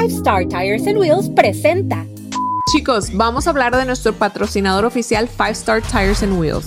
[0.00, 2.06] Five Star Tires and Wheels presenta.
[2.72, 6.66] Chicos, vamos a hablar de nuestro patrocinador oficial Five Star Tires and Wheels.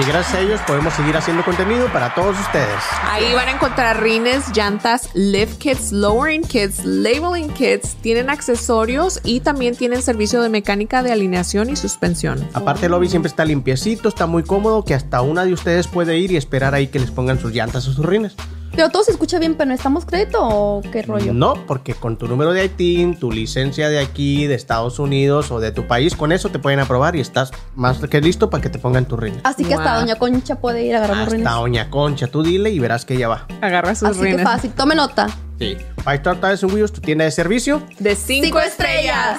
[0.00, 2.82] Y gracias a ellos podemos seguir haciendo contenido para todos ustedes.
[3.04, 9.38] Ahí van a encontrar rines, llantas, lift kits, lowering kits, labeling kits, tienen accesorios y
[9.38, 12.44] también tienen servicio de mecánica de alineación y suspensión.
[12.54, 16.18] Aparte el lobby siempre está limpiecito, está muy cómodo, que hasta una de ustedes puede
[16.18, 18.34] ir y esperar ahí que les pongan sus llantas o sus rines.
[18.76, 21.32] Pero todo se escucha bien, pero ¿necesitamos crédito o qué rollo?
[21.32, 25.60] No, porque con tu número de ITIN, tu licencia de aquí, de Estados Unidos o
[25.60, 28.68] de tu país, con eso te pueden aprobar y estás más que listo para que
[28.68, 29.40] te pongan tus rines.
[29.44, 29.96] Así que hasta.
[29.98, 31.52] Doña Concha puede ir a agarrar los Hasta rines.
[31.52, 33.46] Doña Concha, tú dile y verás que ella va.
[33.62, 34.42] Agarra sus Así que rines.
[34.44, 34.70] fácil.
[34.72, 35.26] Tome nota.
[35.58, 35.76] Sí.
[36.04, 37.82] Five Star Tires and Wheels, tu tienda de servicio.
[37.98, 39.38] De cinco, Cinco estrellas.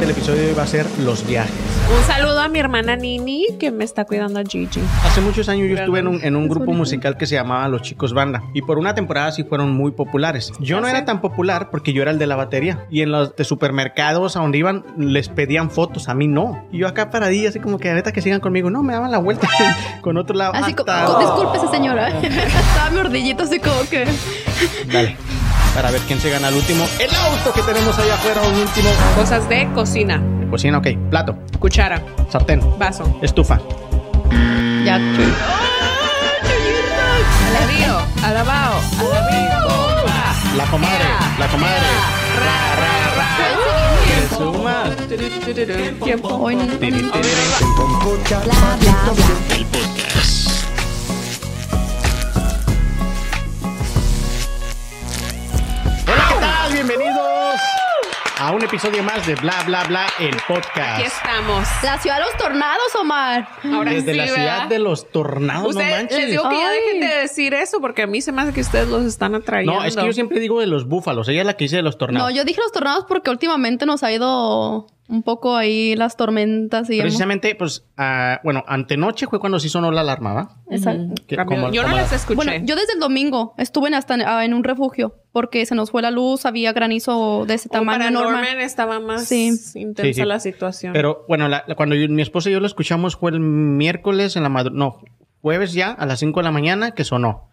[0.00, 1.52] El episodio de hoy va a ser los viajes.
[1.96, 4.80] Un saludo a mi hermana Nini que me está cuidando a Gigi.
[5.04, 6.78] Hace muchos años yo estuve en un, en un Es grupo bonito.
[6.78, 10.52] musical que se llamaba Los Chicos Banda y por una temporada sí fueron muy populares.
[10.60, 13.34] Yo no era tan popular porque yo era el de la batería y en los
[13.34, 16.64] de supermercados a donde iban les pedían fotos, a mí no.
[16.70, 19.18] Y yo acá paradilla así como que ahorita que sigan conmigo, no, me daban la
[19.18, 19.48] vuelta
[20.00, 20.52] con otro lado.
[20.54, 22.08] Así como, co- discúlpese, señora.
[22.22, 24.06] Estaba mi ordillito así como que.
[24.92, 25.16] Dale.
[25.78, 26.84] Para ver quién se gana el último.
[26.98, 28.88] El auto que tenemos allá afuera, un último.
[29.14, 30.20] Cosas de cocina.
[30.50, 30.88] Cocina, ok.
[31.08, 32.02] Plato, Cuchara.
[32.32, 33.04] sartén, Vaso.
[33.22, 33.60] estufa.
[34.84, 34.96] Ya.
[37.46, 37.96] Alabío.
[38.24, 38.80] Alabao.
[38.98, 40.56] Alabío.
[40.56, 41.04] La comadre,
[41.38, 41.86] la comadre.
[44.04, 44.82] Que suma.
[46.02, 46.28] Tiempo.
[46.42, 47.30] Hoy no- Tiri, tiri, tiri.
[48.34, 48.78] Hola,
[58.40, 61.00] a un episodio más de Bla Bla Bla, el Aquí podcast.
[61.06, 61.66] estamos.
[61.82, 63.48] La ciudad de los tornados, Omar.
[63.64, 64.36] Ahora Desde sí, la ¿verdad?
[64.36, 66.18] ciudad de los tornados, no Ustedes- manches.
[66.18, 68.60] les digo que ya dejen de decir eso porque a mí se me hace que
[68.60, 69.74] ustedes los están atrayendo.
[69.80, 71.28] No, es que yo siempre digo de los búfalos.
[71.28, 72.28] Ella es la que dice de los tornados.
[72.30, 76.90] No, yo dije los tornados porque últimamente nos ha ido un poco ahí las tormentas
[76.90, 80.56] y Precisamente, pues, ah, bueno, antenoche fue cuando se sonó la alarma, ¿va?
[80.70, 81.14] Exacto.
[81.26, 82.36] Que como- yo no las escuché.
[82.36, 85.74] Bueno, yo desde el domingo estuve en hasta en, ah, en un refugio porque se
[85.74, 88.32] nos fue la luz, había granizo de ese Como tamaño para normal.
[88.42, 89.46] Norman estaba más Sí.
[89.74, 90.24] intensa Sí, sí.
[90.24, 90.92] la situación.
[90.92, 94.36] Pero bueno, la- la- cuando yo- mi esposa y yo lo escuchamos fue el miércoles
[94.36, 94.98] en la madrugada, no,
[95.40, 97.48] jueves ya a las 5 de la mañana que sonó.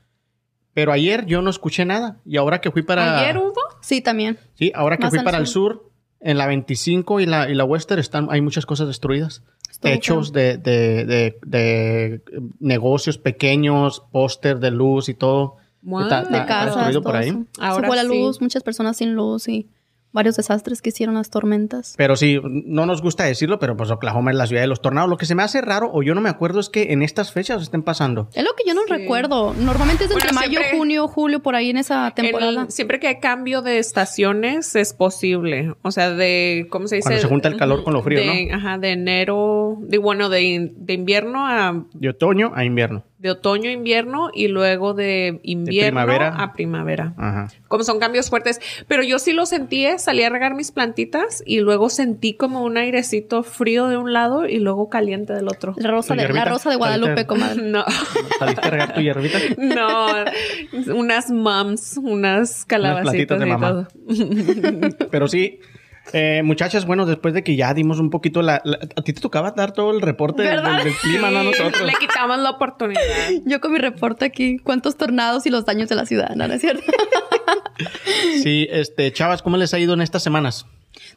[0.74, 2.18] Pero ayer yo no escuché nada.
[2.26, 3.20] Y ahora que fui para...
[3.22, 3.54] ¿Ayer hubo?
[3.82, 4.38] Sí, también.
[4.56, 5.90] Sí, ahora que Más fui para el sur,
[6.26, 9.44] en la 25 y la, y la Western están, hay muchas cosas destruidas.
[9.80, 12.22] Techos de, de, de, de
[12.60, 15.58] negocios pequeños, póster de luz y todo.
[15.84, 16.02] Wow.
[16.02, 17.32] Está- De está casas, destruido por ahí.
[17.60, 18.08] Ahora se fue la sí.
[18.08, 19.68] luz, muchas personas sin luz y
[20.16, 21.94] varios desastres que hicieron las tormentas.
[21.98, 25.10] Pero sí, no nos gusta decirlo, pero pues Oklahoma es la ciudad de los tornados.
[25.10, 27.32] Lo que se me hace raro, o yo no me acuerdo, es que en estas
[27.32, 28.30] fechas estén pasando.
[28.34, 28.92] Es lo que yo no Sí.
[28.94, 29.54] recuerdo.
[29.54, 32.66] Normalmente es entre Bueno, mayo, siempre- junio, julio, por ahí en esa temporada.
[32.70, 35.74] Siempre que hay cambio de estaciones es posible.
[35.82, 37.08] O sea, de, ¿cómo se dice?
[37.10, 40.72] Cuando se junta el calor con lo frío, De- Ajá, de enero, de bueno, de
[40.88, 43.04] invierno a, De otoño a invierno.
[43.18, 46.36] De otoño a invierno y luego de invierno primavera.
[46.36, 47.14] a primavera.
[47.18, 47.48] Ajá.
[47.68, 48.60] Como son cambios fuertes.
[48.88, 52.64] Pero yo sí lo sentí, eh, salí a regar mis plantitas y luego sentí como
[52.64, 55.74] un airecito frío de un lado y luego caliente del otro.
[55.78, 57.56] La rosa, de, la rosa de Guadalupe, comadre.
[57.66, 57.84] No,
[58.38, 59.40] ¿Saliste a regar tu hierbita?
[59.58, 60.08] no,
[60.94, 63.70] unas mums, unas plantitas calabacitas de y mamá.
[63.70, 63.88] todo.
[65.12, 65.60] Pero sí,
[66.14, 68.62] eh, muchachas, bueno, después de que ya dimos un poquito la...
[68.64, 70.62] la- a ti te tocaba dar todo el reporte del,
[71.02, 71.82] clima, no a nosotros.
[71.82, 73.02] Le quitamos la oportunidad.
[73.46, 76.54] Yo con mi reporte aquí, cuántos tornados y los daños de la ciudad, ¿no, ¿No
[76.54, 76.84] es cierto?
[78.42, 80.66] Sí, este, chavas, ¿cómo les ha ido en estas semanas?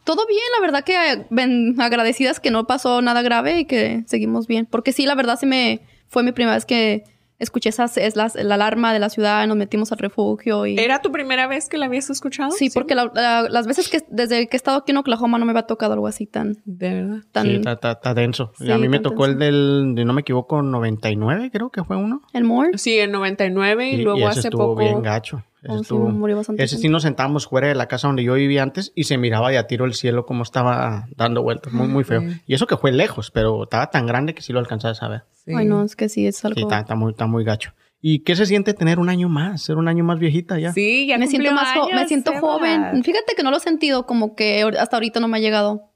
[0.05, 4.03] Todo bien, la verdad que eh, ven, agradecidas que no pasó nada grave y que
[4.07, 4.67] seguimos bien.
[4.67, 7.05] Porque sí, la verdad sí me fue mi primera vez que
[7.39, 10.79] escuché esas, es la, la alarma de la ciudad, nos metimos al refugio y...
[10.79, 12.51] ¿Era tu primera vez que la habías escuchado?
[12.51, 15.45] Sí, porque la- la- las veces que desde que he estado aquí en Oklahoma no
[15.45, 16.57] me había tocado algo así tan...
[16.65, 17.19] De verdad.
[17.33, 18.53] tan Sí, está, está- está denso.
[18.61, 21.85] Y Sí, a mí me tocó el del, de, no me equivoco, 99, creo que
[21.85, 22.23] fue uno.
[22.33, 22.77] ¿El Moore?
[22.79, 24.81] Sí, en 99 y, luego hace estuvo poco.
[24.81, 25.43] bien gacho.
[25.63, 28.23] Ese, Oh, sí, estuvo- murió bastante ese sí nos sentábamos fuera de la casa donde
[28.23, 31.73] yo vivía antes y se miraba de a tiro el cielo como estaba dando vueltas.
[31.73, 32.23] Muy, muy feo.
[32.47, 35.23] Y eso que fue lejos, pero estaba tan grande que sí lo alcanzabas a ver.
[35.45, 35.53] Sí.
[35.57, 36.55] Ay, no, es que sí, es algo...
[36.57, 37.73] Sí, está, está muy, está muy gacho.
[38.01, 39.61] ¿Y qué se siente tener un año más?
[39.63, 40.73] Ser un año más viejita ya.
[40.73, 42.41] Sí, ya me siento más jo- me años, siento Sebas.
[42.43, 43.03] joven.
[43.03, 45.88] Fíjate que no lo he sentido como que hasta ahorita no me ha llegado.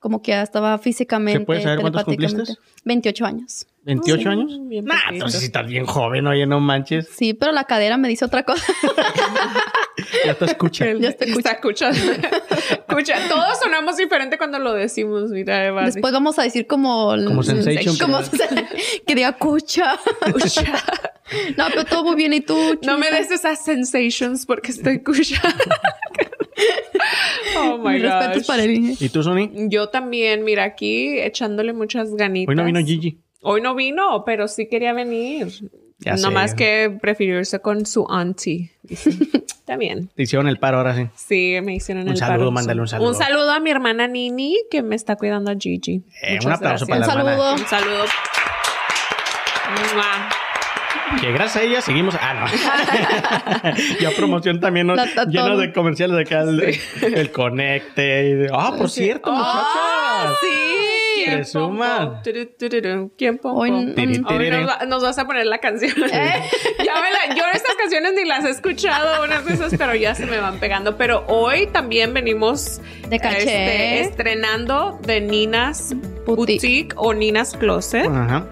[0.00, 1.40] Como que ya estaba físicamente.
[1.40, 2.52] ¿Se puede saber cuántos telepáticamente.
[2.54, 2.82] cumpliste?
[2.84, 3.66] 28 años.
[3.86, 4.58] ¿28 Sí, años?
[4.68, 7.08] bien Nah, entonces si estás bien joven, oye, no manches.
[7.16, 8.64] Sí, pero la cadera me dice otra cosa.
[10.24, 10.86] Ya te escucha.
[10.94, 11.98] Ya te está escuchando.
[12.88, 15.84] Escucha, todos sonamos diferente cuando lo decimos, mira, Eva.
[15.84, 17.14] Después vamos a decir como...
[17.26, 18.66] Como sensation, Como pero-
[19.06, 19.98] que diga cucha.
[21.56, 22.32] no, pero todo muy bien.
[22.32, 22.78] ¿Y tú?
[22.82, 25.48] No me des esas sensations porque estoy escuchando.
[27.58, 28.46] Oh my respetos gosh.
[28.46, 28.96] para él.
[28.98, 29.50] ¿Y tú, Sony?
[29.68, 32.48] Yo también, mira, aquí echándole muchas ganitas.
[32.50, 33.18] Hoy no vino Gigi.
[33.42, 35.48] Hoy no vino, pero sí quería venir.
[35.98, 36.22] Ya sé.
[36.22, 38.70] Nomás que prefirió irse con su auntie.
[39.78, 40.08] bien.
[40.16, 41.06] Te hicieron el paro ahora sí.
[41.14, 42.50] Sí, me hicieron Un el saludo, paro.
[42.50, 43.08] mándale un saludo.
[43.08, 46.02] Un saludo a mi hermana Nini que me está cuidando a Gigi.
[46.22, 47.08] Eh, Muchas un aplauso gracias.
[47.08, 47.54] para Un la hermana.
[47.54, 47.62] saludo.
[47.62, 48.04] Un saludo.
[51.20, 52.14] Que gracias a ella seguimos.
[52.20, 53.72] Ah, no.
[54.00, 54.94] ya promoción también ¿no?
[55.28, 56.40] Lleno de comerciales de acá.
[56.42, 58.28] El, el conecte.
[58.28, 60.38] y de- Ah, por cierto, ¡Ah, muchachas.
[60.40, 61.22] sí!
[61.24, 62.22] ¿Quién Presuman.
[62.22, 62.22] pompo?
[62.58, 63.12] Tururururu.
[63.18, 63.58] ¿Quién pompo?
[63.60, 65.92] Hoy- nos, va- nos vas a poner la canción.
[65.98, 70.14] ya me la- yo estas canciones ni las he escuchado, unas de esas, pero ya
[70.14, 70.96] se me van pegando.
[70.96, 73.38] Pero hoy también venimos De caché.
[73.42, 76.34] este, estrenando de Nina's Boutique.
[76.60, 78.06] Boutique, o Nina's Closet.
[78.06, 78.46] Ajá.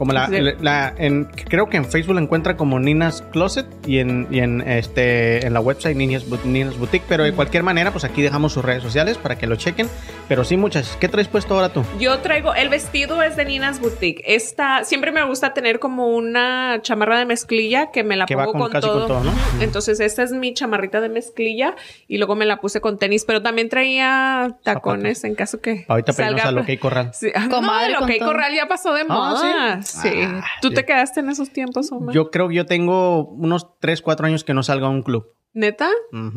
[0.00, 0.36] Como la, Sí.
[0.62, 4.62] la- en, creo que en Facebook la encuentra como Nina's Closet y en, y en
[4.66, 8.64] este en la website Nina's, Nina's Boutique, pero de cualquier manera, pues aquí dejamos sus
[8.64, 9.90] redes sociales para que lo chequen.
[10.26, 10.96] Pero sí, muchas.
[10.98, 11.84] ¿Qué traes puesto ahora tú?
[11.98, 14.22] Yo traigo, el vestido es de Nina's Boutique.
[14.24, 18.44] Esta, siempre me gusta tener como una chamarra de mezclilla que me la Que va
[18.46, 19.06] pongo con- con, casi con todo.
[19.06, 19.32] todo, ¿no?
[19.60, 21.74] Entonces, esta es mi chamarrita de mezclilla
[22.08, 25.84] y luego me la puse con tenis, pero también traía tacones en caso que.
[25.88, 27.10] Ahorita salga pedimos a lo que hay corral.
[27.12, 27.30] Sí.
[27.34, 28.28] Ah, Comadre no, lo que hay todo.
[28.30, 29.82] corral ya pasó de moda.
[29.82, 29.89] ¿sí?
[29.90, 30.08] Sí.
[30.22, 30.74] Ah, ¿Tú sí.
[30.74, 32.14] te quedaste en esos tiempos, Omar?
[32.14, 35.34] Yo creo que yo tengo unos 3, 4 años que no salgo a un club.
[35.52, 35.88] ¿Neta?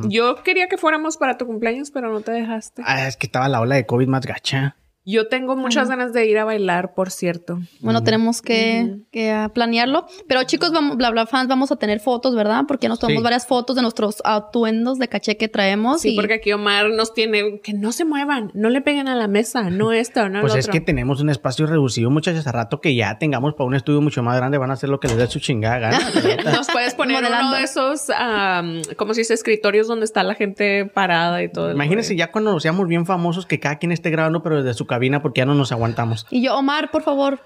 [0.08, 2.82] Yo quería que fuéramos para tu cumpleaños, pero no te dejaste.
[2.86, 4.76] Ah, es que estaba la ola de COVID más gacha.
[5.06, 7.60] Yo tengo muchas ganas de ir a bailar, por cierto.
[7.82, 10.06] Bueno, tenemos que, que, planearlo.
[10.30, 12.64] Pero chicos, vamos, bla bla fans, vamos a tener fotos, ¿verdad?
[12.68, 13.24] Porque nos tomamos Sí.
[13.24, 16.02] varias fotos de nuestros atuendos de caché que traemos.
[16.02, 19.16] Sí, y porque aquí Omar nos tiene que no se muevan, no le peguen a
[19.16, 20.72] la mesa, no esto, no Pues lo es otro.
[20.74, 22.48] que tenemos un espacio reducido, muchachos.
[22.48, 25.00] A rato que ya tengamos para un estudio mucho más grande, van a hacer lo
[25.02, 26.00] que les dé su chingada gana.
[26.46, 27.50] Nos puedes poner Modelando.
[27.50, 31.72] uno de esos, am, como se dice, escritorios donde está la gente parada y todo.
[31.72, 35.22] Imagínense ya cuando seamos bien famosos que cada quien esté grabando, pero desde su cabina
[35.22, 36.28] porque ya no nos aguantamos.
[36.30, 37.40] Y yo, Omar, por favor,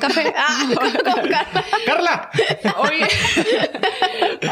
[0.00, 0.32] café.
[0.36, 1.46] Ah, con Carla.
[1.86, 2.30] ¡Carla!
[2.78, 3.06] Oye,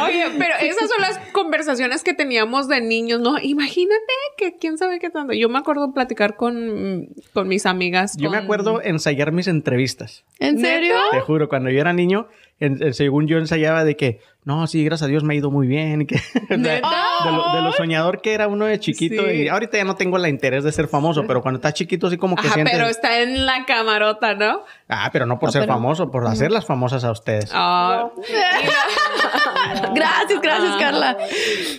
[0.03, 3.37] oye, pero esas son las conversaciones que teníamos de niños, ¿no?
[3.41, 5.33] Imagínate que quién sabe qué tanto.
[5.33, 8.17] Yo me acuerdo platicar con, con mis amigas.
[8.17, 10.25] Yo me acuerdo ensayar mis entrevistas.
[10.39, 10.97] ¿En serio?
[11.11, 12.29] Te juro, cuando yo era niño,
[12.61, 15.51] en- en- según yo ensayaba de que, no, sí, gracias a Dios me ha ido
[15.51, 16.03] muy bien.
[16.03, 16.17] y que-
[16.51, 19.23] de, lo, de lo soñador que era uno de chiquito.
[19.27, 19.31] Sí.
[19.43, 22.17] Y ahorita ya no tengo la interés de ser famoso, pero cuando estás chiquito, así
[22.17, 22.75] como que Ajá, sientes.
[22.77, 24.63] pero está en la camarota, ¿no?
[24.89, 27.51] Ah, pero no por No, ser pero- famoso, por hacerlas famosas a ustedes.
[27.55, 28.11] Ah,
[29.95, 30.79] Gracias, gracias, Ah.
[30.79, 31.17] Carla.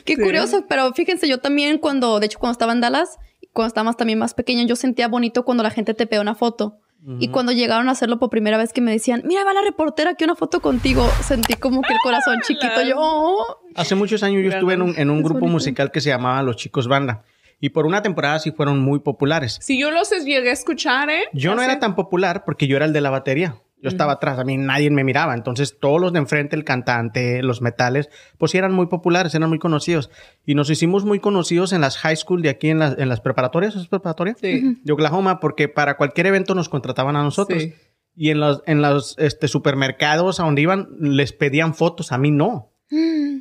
[0.06, 0.22] Qué Sí.
[0.22, 3.18] curioso, pero fíjense, yo también cuando, de hecho, cuando estaba en Dallas,
[3.54, 6.36] cuando estaba más, también más pequeña, yo sentía bonito cuando la gente te pega una
[6.36, 6.78] foto.
[7.20, 10.12] Y cuando llegaron a hacerlo por primera vez que me decían, mira, va la reportera
[10.12, 13.62] aquí una foto contigo, sentí como que el corazón chiquito, yo, oh.
[13.76, 15.54] Hace muchos años yo estuve en un, en un Es grupo bonito.
[15.54, 17.24] musical que se llamaba Los Chicos Banda.
[17.62, 19.58] Y por una temporada sí fueron muy populares.
[19.62, 21.24] Si yo los llegué a escuchar, ¿eh?
[21.34, 23.56] Yo no era tan popular porque yo era el de la batería.
[23.82, 25.34] Yo estaba atrás, a mí nadie me miraba.
[25.34, 29.60] Entonces todos los de enfrente, el cantante, los metales, pues eran muy populares, eran muy
[29.60, 30.10] conocidos.
[30.46, 33.22] Y nos hicimos muy conocidos en las high school de aquí en, las- en las
[33.22, 34.36] preparatorias, ¿es preparatoria?
[34.42, 34.80] Sí.
[34.84, 37.64] De Oklahoma, porque para cualquier evento nos contrataban a nosotros.
[37.64, 37.74] Sí.
[38.16, 42.32] Y en los, en los este, supermercados a donde iban, les pedían fotos, a mí
[42.32, 42.74] no.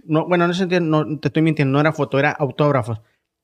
[0.04, 3.00] No, bueno, en ese sentido, no, te estoy mintiendo, no era foto, era autógrafos.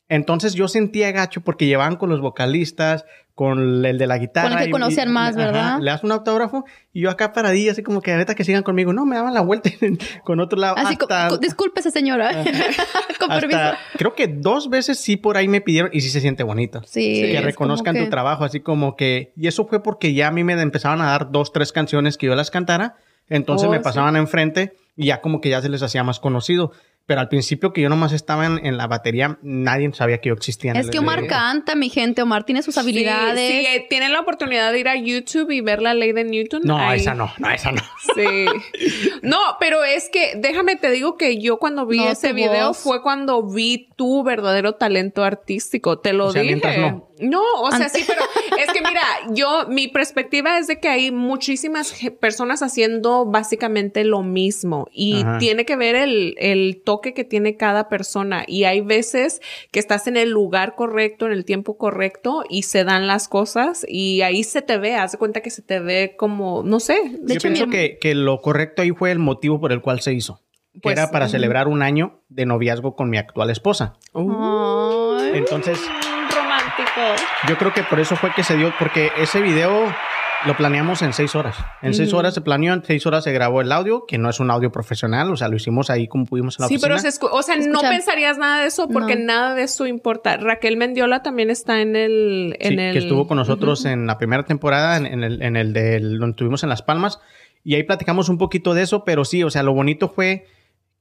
[0.08, 4.48] Entonces yo sentía gacho porque llevaban con los vocalistas, con el de la guitarra.
[4.50, 5.78] Con el que y- conocían y- más, ajá, ¿verdad?
[5.80, 8.92] le das un autógrafo y yo acá paradilla, así como que ahorita que sigan conmigo.
[8.92, 9.70] No, me daban la vuelta
[10.24, 10.76] con otro lado.
[10.78, 12.30] Así, hasta, co- discúlpese, señora.
[13.18, 13.58] Con permiso.
[13.58, 16.80] hasta- creo que dos veces sí por ahí me pidieron y sí se siente bonito.
[16.86, 17.22] Sí.
[17.32, 19.32] que reconozcan tu trabajo, así como que...
[19.36, 22.26] Y eso fue porque ya a mí me empezaban a dar dos, tres canciones que
[22.26, 22.96] yo las cantara.
[23.28, 23.82] Entonces Oh, me sí.
[23.82, 26.72] pasaban enfrente y ya como que ya se les hacía más conocido.
[27.06, 30.34] Pero al principio que yo nomás estaba en, en la batería, nadie sabía que yo
[30.34, 30.70] existía.
[30.70, 32.22] en Es el- que Omar canta, mi gente.
[32.22, 33.38] Omar tiene sus habilidades.
[33.38, 36.24] Sí, sí, eh, tienen la oportunidad de ir a YouTube y ver la ley de
[36.24, 36.62] Newton.
[36.64, 37.00] No, Ahí.
[37.00, 37.82] esa no, no, esa no.
[38.14, 38.46] Sí.
[39.22, 42.78] No, pero es que déjame te digo que yo cuando vi No, ese video voz.
[42.78, 45.98] fue cuando vi tu verdadero talento artístico.
[45.98, 46.54] Te lo O sea, dije.
[46.54, 47.08] mientras no.
[47.20, 48.22] No, o sea, sí, pero
[48.58, 49.02] es que mira,
[49.34, 55.38] yo, mi perspectiva es de que hay muchísimas personas haciendo básicamente lo mismo y Ajá.
[55.38, 59.40] tiene que ver el, el toque que tiene cada persona y hay veces
[59.70, 63.84] que estás en el lugar correcto, en el tiempo correcto y se dan las cosas
[63.88, 66.94] y ahí se te ve, haz de cuenta que se te ve como, no sé,
[67.20, 70.00] De Yo hecho, pienso que, que lo correcto ahí fue el motivo por el cual
[70.00, 70.40] se hizo.
[70.72, 73.94] Que Pues, era para celebrar un año de noviazgo con mi actual esposa.
[75.32, 75.78] Entonces,
[77.48, 79.92] Yo creo que por eso fue que se dio, porque ese video
[80.46, 81.56] lo planeamos en seis horas.
[81.80, 82.18] En seis Ujú.
[82.18, 84.70] horas se planeó, en seis horas se grabó el audio, que no es un audio
[84.70, 87.10] profesional, o sea, lo hicimos ahí como pudimos en la Sí, pero oficina.
[87.12, 89.24] se escu- o sea, no pensarías nada de eso porque No.
[89.24, 90.36] nada de eso importa.
[90.36, 93.88] Raquel Mendiola también está en el, en Sí, el que estuvo con nosotros Ujú.
[93.88, 97.20] en la primera temporada, en, en el, en el de donde estuvimos en Las Palmas,
[97.64, 100.46] y ahí platicamos un poquito de eso, pero sí, o sea, lo bonito fue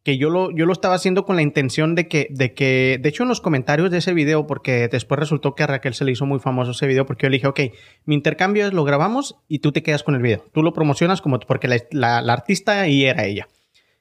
[0.03, 3.07] que yo lo, yo lo estaba haciendo con la intención de que, de que, de
[3.10, 6.12] hecho, en los comentarios de ese video, porque después resultó que a Raquel se le
[6.12, 7.60] hizo muy famoso ese video, porque yo le dije, ok,
[8.05, 10.43] mi intercambio es lo grabamos y tú te quedas con el video.
[10.53, 13.48] Tú lo promocionas como, porque la, la- la artista ahí era ella.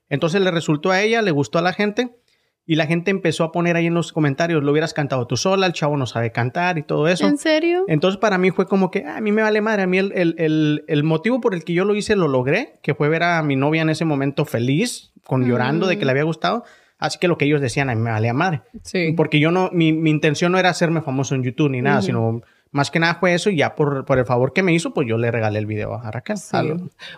[0.08, 2.10] Entonces le resultó a ella, le gustó a la gente.
[2.64, 5.66] Y la gente empezó a poner ahí en los comentarios, lo hubieras cantado tú sola,
[5.66, 7.26] el chavo no sabe cantar y todo eso.
[7.26, 7.84] ¿En serio?
[7.88, 9.82] Entonces para mí fue como que "Ah, a mí me vale madre.
[9.82, 12.74] A mí el, el- el- el motivo por el que yo lo hice lo logré,
[12.80, 16.10] que fue ver a mi novia en ese momento feliz, con llorando de que le
[16.10, 16.64] había gustado.
[16.98, 18.62] Así que lo que ellos decían a mí me valía madre.
[18.82, 19.12] Sí.
[19.16, 22.42] Porque yo no, mi, mi intención no era hacerme famoso en YouTube ni nada, sino
[22.72, 25.06] más que nada fue eso y ya por, por el favor que me hizo, pues
[25.06, 26.36] yo le regalé el video a Raquel.
[26.38, 26.56] Sí.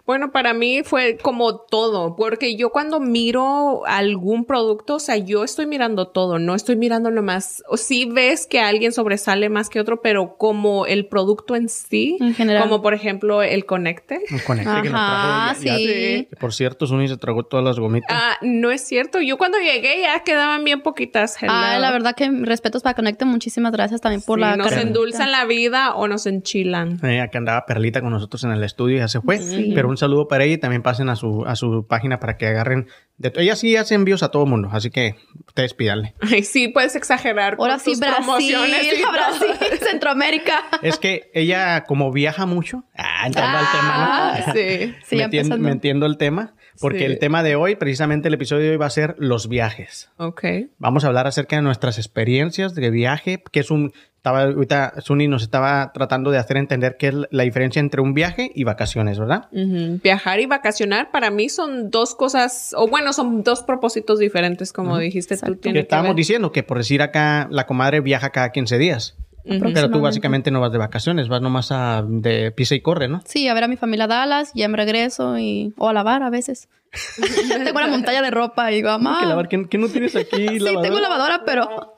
[0.05, 5.45] Bueno, para mí fue como todo, porque yo cuando miro algún producto, o sea, yo
[5.45, 9.81] estoy mirando todo, no estoy mirando nomás, o sí ves que alguien sobresale más que
[9.81, 12.63] otro, pero como el producto en sí, En general.
[12.65, 14.21] como por ejemplo el conecte.
[14.31, 15.63] Un conecte que nos Ajá, trajo.
[15.65, 16.27] ya- ya- sí.
[16.31, 18.11] que por cierto, Suni se tragó todas las gomitas.
[18.13, 21.37] Ah, no es cierto, yo cuando llegué ya quedaban bien poquitas.
[21.49, 23.25] Ah, la verdad que respetos para Conecte.
[23.25, 26.99] Muchísimas gracias también por Sí, la nos endulzan la vida o nos enchilan.
[27.05, 29.39] Eh, acá andaba Perlita con nosotros en el estudio y ya se fue.
[29.39, 29.73] Sí.
[29.75, 32.47] Pero un saludo para ella y también pasen a su, a su página para que
[32.47, 32.89] agarren.
[33.17, 36.15] De ella sí hace envíos a todo mundo, así que ustedes pídanle.
[36.21, 37.57] Ay, sí, puedes exagerar.
[37.57, 39.03] con Ahora sí, tus Brasil, promociones y.
[39.13, 40.65] Brasil, Centroamérica.
[40.83, 44.05] Es que ella, como viaja mucho, ah, entrando al tema, ¿no?
[44.07, 44.95] Ah, sí.
[45.05, 45.59] Sí, me, ya entiendo, empezando.
[45.59, 47.05] me entiendo el tema, porque Sí.
[47.05, 50.11] el tema de hoy, precisamente el episodio de hoy va a ser los viajes.
[50.17, 50.45] Ok.
[50.79, 53.93] Vamos a hablar acerca de nuestras experiencias de viaje, que es un...
[54.17, 58.15] Estaba, ahorita Suni nos estaba tratando de hacer entender qué es la diferencia entre un
[58.15, 59.49] viaje y vacaciones, ¿verdad?
[59.53, 64.97] Viajar y vacacionar para mí son dos cosas, o bueno, son dos propósitos diferentes, como
[64.97, 65.45] dijiste tú.
[65.45, 65.73] Exacto.
[65.75, 66.17] que estábamos ver.
[66.17, 69.15] diciendo que por decir acá, la comadre viaja cada 15 días.
[69.45, 73.23] Pero tú básicamente no vas de vacaciones, vas nomás a de pisa y corre, ¿no?
[73.27, 75.75] Sí, a ver a mi familia a Dallas, ya me regreso y...
[75.77, 76.69] O a lavar a veces.
[77.65, 79.25] tengo una montaña de ropa y digo, mamá...
[79.25, 80.49] Lavar, ¿qué, qué no tienes aquí?
[80.49, 80.83] Sí, lavadora?
[80.83, 81.97] tengo lavadora, pero...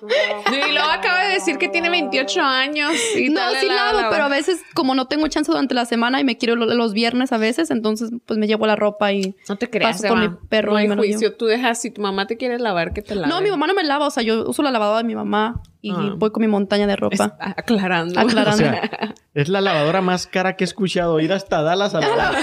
[0.50, 2.92] Y luego acaba de decir que tiene 28 años.
[3.16, 5.74] Y No, dale sí la- lavo, la- pero a veces como no tengo chance durante
[5.74, 8.76] la semana y me quiero lo- los viernes a veces, entonces pues me llevo la
[8.76, 9.34] ropa y...
[9.48, 10.28] No te creas, Paso Emma.
[10.28, 11.12] mi perro No y hay me lo llevo.
[11.14, 11.34] juicio.
[11.36, 13.28] Tú dejas, si tu mamá te quiere lavar, que te lave.
[13.28, 15.60] No, mi mamá no me lava, o sea, yo uso la lavadora de mi mamá
[15.82, 16.14] y Ah.
[16.16, 17.36] voy con mi montaña de Es- ropa.
[17.38, 18.18] aclarando.
[18.18, 18.64] Aclarando.
[18.64, 21.20] O sea, es la lavadora más cara que he escuchado.
[21.20, 22.34] Ir hasta Dallas a lavar.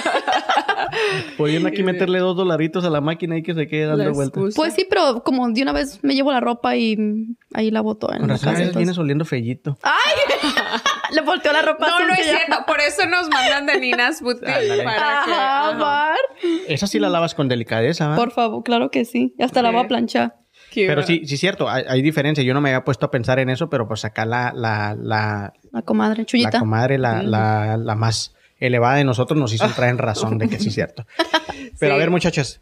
[1.37, 4.53] Pudiendo aquí meterle dos dolaritos a la máquina y que se quede dando La vueltas.
[4.55, 6.97] Pues sí, pero como de una vez me llevo la ropa y
[7.53, 9.77] ahí la boto en Con la razón, vienes oliendo fellito.
[11.11, 12.65] Le volteó la ropa No, no es cierto.
[12.65, 14.47] Por eso nos mandan de Nina's Boutique.
[14.51, 14.83] Ándale.
[14.83, 16.13] para que- Ajá.
[16.67, 18.15] Esa sí la lavas con delicadeza, ¿va?
[18.15, 19.35] Por favor, claro que sí.
[19.37, 20.35] Y hasta la voy a planchar.
[20.71, 21.07] Qué Pero bueno.
[21.07, 22.43] sí, sí es cierto, hay, hay diferencia.
[22.43, 25.53] Yo no me había puesto a pensar en eso, pero pues acá la, la, la,
[25.71, 26.59] La comadre, la chullita.
[26.59, 28.33] comadre, la, la, la más
[28.65, 31.05] elevada de nosotros, nos hizo entrar en razón de que sí es cierto.
[31.79, 32.61] Pero a ver, muchachas,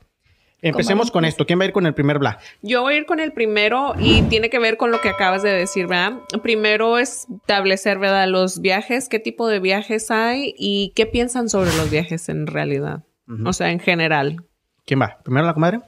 [0.62, 1.46] empecemos con esto.
[1.46, 2.40] ¿Quién va a ir con el primer bla?
[2.62, 5.44] Yo voy a ir con el primero y tiene que ver con lo que acabas
[5.44, 6.20] de decir, ¿verdad?
[6.42, 8.28] Primero es establecer, ¿verdad?
[8.28, 13.04] Los viajes, qué tipo de viajes hay y qué piensan sobre los viajes en realidad.
[13.46, 14.44] O sea, en general.
[14.86, 15.20] ¿Quién va?
[15.24, 15.80] ¿Primero la comadre?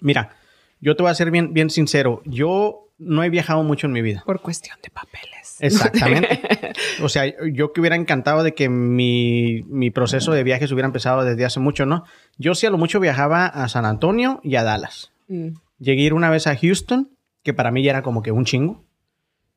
[0.00, 0.36] Mira,
[0.80, 2.20] yo te voy a ser bien, bien sincero.
[2.26, 4.22] Yo no he viajado mucho en mi vida.
[4.26, 5.39] Por cuestión de papeles.
[5.60, 6.40] Exactamente.
[7.02, 11.24] O sea, yo que hubiera encantado de que mi, mi proceso de viajes hubiera empezado
[11.24, 12.04] desde hace mucho, ¿no?
[12.38, 15.12] Yo sí a lo mucho viajaba a San Antonio y a Dallas.
[15.28, 15.48] Mm.
[15.78, 17.10] Llegué a ir una vez a Houston,
[17.42, 18.84] que para mí ya era como que un chingo.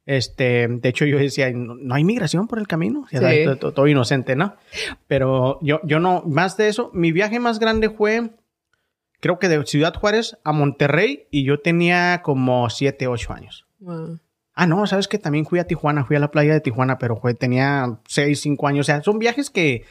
[0.06, 3.06] Este, de hecho, yo decía, no, no hay migración por el camino.
[3.10, 3.18] Sí.
[3.46, 4.56] todo, todo- todo inocente, ¿no?
[5.08, 8.32] Pero yo, yo no, más de eso, mi viaje más grande fue,
[9.22, 13.66] creo que de Ciudad Juárez a Monterrey y yo tenía como 7, 8 años.
[13.80, 14.20] Wow.
[14.54, 17.16] Ah, no, sabes que también fui a Tijuana, fui a la playa de Tijuana, pero
[17.18, 18.86] fue, tenía 6, 5 años.
[18.86, 19.86] O sea, son viajes que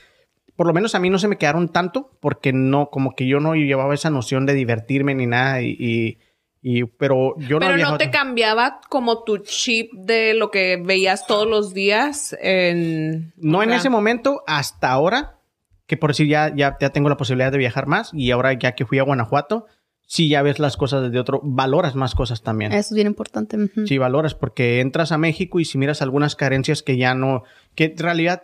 [0.57, 3.41] por lo menos a mí no se me quedaron tanto porque no, como que yo
[3.41, 6.19] no llevaba esa noción de divertirme ni nada y, y,
[6.61, 11.27] Y, pero yo no Pero no te cambiaba como tu chip de lo que veías
[11.27, 13.33] todos los días en...
[13.37, 15.41] No en ese momento, hasta ahora,
[15.87, 18.77] que por decir ya, ya, ya tengo la posibilidad de viajar más y ahora ya
[18.77, 19.67] que fui a Guanajuato,
[20.13, 22.71] sí ya ves las cosas desde otro, valoras más cosas también.
[22.73, 23.57] Eso es bien importante.
[23.57, 23.87] ujú.
[23.87, 27.85] Sí, valoras porque entras a México y si miras algunas carencias que ya no, que
[27.85, 28.43] en realidad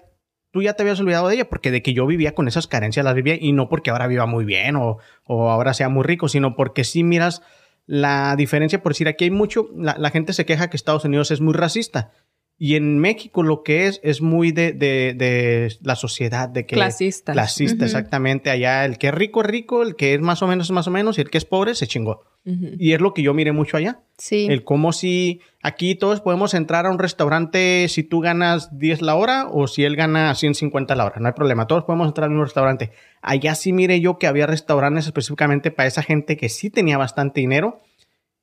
[0.50, 3.04] tú ya te habías olvidado de ella porque de que yo vivía con esas carencias
[3.04, 6.28] las vivía y no porque ahora viva muy bien o, o ahora sea muy rico,
[6.28, 7.42] sino porque sí miras
[7.84, 11.30] la diferencia, por decir, aquí hay mucho, la, la gente se queja que Estados Unidos
[11.30, 12.12] es muy racista.
[12.60, 16.74] Y en México lo que es es muy de, de, de la sociedad, de que...
[16.74, 17.32] Clasista.
[17.32, 18.50] Clasista, exactamente.
[18.50, 20.88] Allá el que es rico es rico, el que es más o menos es más
[20.88, 22.24] o menos y el que es pobre se chingó.
[22.44, 24.00] Y es lo que yo miré mucho allá.
[24.16, 24.46] Sí.
[24.48, 29.16] El cómo si aquí todos podemos entrar a un restaurante si tú ganas 10 la
[29.16, 31.16] hora o si él gana 150 la hora.
[31.20, 31.66] No hay problema.
[31.66, 32.90] Todos podemos entrar a un restaurante.
[33.20, 37.40] Allá sí miré yo que había restaurantes específicamente para esa gente que sí tenía bastante
[37.40, 37.82] dinero.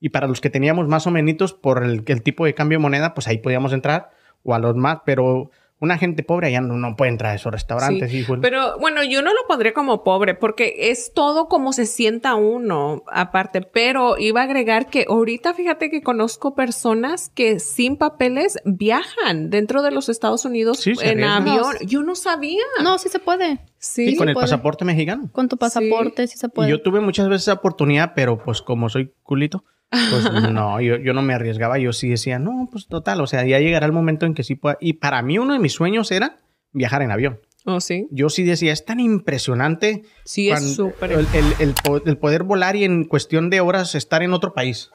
[0.05, 2.83] Y para los que teníamos más o menos por el, el tipo de cambio de
[2.83, 4.11] moneda, pues ahí podíamos entrar.
[4.43, 4.99] O a los más.
[5.03, 8.11] Pero una gente pobre allá no, no puede entrar a esos restaurantes.
[8.11, 8.37] Sí, hijo.
[8.39, 13.01] Pero bueno, yo no lo pondré como pobre porque es todo como se sienta uno
[13.11, 19.49] aparte, pero iba a agregar que ahorita fíjate que conozco personas que sin papeles viajan
[19.49, 21.57] dentro de los Estados Unidos Sí, en avión.
[21.57, 22.61] No, Yo no sabía.
[22.83, 23.59] No, sí se puede.
[23.79, 24.09] Sí.
[24.09, 24.45] Y con el puede.
[24.45, 25.29] pasaporte mexicano.
[25.31, 26.69] Con tu pasaporte sí, se puede.
[26.69, 30.97] Y yo tuve muchas veces esa oportunidad, pero pues como soy culito, pues no, yo,
[30.97, 31.77] yo no me arriesgaba.
[31.77, 34.55] Yo sí decía, no, pues total, o sea, ya llegará el momento en que sí
[34.55, 34.77] pueda.
[34.79, 36.37] Y para mí uno de mis sueños era
[36.71, 37.39] viajar en avión.
[37.67, 38.07] Oh, sí.
[38.11, 41.13] Yo sí decía, es tan impresionante Sí, es súper.
[41.13, 44.53] el, el- el po- el poder volar y en cuestión de horas estar en otro
[44.53, 44.91] país.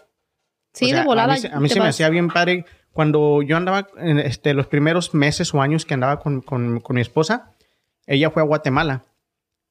[0.72, 1.34] sí, O sea, de volada.
[1.34, 2.64] A mí, a mí se me hacía bien padre.
[2.92, 6.94] Cuando yo andaba, en este, los primeros meses o años que andaba con, con- con
[6.94, 7.56] mi esposa,
[8.06, 9.04] ella fue a Guatemala.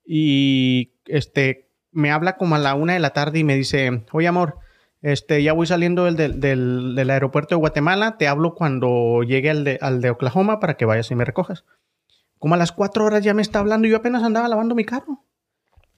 [0.06, 4.28] Y este, me habla como a la una de la tarde y me dice, oye
[4.28, 4.58] amor,
[5.02, 9.50] este, ya voy saliendo del, del, del- del aeropuerto de Guatemala, te hablo cuando llegue
[9.50, 11.64] al de, al de Oklahoma para que vayas y me recojas.
[12.38, 14.86] Como a las cuatro horas ya me está hablando y yo apenas andaba lavando mi
[14.86, 15.24] carro.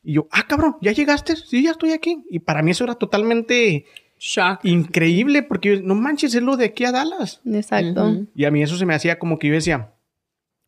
[0.03, 1.36] Y yo, ah, cabrón, ¿ya llegaste?
[1.36, 2.24] Sí, ya estoy aquí.
[2.29, 3.86] Y para mí eso era totalmente
[4.20, 4.65] Shock.
[4.65, 7.41] increíble porque yo, no manches, es lo de aquí a Dallas.
[7.46, 8.25] Exacto.
[8.34, 9.91] Y a mí eso se me hacía como que yo decía,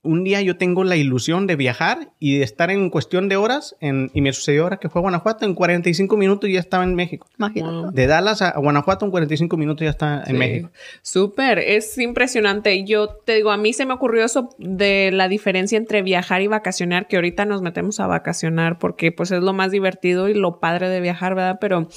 [0.03, 3.75] un día yo tengo la ilusión de viajar y de estar en cuestión de horas,
[3.79, 6.93] en, y me sucedió ahora que fue a Guanajuato, en 45 minutos ya estaba en
[6.93, 7.25] México.
[7.39, 7.95] Imagínate.
[7.95, 10.33] De Dallas a Guanajuato en 45 minutos ya está en Sí.
[10.33, 10.69] México.
[11.01, 12.83] Súper, es impresionante.
[12.83, 16.47] Yo te digo, a mí se me ocurrió eso de la diferencia entre viajar y
[16.47, 20.59] vacacionar, que ahorita nos metemos a vacacionar porque pues es lo más divertido y lo
[20.59, 21.57] padre de viajar, ¿verdad?
[21.61, 21.87] Pero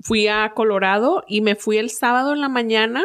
[0.00, 3.02] fui a Colorado y me fui el sábado en la mañana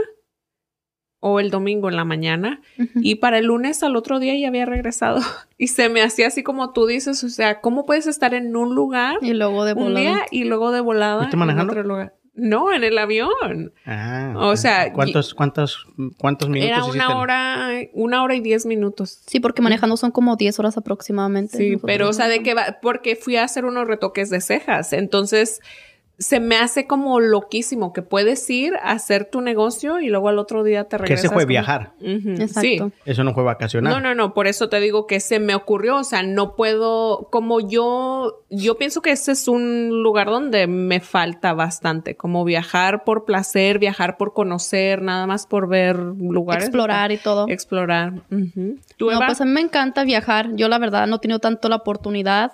[1.25, 2.59] o el domingo en la mañana
[2.96, 5.22] y para el lunes al otro día ya había regresado
[5.57, 8.75] y se me hacía así como tú dices, o sea, ¿cómo puedes estar en un
[8.75, 10.00] lugar Y luego de un volada.
[10.01, 11.72] día y luego de volada ¿Fuiste en manejando?
[11.72, 12.14] otro lugar?
[12.36, 13.74] No, en el avión.
[13.86, 15.86] Ah, O sea, ¿cuántos, cuántos,
[16.18, 16.98] cuántos minutos Era hiciste?
[16.98, 19.20] una hora, una hora y diez minutos.
[19.27, 21.55] Sí, porque manejando son como 10 horas aproximadamente.
[21.57, 24.94] Sí, pero o sea, de que va, porque fui a hacer unos retoques de cejas.
[24.94, 25.59] Entonces,
[26.19, 30.37] se me hace como loquísimo que puedes ir a hacer tu negocio y luego al
[30.39, 31.25] otro día te Que regresas.
[31.25, 31.93] ese fue como- viajar.
[32.01, 32.61] Exacto.
[32.61, 32.79] Sí.
[33.05, 33.91] Eso no fue vacacionar.
[33.91, 37.27] No, no, no, por eso te digo que se me ocurrió, o sea, no puedo,
[37.31, 43.03] como yo, yo pienso que ese es un lugar donde me falta bastante, como viajar
[43.03, 46.65] por placer, viajar por conocer, nada más por ver lugares.
[46.65, 47.47] Explorar y todo.
[47.49, 48.13] Explorar.
[48.31, 48.77] Ujú.
[48.97, 49.25] ¿Tú, No, Eva?
[49.25, 50.51] pues a mí me encanta viajar.
[50.55, 52.51] Yo la verdad no he tenido tanto la oportunidad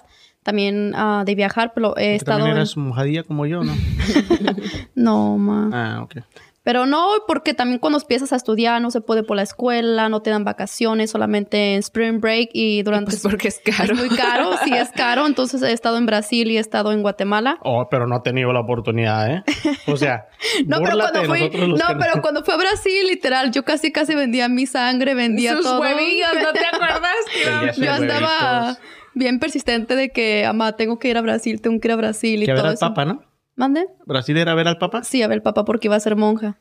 [0.49, 2.39] también ah, de viajar, pero he estado...
[2.39, 3.73] también en- eras mojadilla como yo, ¿no?
[4.95, 5.69] No, ma.
[5.73, 6.15] ah, ok.
[6.61, 10.21] Pero no, porque también cuando empiezas a estudiar no se puede por la escuela, no
[10.21, 13.11] te dan vacaciones, solamente en spring break y durante...
[13.11, 13.93] Pues porque es caro.
[13.93, 15.25] Es muy caro, sí es caro.
[15.25, 17.57] Entonces he estado en Brasil y he estado en Guatemala.
[17.63, 19.43] Oh, pero no he tenido la oportunidad, ¿eh?
[19.87, 20.27] O sea,
[20.67, 24.13] No, pero cuando fui, no, que pero cuando fui a Brasil, literal, yo casi casi
[24.13, 25.79] vendía mi sangre, vendía Sus todo.
[25.81, 27.73] huevillos, ¿no te acuerdas?
[27.73, 28.83] sus Yo andaba huevitos.
[29.19, 32.41] Bien persistente de que, mamá, tengo que ir a Brasil, tengo que ir a Brasil
[32.41, 32.77] y Que a ver todo al.
[32.79, 33.21] Papa, ¿no?
[33.55, 33.87] ¿Mande?
[34.05, 35.03] ¿Brasil era a ver al Papa?
[35.03, 36.57] Sí, a ver, papá, porque iba a ser monja.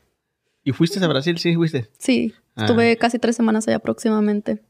[0.63, 1.37] ¿Y fuiste a Brasil?
[1.39, 1.89] Sí, fuiste.
[1.97, 2.65] Sí, Ah.
[2.65, 4.61] estuve casi tres semanas allá aproximadamente.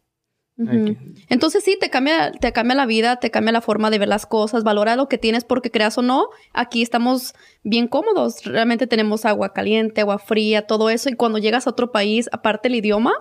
[1.29, 4.25] Entonces sí, te cambia, te cambia la vida, te cambia la forma de ver las
[4.25, 9.23] cosas, valora lo que tienes porque creas o no, aquí estamos bien cómodos, realmente tenemos
[9.25, 13.13] agua caliente, agua fría, todo eso, y cuando llegas a otro país, aparte el idioma,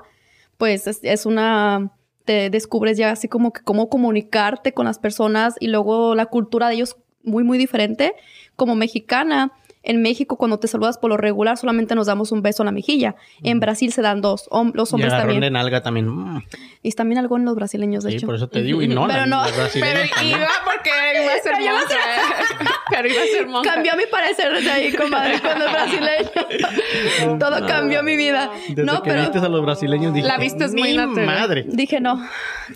[0.56, 1.92] pues es, es una,
[2.28, 6.68] te descubres ya así como que cómo comunicarte con las personas y luego la cultura
[6.68, 8.12] de ellos muy, muy diferente.
[8.54, 12.62] Como mexicana, en México cuando te saludas por lo regular solamente nos damos un beso
[12.62, 13.14] en la mejilla.
[13.42, 15.40] En Brasil se dan dos, hom- los Y hombres agarrón también.
[15.40, 16.08] de nalga también.
[16.08, 16.42] Mm,
[16.82, 18.26] Y también algo en los brasileños, de sí, hecho.
[18.26, 18.82] por eso te digo.
[18.82, 19.42] Y no, Pero la- no.
[19.72, 20.90] Pero iba porque
[21.22, 21.96] iba a ser Pero iba a monja.
[22.90, 23.74] Pero iba a ser monja.
[23.74, 27.38] Cambió mi parecer desde ahí, comadre, cuando el brasileño.
[27.38, 28.50] Todo cambió mi vida.
[28.68, 31.64] Desde no, que pero viste a los brasileños dije, La viste es muy madre.
[31.68, 32.26] dije, no,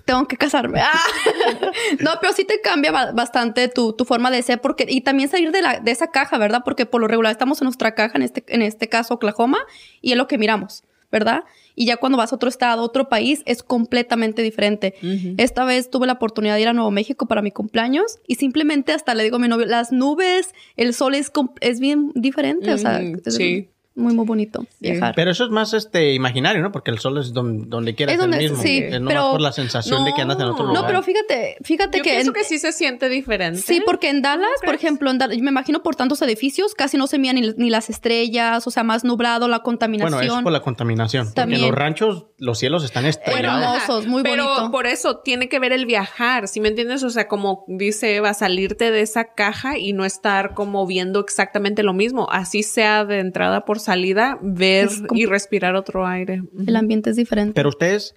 [0.05, 0.81] tengo que casarme.
[0.81, 0.91] Ah.
[1.99, 5.29] no, pero sí te cambia ba- bastante tu, tu forma de ser porque y también
[5.29, 6.61] salir de, la, de esa caja, ¿verdad?
[6.63, 9.57] Porque por lo regular estamos en nuestra caja, en este, en este caso Oklahoma,
[9.99, 11.43] y es lo que miramos, ¿verdad?
[11.73, 14.93] Y ya cuando vas a otro estado, a otro país, es completamente diferente.
[15.37, 18.91] Esta vez tuve la oportunidad de ir a Nuevo México para mi cumpleaños y simplemente
[18.91, 22.77] hasta le digo a mi novio, las nubes, el sol es, es bien diferente, o
[22.77, 23.69] sea, sí.
[23.95, 25.13] Muy, muy bonito viajar.
[25.15, 26.71] Pero eso es más este imaginario, ¿no?
[26.71, 28.63] Porque el sol es don- donde quiera Es es el donde- mismo.
[28.63, 30.81] sí, es no pero- por la sensación de que andas en otro No, lugar.
[30.83, 32.09] no, pero fíjate, fíjate Yo que...
[32.11, 33.59] pienso en- que sí se siente diferente.
[33.61, 34.83] Sí, porque en Dallas, por crees?
[34.83, 37.89] ejemplo, en Dallas, me imagino por tantos edificios, casi no se mían ni, ni las
[37.89, 40.19] estrellas, o sea, más nublado, la contaminación.
[40.19, 41.33] Bueno, es por la contaminación.
[41.33, 41.61] También.
[41.61, 43.75] Porque en los ranchos los cielos están estrellados.
[43.83, 44.71] Hermosos, muy Pero bonito.
[44.71, 47.03] por eso tiene que ver el viajar, ¿sí me entiendes?
[47.03, 51.83] O sea, como dice Eva, salirte de esa caja y no estar como viendo exactamente
[51.83, 52.27] lo mismo.
[52.31, 56.41] Así sea de entrada por salida, ver como- y respirar otro aire.
[56.65, 57.53] El ambiente es diferente.
[57.53, 58.15] Pero ustedes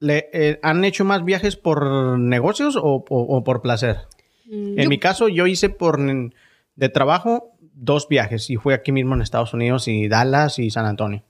[0.00, 3.98] le, eh, han hecho más viajes por negocios o, o- o por placer.
[4.46, 4.78] Mm.
[4.78, 5.98] En mi caso, yo hice por
[6.76, 10.86] de trabajo dos viajes y fue aquí mismo en Estados Unidos y Dallas y San
[10.86, 11.22] Antonio.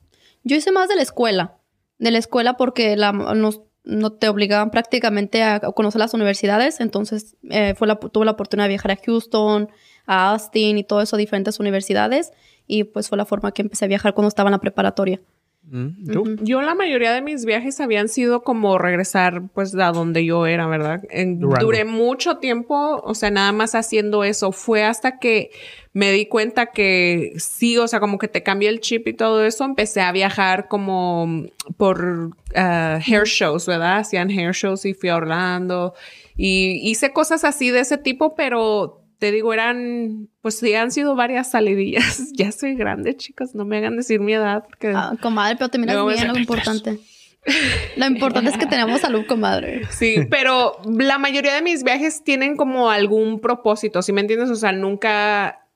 [0.43, 1.57] Yo hice más de la escuela.
[1.99, 6.81] De la escuela porque la, nos, no te obligaban prácticamente a conocer las universidades.
[6.81, 9.69] Entonces eh, fue la, tuve la oportunidad de viajar a Houston,
[10.07, 12.33] a Austin y todo eso, diferentes universidades.
[12.67, 15.21] Y pues fue la forma que empecé a viajar cuando estaba en la preparatoria.
[15.67, 16.45] Mm.
[16.45, 20.67] Yo la mayoría de mis viajes habían sido como regresar pues a donde yo era,
[20.67, 21.03] ¿verdad?
[21.09, 24.53] En- duré mucho tiempo, o sea, nada más haciendo eso.
[24.53, 25.51] Fue hasta que
[25.95, 29.43] me di cuenta que sí, o sea, como que te cambió el chip y todo
[29.45, 29.65] eso.
[29.65, 31.47] Empecé a viajar como
[31.79, 33.99] por ah, hair shows, ¿verdad?
[33.99, 35.95] Hacían hair shows y fui a Orlando
[36.37, 41.15] y hice cosas así de ese tipo, pero te digo, eran, pues sí, han sido
[41.15, 42.33] varias salidillas.
[42.35, 44.93] ya soy grande, chicos, no me hagan decir mi edad porque...
[44.95, 46.99] Ah, comadre, pero te miras bien, lo importante.
[47.97, 49.83] Lo importante es que tenemos salud, comadre.
[49.91, 54.49] Sí, pero la mayoría de mis viajes tienen como algún propósito, ¿sí me entiendes?
[54.49, 55.69] O sea, nunca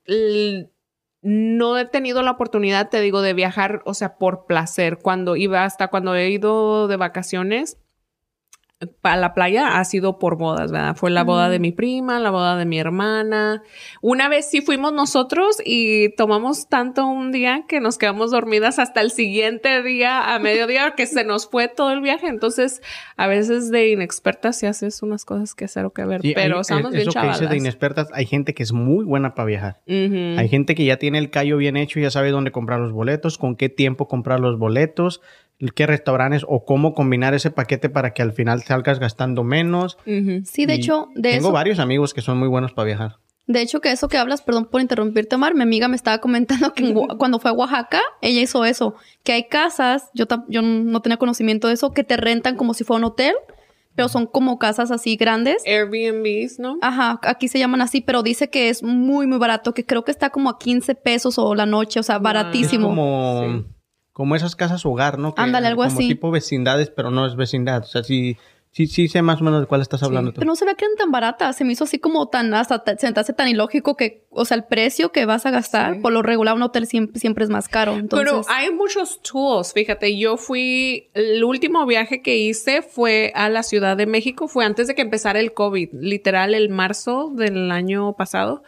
[1.21, 4.99] no he tenido la oportunidad, te digo, de viajar, o sea, por placer.
[5.03, 7.77] Cuando iba hasta cuando he ido de vacaciones
[9.03, 10.95] a la playa ha sido por bodas, ¿verdad?
[10.95, 13.63] Fue la boda de mi prima, la boda de mi hermana.
[14.03, 19.01] Una vez sí fuimos nosotros y tomamos tanto un día que nos quedamos dormidas hasta
[19.01, 22.29] el siguiente día a mediodía que se nos fue todo el viaje.
[22.29, 22.81] Entonces,
[23.17, 26.61] a veces de inexpertas sí haces unas cosas que cero que ver, Sí, pero hay-
[26.61, 29.47] estamos eh, bien eso que dices de inexpertas, hay gente que es muy buena para
[29.47, 29.81] viajar.
[29.89, 33.39] Hay gente que ya tiene el callo bien hecho, ya sabe dónde comprar los boletos,
[33.39, 35.21] con qué tiempo comprar los boletos,
[35.75, 39.99] qué restaurantes o cómo combinar ese paquete para que al final salgas gastando menos.
[40.07, 40.43] Ujú.
[40.45, 43.17] Sí, de Y hecho, de Tengo eso, varios amigos que son muy buenos para viajar.
[43.47, 46.73] de hecho que eso que hablas, perdón por interrumpirte, Omar, mi amiga me estaba comentando
[46.75, 48.95] que cuando fue a Oaxaca, ella hizo eso,
[49.25, 52.85] que hay casas, yo, yo no tenía conocimiento de eso, que te rentan como si
[52.85, 53.35] fuera un hotel,
[53.97, 55.65] pero son como casas así grandes.
[55.67, 56.79] Airbnbs, ¿no?
[56.83, 60.13] Ajá, aquí se llaman así, pero dice que es muy, muy barato, que creo que
[60.13, 62.89] está como a 15 pesos o la noche, o sea, Es baratísimo.
[62.91, 63.65] como, Sí.
[64.19, 65.33] Como esas casas hogar, ¿no?
[65.35, 66.09] Que- Ándale, algo como así.
[66.09, 67.85] tipo vecindades, pero no es vecindad.
[67.85, 68.37] O sea, sí,
[68.73, 70.41] sí, sí sé más o menos de cuál estás hablando tú.
[70.41, 71.55] Pero no se ve que eran tan baratas.
[71.57, 74.57] Se me hizo así como tan, hasta se me hace tan ilógico que, o sea,
[74.57, 76.01] el precio que vas a gastar, Sí.
[76.01, 77.93] por lo regular un hotel siempre, siempre es más caro.
[77.95, 83.49] Entonces, Pero hay muchos tools, fíjate, yo fui, el último viaje que hice fue a
[83.49, 87.71] la Ciudad de México, fue antes de que empezara el COVID, literal el marzo del
[87.71, 88.65] año pasado.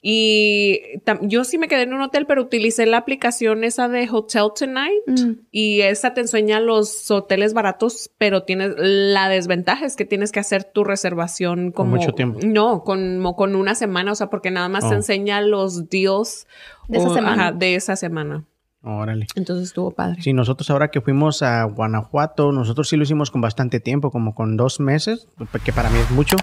[0.00, 0.80] Y
[1.22, 5.02] yo sí me quedé en un hotel, pero utilicé la aplicación esa de Hotel Tonight
[5.08, 5.32] Mm.
[5.50, 10.38] y esa te enseña los hoteles baratos, pero tienes la desventaja es que tienes que
[10.40, 12.38] hacer tu reservación como mucho tiempo.
[12.44, 14.98] No, como con una semana, o sea, porque nada más te Oh.
[14.98, 16.46] enseña los deals
[16.86, 17.48] De esa o- semana.
[17.48, 18.44] ajá, de esa semana.
[18.84, 19.26] Órale.
[19.34, 20.22] Entonces estuvo padre.
[20.22, 24.36] Sí, nosotros ahora que fuimos a Guanajuato, nosotros sí lo hicimos con bastante tiempo, como
[24.36, 25.26] con dos meses,
[25.64, 26.36] que para mí es mucho.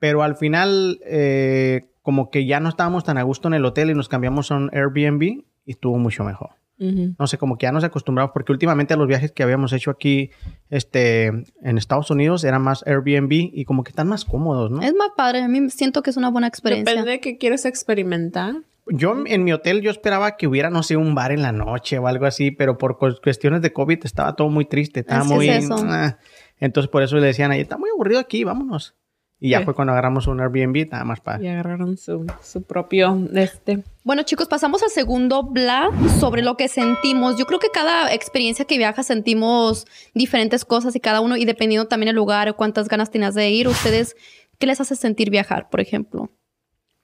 [0.00, 3.90] Pero al final, eh, como que ya no estábamos tan a gusto en el hotel
[3.90, 6.50] y nos cambiamos a un Airbnb y estuvo mucho mejor.
[6.80, 7.14] Ujú.
[7.16, 10.30] No sé, como que ya nos acostumbramos, porque últimamente los viajes que habíamos hecho aquí
[10.70, 14.82] este, en Estados Unidos eran más Airbnb y como que están más cómodos, ¿no?
[14.82, 15.42] es más padre.
[15.42, 16.90] A mí siento que es una buena experiencia.
[16.92, 18.54] Depende de qué quieres experimentar.
[18.88, 21.98] Yo en mi hotel yo esperaba que hubiera, no sé, un bar en la noche
[21.98, 25.26] o algo así, pero por cu- cuestiones de COVID estaba todo muy triste, estaba Es
[25.28, 25.48] muy...
[25.48, 25.76] es eso.
[25.86, 26.16] ah.
[26.58, 28.96] Entonces por eso le decían ahí, está muy aburrido aquí, vámonos.
[29.42, 29.64] Y ya Sí.
[29.64, 31.42] fue cuando agarramos un Airbnb, nada más para...
[31.42, 33.82] Y agarraron su, su propio, este.
[34.04, 35.88] Bueno, chicos, pasamos al segundo bla
[36.20, 37.38] sobre lo que sentimos.
[37.38, 41.88] Yo creo que cada experiencia que viaja sentimos diferentes cosas y cada uno, y dependiendo
[41.88, 44.14] también el lugar o cuántas ganas tenías de ir, ustedes,
[44.58, 46.30] ¿qué les hace sentir viajar, por ejemplo?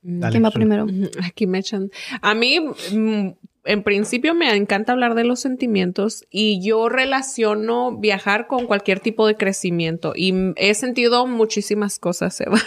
[0.02, 0.86] Dale, ¿Quién va primero?
[1.24, 1.90] Aquí me echan.
[2.20, 3.28] A mí, mm,
[3.66, 9.26] en principio, me encanta hablar de los sentimientos y yo relaciono viajar con cualquier tipo
[9.26, 12.58] de crecimiento y he sentido muchísimas cosas, Eva.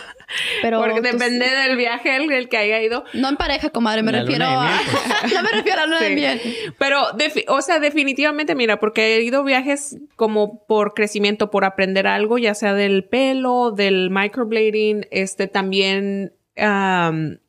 [0.62, 3.04] Pero Porque depende sí- del viaje el, el que haya ido.
[3.14, 4.80] No en pareja, comadre, me La refiero de a...
[5.22, 5.34] pues.
[5.34, 6.16] no me refiero a luna de Sí.
[6.16, 6.42] miel.
[6.78, 12.08] Pero, defi- o sea, definitivamente, mira, porque he ido viajes como por crecimiento, por aprender
[12.08, 17.40] algo, ya sea del pelo, del microblading, este también, am,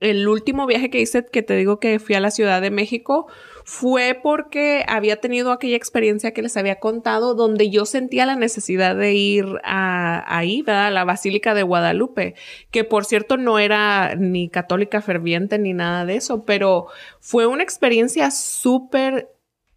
[0.00, 3.26] el último viaje que hice, que te digo que fui a la Ciudad de México,
[3.64, 8.94] fue porque había tenido aquella experiencia que les había contado, donde yo sentía la necesidad
[8.94, 10.86] de ir a, ahí, ¿verdad?
[10.86, 12.34] A la Basílica de Guadalupe,
[12.70, 16.86] que por cierto no era ni católica ferviente ni nada de eso, pero
[17.20, 19.30] fue una experiencia súper,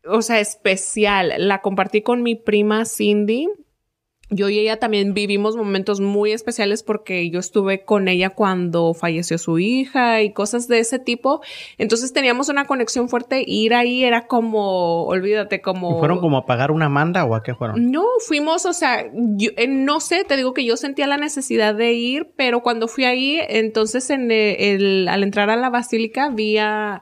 [0.05, 1.33] o sea, especial.
[1.37, 3.47] La compartí con mi prima Cindy.
[4.31, 9.37] Yo y ella también vivimos momentos muy especiales porque yo estuve con ella cuando falleció
[9.39, 11.41] su hija y cosas de ese tipo.
[11.79, 13.43] Entonces teníamos una conexión fuerte.
[13.47, 15.95] Ir ahí era como, olvídate, como...
[15.97, 17.91] ¿Y ¿Fueron como a pagar una manda o a qué fueron?
[17.91, 21.73] No, fuimos, o sea, yo, eh, no sé, te digo que yo sentía la necesidad
[21.73, 26.29] de ir, pero cuando fui ahí, entonces en el, el- al entrar a la basílica
[26.29, 27.01] vi a-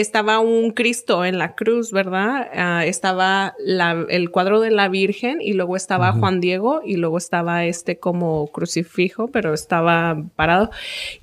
[0.00, 2.48] estaba un Cristo en la cruz, ¿verdad?
[2.54, 6.12] Ah, estaba la- el cuadro de la Virgen y luego estaba.
[6.12, 10.70] Juan Diego y luego estaba este como crucifijo, pero estaba parado.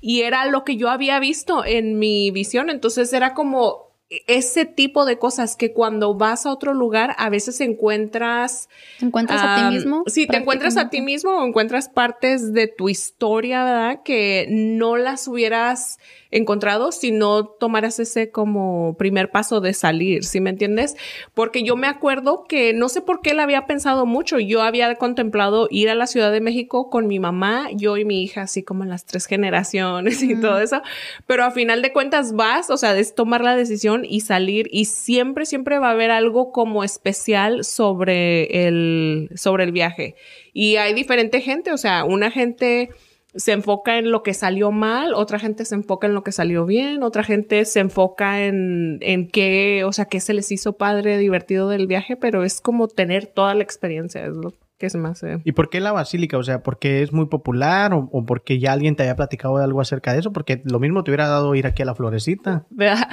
[0.00, 3.83] Y era lo que yo había visto en mi visión, entonces era como
[4.26, 9.42] ese tipo de cosas que cuando vas a otro lugar a veces encuentras ¿Te encuentras
[9.42, 10.02] a ti mismo?
[10.06, 14.02] Sí, te encuentras a ti mismo o encuentras partes de tu historia, ¿verdad?
[14.04, 15.98] Que no las hubieras
[16.30, 20.96] encontrado si no tomaras ese como primer paso de salir, ¿sí me entiendes?
[21.32, 24.40] Porque yo me acuerdo que no sé por qué la había pensado mucho.
[24.40, 28.22] Yo había contemplado ir a la Ciudad de México con mi mamá, yo y mi
[28.24, 30.40] hija, así como en las tres generaciones y Mm.
[30.40, 30.82] todo eso.
[31.26, 34.86] Pero a final de cuentas vas, o sea, es tomar la decisión y salir y
[34.86, 40.14] siempre, siempre va a haber algo como especial sobre el, sobre el viaje.
[40.52, 42.90] Y hay diferente gente, o sea, una gente
[43.36, 46.66] se enfoca en lo que salió mal, otra gente se enfoca en lo que salió
[46.66, 51.18] bien, otra gente se enfoca en, en qué, o sea, qué se les hizo padre,
[51.18, 55.08] divertido del viaje, pero es como tener toda la experiencia, es lo que se me
[55.08, 55.38] hace.
[55.44, 56.36] ¿Y por qué la basílica?
[56.36, 59.64] O sea, ¿porque es muy popular o, o porque ya alguien te había platicado de
[59.64, 60.32] algo acerca de eso?
[60.32, 62.66] Porque lo mismo te hubiera dado ir aquí a la florecita.
[62.70, 63.08] ¿Verdad?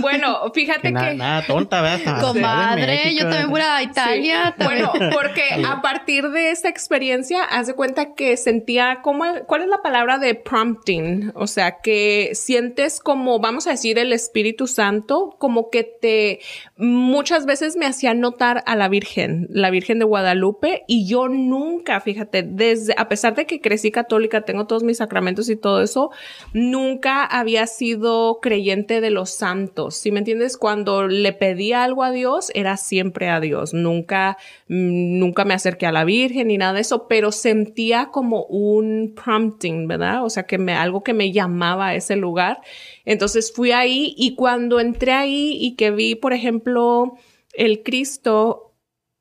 [0.00, 0.92] Bueno, fíjate Que que...
[0.92, 2.20] nada, nada tonta, ¿verdad?
[2.20, 4.54] Comadre, México, yo también voy a Italia.
[4.56, 4.64] Sí.
[4.64, 9.68] Bueno, porque a partir de esta experiencia, haz de cuenta que sentía como, ¿cuál es
[9.68, 11.32] la palabra de prompting?
[11.34, 16.40] O sea, que sientes como, vamos a decir, el Espíritu Santo, como que te,
[16.76, 22.00] muchas veces me hacía notar a la Virgen, la Virgen de Guadalupe, y yo nunca,
[22.00, 26.10] fíjate, desde, a pesar de que crecí católica, tengo todos mis sacramentos y todo eso,
[26.52, 29.96] nunca había sido creyente de los santos.
[29.96, 30.56] ¿Sí me entiendes?
[30.56, 33.74] Cuando le pedía algo a Dios, era siempre a Dios.
[33.74, 38.44] Nunca, mm, nunca me acerqué a la Virgen ni nada de eso, pero sentía como
[38.44, 40.24] un prompting, ¿verdad?
[40.24, 42.60] O sea, que me, algo que me llamaba a ese lugar.
[43.04, 47.16] Entonces fui ahí y cuando entré ahí y que vi, por ejemplo,
[47.52, 48.69] el Cristo,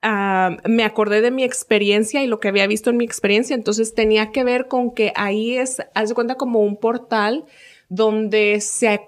[0.02, 4.32] me acordé de mi experiencia y lo que había visto en mi experiencia, entonces tenía
[4.32, 7.46] que ver con que ahí es, haz de cuenta como un portal
[7.90, 9.02] donde se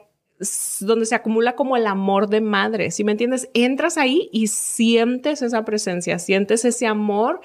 [0.79, 3.49] donde se acumula como el amor de madre, ¿sí me entiendes?
[3.53, 7.41] Entras ahí y sientes esa presencia, sientes ese amor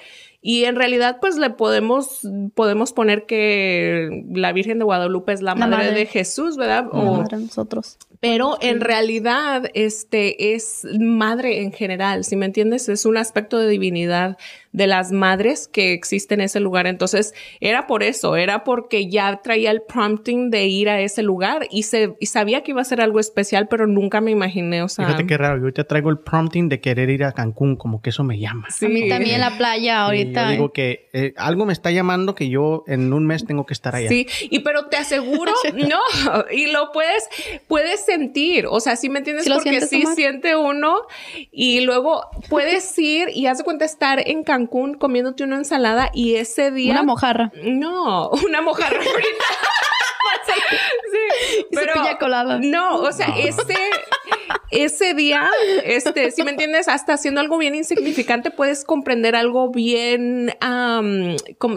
[0.49, 2.21] y en realidad pues le podemos
[2.55, 5.91] podemos poner que la Virgen de Guadalupe es la, La madre, madre.
[5.99, 6.85] de Jesús, ¿verdad?
[6.93, 7.97] La O- madre de nosotros.
[8.21, 12.87] pero en realidad, este es madre en general, si me entiendes?
[12.89, 14.37] Es un aspecto de divinidad
[14.71, 16.85] de las madres que existen en ese lugar.
[16.87, 21.67] Entonces, era por eso, era porque ya traía el prompting de ir a ese lugar
[21.71, 24.87] y, se, y sabía que iba a ser algo especial, pero nunca me imaginé, o
[24.87, 25.05] sea.
[25.07, 28.11] Fíjate qué raro, yo ahorita traigo el prompting de querer ir a Cancún, como que
[28.11, 28.67] eso me llama.
[28.69, 28.85] sí.
[28.85, 30.45] A mí también la playa Y ahorita.
[30.45, 30.71] yo digo ¿eh?
[30.73, 34.09] que eh, algo me está llamando que yo en un mes tengo que estar allá.
[34.09, 35.99] Sí, y pero te aseguro, no,
[36.51, 37.27] y lo puedes,
[37.67, 39.43] puedes sentir, o sea, ¿sí me entiendes?
[39.45, 40.15] ¿Sí lo Porque sientes, sí Omar?
[40.15, 41.01] siente uno
[41.51, 46.35] y luego puedes ir y haz de cuenta estar en Cancún comiéndote una ensalada y
[46.35, 46.93] ese día...
[46.93, 47.51] Una mojarra.
[47.63, 49.45] No, una mojarra frita.
[50.45, 52.59] sí, pero piña colada.
[52.61, 53.35] no, o sea, No.
[53.35, 53.75] ese
[54.69, 55.49] ese día,
[55.85, 60.51] este, si me entiendes, hasta haciendo algo bien insignificante puedes comprender algo bien,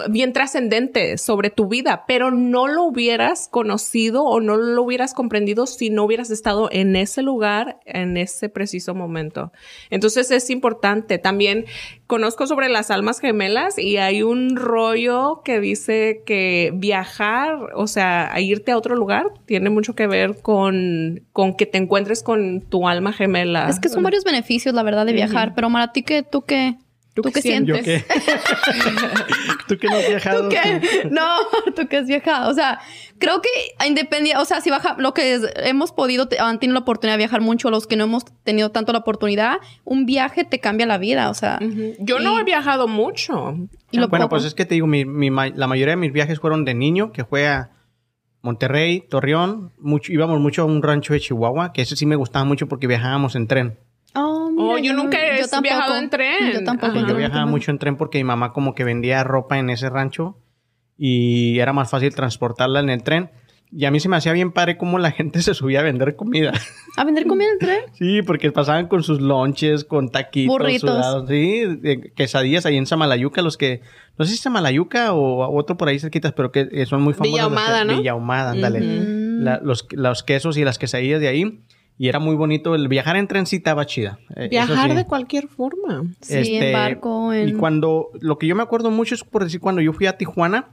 [0.09, 5.67] bien trascendente sobre tu vida, pero no lo hubieras conocido o no lo hubieras comprendido
[5.67, 9.53] si no hubieras estado en ese lugar en ese preciso momento.
[9.91, 11.19] Entonces es importante.
[11.19, 11.67] También
[12.07, 18.33] conozco sobre las almas gemelas y hay un rollo que dice que viajar, o sea,
[18.41, 22.89] irte a otro lugar, tiene mucho que ver con, con que te encuentres con tu
[22.89, 23.69] alma gemela.
[23.69, 25.55] Es que son varios beneficios, la verdad, de viajar.
[25.55, 26.77] Pero Mara, ¿tú qué, tú qué,
[27.15, 27.79] ¿Tú, qué sientes?
[27.79, 28.05] ¿Yo qué?
[29.69, 30.43] ¿Tú qué no has viajado?
[30.43, 31.09] ¿Tú qué?
[31.11, 31.27] No,
[31.77, 32.51] tú qué has viajado.
[32.51, 32.81] O sea,
[33.19, 33.49] creo que
[33.87, 37.41] independiente, o sea, si baja, lo que hemos podido, han tenido la oportunidad de viajar
[37.41, 41.31] mucho, los que no hemos tenido tanto la oportunidad, un viaje te cambia la vida,
[41.31, 41.59] o sea.
[41.99, 43.57] Yo no he viajado mucho.
[44.09, 47.13] bueno, pues es que te digo, mi, la mayoría de mis viajes fueron de niño,
[47.13, 47.71] que fue a
[48.43, 52.45] Monterrey, Torreón, mucho, íbamos mucho a un rancho de Chihuahua, que ese sí me gustaba
[52.45, 53.79] mucho porque viajábamos en tren.
[54.15, 56.53] Oh, oh yo, nunca he viajado en tren.
[56.53, 57.07] Yo tampoco.
[57.07, 60.39] Yo viajaba mucho en tren porque mi mamá como que vendía ropa en ese rancho
[60.97, 63.31] y era más fácil transportarla en el tren.
[63.73, 66.17] Y a mí se me hacía bien padre cómo la gente se subía a vender
[66.17, 66.53] comida.
[66.97, 67.81] ¿A vender comida en tren?
[67.93, 70.53] Sí, porque pasaban con sus lonches, con taquitos.
[70.53, 71.29] Burritos.
[71.29, 71.65] sí,
[72.15, 73.83] quesadillas ahí en Samalayuca, los que...
[74.19, 77.51] No sé si Samalayuca o otro por ahí cerquitas, pero que son muy famosos.
[77.51, 77.97] Villa ¿no?
[77.97, 78.15] Villa
[78.51, 79.61] ándale.
[79.63, 81.61] los, los quesos y las quesadillas de ahí.
[81.97, 82.75] Y era muy bonito.
[82.75, 84.19] El viajar en tren sí estaba chida.
[84.35, 86.05] Eh, viajar de cualquier forma.
[86.21, 87.33] Sí, en este, barco.
[87.33, 87.51] En...
[87.51, 88.09] Y cuando...
[88.21, 90.71] Lo que yo me acuerdo mucho es por decir cuando yo fui a Tijuana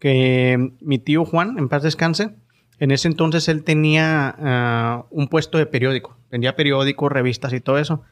[0.00, 2.30] que mi tío Juan, en paz descanse,
[2.80, 7.78] en ese entonces él tenía ah, un puesto de periódico, vendía periódicos, revistas y todo
[7.78, 8.02] eso.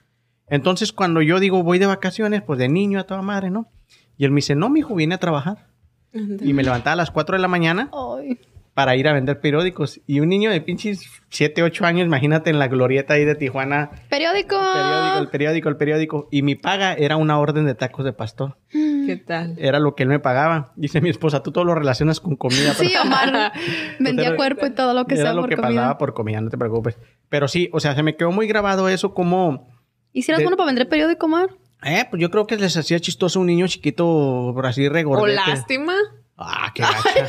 [0.47, 3.69] Entonces cuando yo digo voy de vacaciones, pues de niño a toda madre, ¿no?
[4.17, 5.67] Y él me dice, no, mi hijo, viene a trabajar.
[6.13, 7.91] Y me levantaba a las 4 de la mañana.
[7.93, 8.39] Ay
[8.79, 10.01] para ir a vender periódicos.
[10.07, 13.91] Y un niño de pinches 7, 8 años, imagínate en la glorieta ahí de Tijuana.
[14.09, 14.55] ¡Periódico!
[14.55, 16.29] El periódico, el periódico, el periódico.
[16.31, 18.57] Y mi paga era una orden de tacos de pastor.
[18.73, 18.98] Mm.
[19.09, 19.55] ¿Qué tal?
[19.57, 20.75] Era lo que él me pagaba.
[20.77, 22.75] Dice mi esposa, tú todo lo relacionas con comida.
[22.75, 23.53] Sí, Omar.
[23.99, 25.47] Vendía cuerpo y todo lo que sea por comida.
[25.47, 26.99] Era lo que pagaba por comida, no te preocupes.
[27.31, 29.67] Pero sí, o sea, se me quedó muy grabado eso como...
[30.13, 31.49] ¿Hicieras bueno para vender periódico, Omar?
[31.85, 35.41] Eh, pues yo creo que les hacía chistoso un niño chiquito por así regordete.
[35.41, 35.95] ¿O lástima?
[36.39, 37.29] Ah, qué gacha.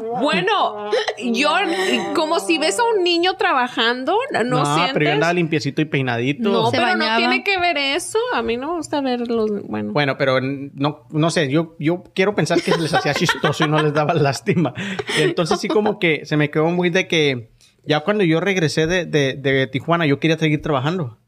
[0.20, 1.50] bueno, yo,
[2.14, 4.94] como si ves a un niño trabajando, no, no sientes...
[4.94, 6.50] pero yo andaba limpiecito y peinadito.
[6.50, 8.18] No, pero no tiene que ver eso.
[8.32, 9.92] A mí no me gusta verlos, bueno.
[9.92, 13.82] Bueno, pero no, no sé, yo, yo quiero pensar que les hacía chistoso y no
[13.82, 14.72] les daba lástima.
[15.18, 17.52] Entonces sí como que se me quedó muy de que
[17.84, 21.18] ya cuando yo regresé de, de, de Tijuana, yo quería seguir trabajando.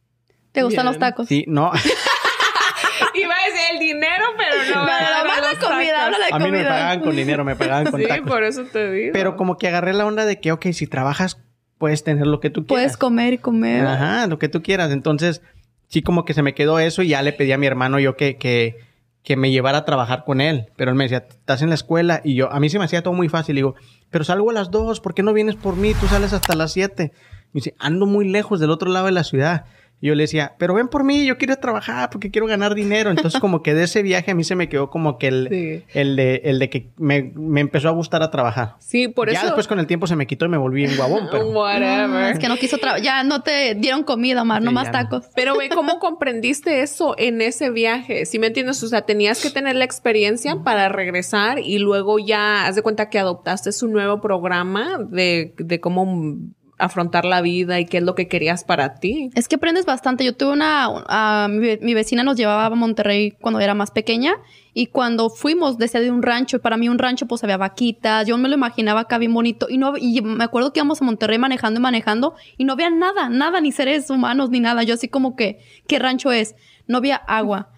[0.53, 1.29] ¿Te gustan los tacos?
[1.29, 1.72] Sí, no.
[3.14, 4.87] Iba a decir el dinero, pero no.
[4.87, 8.07] la comida, habla de A mí no me pagaban con dinero, me pagaban con Sí,
[8.27, 9.12] por eso te digo.
[9.12, 11.40] Pero como que agarré la onda de que, ok, si trabajas,
[11.79, 12.83] puedes tener lo que tú quieras.
[12.83, 13.87] Puedes comer y comer.
[13.87, 14.90] Ajá, lo que tú quieras.
[14.90, 15.43] Entonces,
[15.88, 18.17] sí como que se me quedó eso y ya le pedí a mi hermano yo
[18.17, 18.79] que, que,
[19.23, 20.67] que me llevara a trabajar con él.
[20.77, 22.21] Pero él me decía, estás en la escuela.
[22.25, 23.57] Y yo, a mí se me hacía todo muy fácil.
[23.57, 23.75] Y digo,
[24.11, 25.95] pero salgo a las dos, ¿por qué no vienes por mí?
[25.95, 27.12] Tú sales hasta las siete.
[27.53, 29.64] Y dice, ando muy lejos del otro lado de la ciudad.
[30.00, 33.11] Y yo le decía, pero ven por mí, yo quiero trabajar porque quiero ganar dinero.
[33.11, 36.16] Entonces, como que de ese viaje a mí se me quedó como que el, el,
[36.16, 38.74] de, el de que me, me, empezó a gustar a trabajar.
[38.80, 39.40] Sí, por eso.
[39.40, 41.48] Ya después con el tiempo se me quitó y me volví en guabón, pero.
[41.54, 42.33] Whatever.
[42.33, 43.02] es que no quiso trabajar.
[43.02, 45.24] Ya no te dieron comida, Omar, no más tacos.
[45.35, 48.26] Pero ve cómo comprendiste eso en ese viaje.
[48.26, 52.66] Si me entiendes, o sea, tenías que tener la experiencia para regresar y luego ya
[52.66, 56.37] haz de cuenta que adoptaste su nuevo programa de, de cómo
[56.78, 59.30] afrontar la vida y qué es lo que querías para ti.
[59.34, 60.24] Es que aprendes bastante.
[60.24, 64.34] Yo tuve una, mi, vecina nos llevaba a Monterrey cuando era más pequeña
[64.72, 68.48] y cuando fuimos desde un rancho, para mí un rancho pues había vaquitas, yo me
[68.48, 71.78] lo imaginaba acá bien bonito y no y me acuerdo que íbamos a Monterrey manejando
[71.78, 74.82] y manejando y no había nada, nada, ni seres humanos ni nada.
[74.82, 76.56] Yo así como que, ¿qué rancho es?
[76.87, 77.70] No había agua.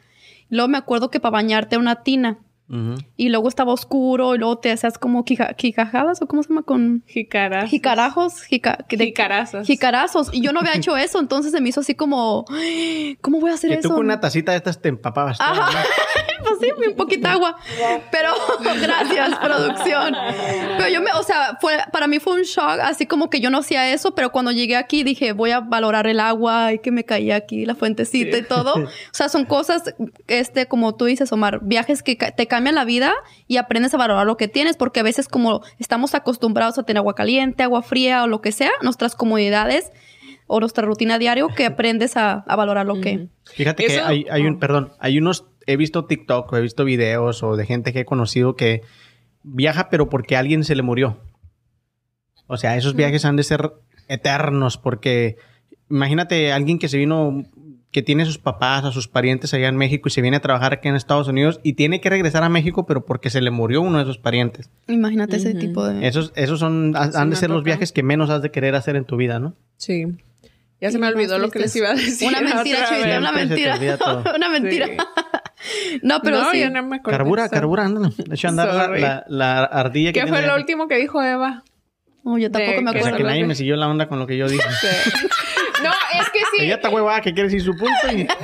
[0.48, 2.38] Luego me acuerdo que para bañarte una tina
[3.16, 7.05] y luego estaba oscuro y luego te hacías como jicajadas o cómo se llama con
[7.07, 7.70] jicarazos.
[7.70, 9.66] Jicarajos, jicarazos.
[9.66, 10.31] Jicarazos.
[10.33, 12.44] Y yo no había hecho eso, entonces se me hizo así como,
[13.20, 13.88] ¿cómo voy a hacer que eso?
[13.88, 15.40] tú con una tacita de estas te empapabas.
[15.40, 15.70] Ajá.
[16.42, 17.57] pues sí, un poquito agua.
[18.11, 18.31] Pero
[18.81, 20.16] gracias, producción.
[20.76, 23.50] Pero yo me, o sea, fue, para mí fue un shock, así como que yo
[23.50, 26.90] no hacía eso, pero cuando llegué aquí dije, voy a valorar el agua y que
[26.90, 28.74] me caía aquí la fuentecita y todo.
[28.74, 29.94] O sea, son cosas,
[30.26, 33.12] este, como tú dices, Omar, viajes que te cambia la vida
[33.47, 37.01] y aprendes a valorar lo que tienes, porque a veces como estamos acostumbrados a tener
[37.01, 39.92] agua caliente, agua fría o lo que sea, nuestras comodidades
[40.47, 43.29] o nuestra rutina diario, que aprendes a, valorar lo que...
[43.45, 44.59] Fíjate que hay, hay, un, oh.
[44.59, 48.57] perdón, hay unos, he visto TikTok, he visto videos o de gente que he conocido
[48.57, 48.81] que
[49.42, 51.19] viaja pero porque a alguien se le murió.
[52.47, 53.71] O sea, esos viajes han de ser
[54.09, 55.37] eternos porque
[55.90, 57.45] imagínate alguien que se vino,
[57.96, 60.40] que tiene a sus papás, a sus parientes allá en México y se viene a
[60.40, 63.50] trabajar aquí en Estados Unidos y tiene que regresar a México, pero porque se le
[63.50, 64.68] murió uno de sus parientes.
[64.87, 66.06] Imagínate ese tipo de...
[66.06, 68.96] Esos, esos son, han Sí, de ser los viajes que menos has de querer hacer
[68.96, 69.54] en tu vida, ¿no?
[69.78, 70.04] Sí.
[70.78, 72.28] Ya se Sí, me olvidó lo que les iba a decir.
[72.28, 73.18] Una mentira, vez.
[73.18, 73.78] una mentira.
[74.37, 74.87] una mentira.
[74.88, 76.00] Sí.
[76.02, 76.61] No, pero no, sí.
[76.61, 77.16] yo no me acuerdo.
[77.16, 78.11] Carbura, carbura, ándale.
[78.14, 81.22] De hecho, andar la, la, la ardilla que ¿Qué fue tiene lo último que dijo
[81.22, 81.62] Eva?
[82.24, 83.16] Oh, yo tampoco de me que O sea, acuerdo.
[83.16, 84.62] que nadie me siguió la onda con lo que yo dije.
[85.83, 86.64] No, es que sí.
[86.64, 88.27] Ella está huevada que quiere decir su punto y...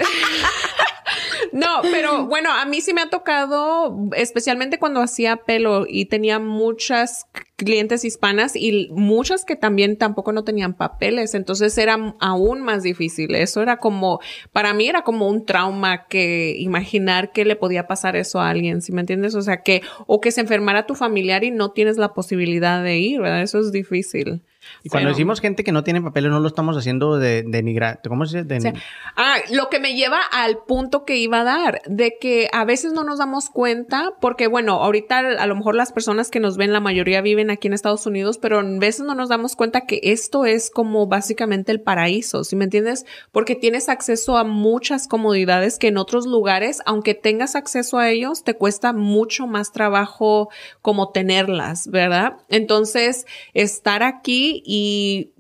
[1.53, 6.39] No, pero bueno, a mí sí me ha tocado, especialmente cuando hacía pelo y tenía
[6.39, 7.27] muchas
[7.57, 13.35] clientes hispanas y muchas que también tampoco no tenían papeles, entonces era aún más difícil.
[13.35, 14.21] Eso era como,
[14.53, 18.81] para mí era como un trauma que imaginar que le podía pasar eso a alguien,
[18.81, 19.35] ¿sí me entiendes?
[19.35, 22.97] O sea, que, o que se enfermara tu familiar y no tienes la posibilidad de
[22.99, 23.43] ir, ¿verdad?
[23.43, 24.43] Eso es difícil.
[24.83, 28.01] Y cuando decimos gente que no tiene papeles, no lo estamos haciendo de denigrar.
[28.07, 28.49] ¿Cómo se dice?
[28.49, 28.73] De- O sea,
[29.17, 32.93] ah, lo que me lleva al punto que iba a dar, de que a veces
[32.93, 36.73] no nos damos cuenta, porque bueno, ahorita a lo mejor las personas que nos ven,
[36.73, 40.01] la mayoría viven aquí en Estados Unidos, pero a veces no nos damos cuenta que
[40.03, 43.05] esto es como básicamente el paraíso, ¿sí me entiendes?
[43.33, 48.45] Porque tienes acceso a muchas comodidades que en otros lugares, aunque tengas acceso a ellos,
[48.45, 50.51] te cuesta mucho más trabajo
[50.81, 52.35] como tenerlas, ¿verdad?
[52.49, 55.33] Entonces, estar aquí y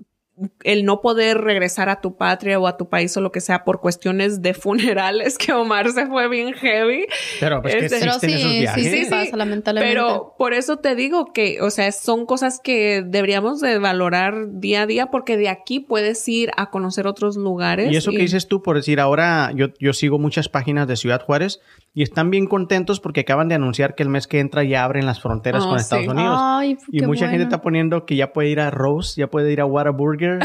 [0.64, 3.64] el no poder regresar a tu patria o a tu país o lo que sea
[3.64, 7.06] por cuestiones de funerales, que Omar se fue bien heavy.
[7.38, 8.84] Pero pues que Este- Pero sí, esos sí, viajes.
[8.84, 9.94] sí, Sí, sí, pasa, lamentablemente.
[9.94, 14.82] Pero por eso te digo que, o sea, son cosas que deberíamos de valorar día
[14.82, 17.92] a día porque de aquí puedes ir a conocer otros lugares.
[17.92, 21.22] Y eso que dices tú, por decir, ahora yo, yo sigo muchas páginas de Ciudad
[21.22, 21.60] Juárez
[21.95, 25.05] y están bien contentos porque acaban de anunciar que el mes que entra ya abren
[25.05, 25.82] las fronteras Oh, con sí.
[25.82, 26.38] Estados Unidos.
[26.40, 29.61] Ay, y mucha gente está poniendo que ya puede ir a Rose, ya puede ir
[29.61, 30.38] a Whataburger.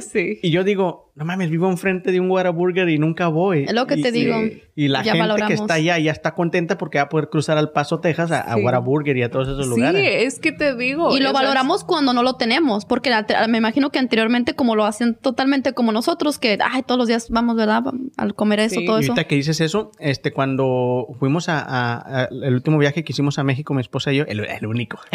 [0.00, 0.38] sí.
[0.42, 3.64] Y yo digo, no mames, vivo enfrente de un Whataburger y nunca voy.
[3.64, 4.36] Es lo que Y- te digo.
[4.42, 5.48] Y la Ya gente valoramos.
[5.48, 8.40] que está allá ya está contenta porque va a poder cruzar al Paso, Texas, a,
[8.40, 8.62] a Sí.
[8.62, 10.02] Whataburger y a todos esos Sí, lugares.
[10.34, 11.16] es que te digo.
[11.16, 13.10] Y lo valoramos cuando no lo tenemos, porque
[13.48, 17.28] me imagino que anteriormente como lo hacen totalmente como nosotros, que ay, todos los días
[17.30, 17.82] vamos, ¿verdad?
[18.16, 18.86] Al comer eso, Sí.
[18.86, 19.12] todo Y eso.
[19.12, 23.38] ahorita que dices eso, este, cuando fuimos a, a- a- el último viaje que hicimos
[23.38, 24.98] a México, mi esposa y yo, el, el único,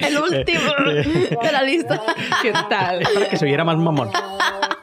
[0.00, 0.60] El último
[1.42, 2.00] de la lista.
[2.42, 3.00] ¿Qué tal?
[3.14, 4.10] para que se oyera más mamón.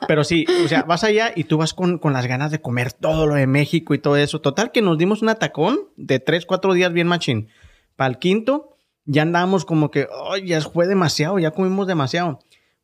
[0.08, 2.94] Pero sí, o sea, vas allá y tú vas con, con las ganas de comer
[2.94, 4.42] todo lo de México y todo eso.
[4.42, 7.50] Total que nos dimos un atacón de tres, cuatro días bien machín.
[7.96, 12.40] Para el quinto, ya andábamos como que, ay, ya fue demasiado, ya comimos demasiado.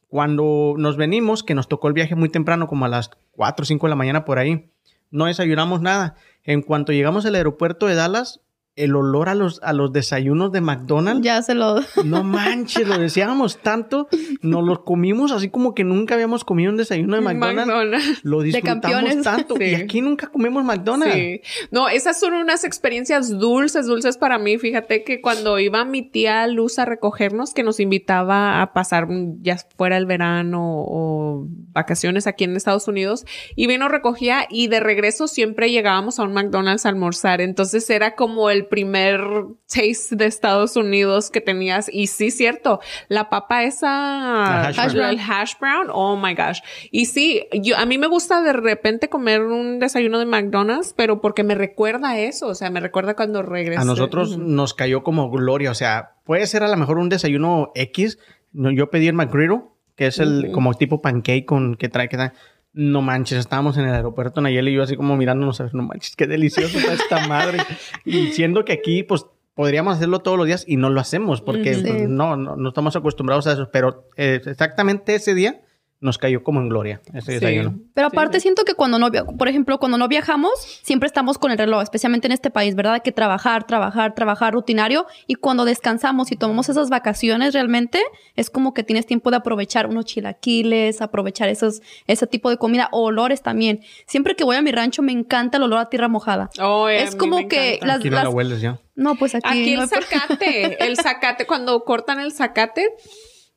[0.07, 3.65] Cuando nos venimos, que nos tocó el viaje muy temprano, como a las 4 o
[3.65, 4.71] 5 de la mañana por ahí,
[5.11, 6.15] no desayunamos nada.
[6.43, 8.41] En cuanto llegamos al aeropuerto de Dallas,
[8.79, 11.81] el olor a los, a los desayunos de McDonald's, Ya se lo...
[12.05, 14.07] no manches, lo deseábamos tanto,
[14.41, 17.67] nos los comimos así como que nunca habíamos comido un desayuno de McDonald's.
[17.67, 18.23] McDonald's.
[18.23, 19.23] Lo disfrutamos campeones.
[19.23, 19.55] tanto.
[19.57, 19.65] Sí.
[19.65, 21.13] Y aquí nunca comemos McDonald's.
[21.13, 21.41] Sí.
[21.71, 24.57] No, esas son unas experiencias dulces, dulces para mí.
[24.57, 29.07] Fíjate que cuando iba mi tía Luz a recogernos, que nos invitaba a pasar
[29.41, 33.25] ya fuera el verano o vacaciones aquí en Estados Unidos,
[33.57, 37.41] y vino, recogía y de regreso siempre llegábamos a un McDonald's a almorzar.
[37.41, 39.21] Entonces era como el primer
[39.67, 41.89] taste de Estados Unidos que tenías.
[41.91, 45.09] Y sí, cierto, la papa esa, hash brown.
[45.09, 46.59] el hash brown, oh my gosh.
[46.91, 51.21] Y sí, yo, a mí me gusta de repente comer un desayuno de McDonald's, pero
[51.21, 53.81] porque me recuerda a eso, o sea, me recuerda cuando regresé.
[53.81, 55.71] A nosotros nos cayó como gloria.
[55.71, 58.19] O sea, puede ser a lo mejor un desayuno X.
[58.53, 59.63] Yo pedí el McGriddle,
[59.95, 62.31] que es el como tipo pancake con que trae que trae-
[62.73, 66.27] No manches, estábamos en el aeropuerto Nayeli y yo así como mirándonos, no manches, qué
[66.27, 67.59] delicioso está esta madre.
[68.05, 71.71] Y siendo que aquí, pues, podríamos hacerlo todos los días y no lo hacemos porque
[71.71, 73.69] pues, no, no estamos acostumbrados a eso.
[73.71, 75.61] Pero eh, exactamente ese día
[76.01, 77.33] nos cayó como en gloria ese Sí.
[77.33, 77.77] desayuno.
[77.93, 78.43] Pero aparte sí.
[78.43, 82.27] siento que cuando no, por ejemplo, cuando no viajamos, siempre estamos con el reloj, especialmente
[82.27, 82.93] en este país, ¿verdad?
[82.93, 85.05] Hay que trabajar, trabajar, trabajar rutinario.
[85.27, 88.01] Y cuando descansamos y tomamos esas vacaciones realmente,
[88.37, 92.87] es como que tienes tiempo de aprovechar unos chilaquiles, aprovechar esos, ese tipo de comida,
[92.91, 93.81] o olores también.
[94.07, 96.49] Siempre que voy a mi rancho me encanta el olor a tierra mojada.
[96.61, 97.87] Oh, es como que encanta.
[97.87, 98.79] las, Aquí no las- la hueles ya.
[98.95, 102.87] No, pues aquí, Aquí no el hay- zacate, el zacate, cuando cortan el zacate,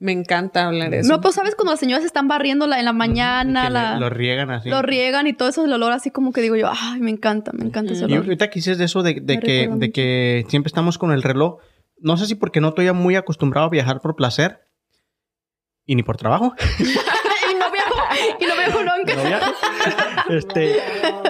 [0.03, 1.09] me encanta hablar de eso.
[1.13, 4.51] No, pues sabes cuando las señoras están barriendo la, en la mañana, la- lo riegan
[4.51, 4.69] así.
[4.69, 7.53] lo riegan y todo eso, el olor así como que digo yo, ay, me encanta,
[7.55, 8.19] me encanta ese Y olor.
[8.25, 11.59] ahorita que dices de eso de, que, de que siempre estamos con el reloj.
[11.99, 14.61] No sé si porque no estoy muy acostumbrado a viajar por placer
[15.87, 16.53] y ni por trabajo.
[16.79, 17.95] y no viajo,
[18.41, 19.15] y no viajo nunca.
[19.17, 19.53] No viajo.
[20.31, 20.77] este,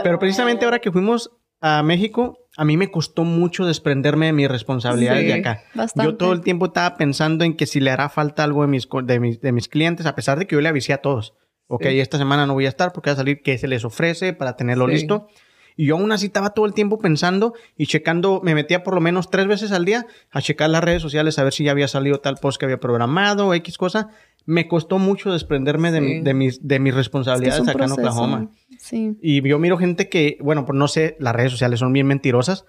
[0.03, 1.31] pero precisamente ahora que fuimos
[1.63, 5.63] a México, a mí me costó mucho desprenderme de mis responsabilidades Sí, de acá.
[5.75, 6.11] bastante.
[6.11, 8.89] Yo todo el tiempo estaba pensando en que si le hará falta algo de mis,
[9.05, 11.35] de mis, de mis clientes, a pesar de que yo le avisé a todos.
[11.69, 12.01] Ok, Sí.
[12.01, 14.57] esta semana no voy a estar porque va a salir qué se les ofrece para
[14.57, 14.93] tenerlo Sí.
[14.95, 15.29] listo.
[15.75, 19.01] Y yo aún así estaba todo el tiempo pensando y checando, me metía por lo
[19.01, 21.89] menos tres veces al día a checar las redes sociales a ver si ya había
[21.89, 24.11] salido tal post que había programado X cosa.
[24.45, 26.05] Me costó mucho desprenderme de, Sí.
[26.05, 27.93] mi- de mis, de mis Es que es responsabilidades acá en.
[27.93, 28.51] Oklahoma.
[28.78, 29.16] Sí.
[29.22, 32.64] Y yo miro gente que, bueno, pues no sé, las redes sociales son bien mentirosas,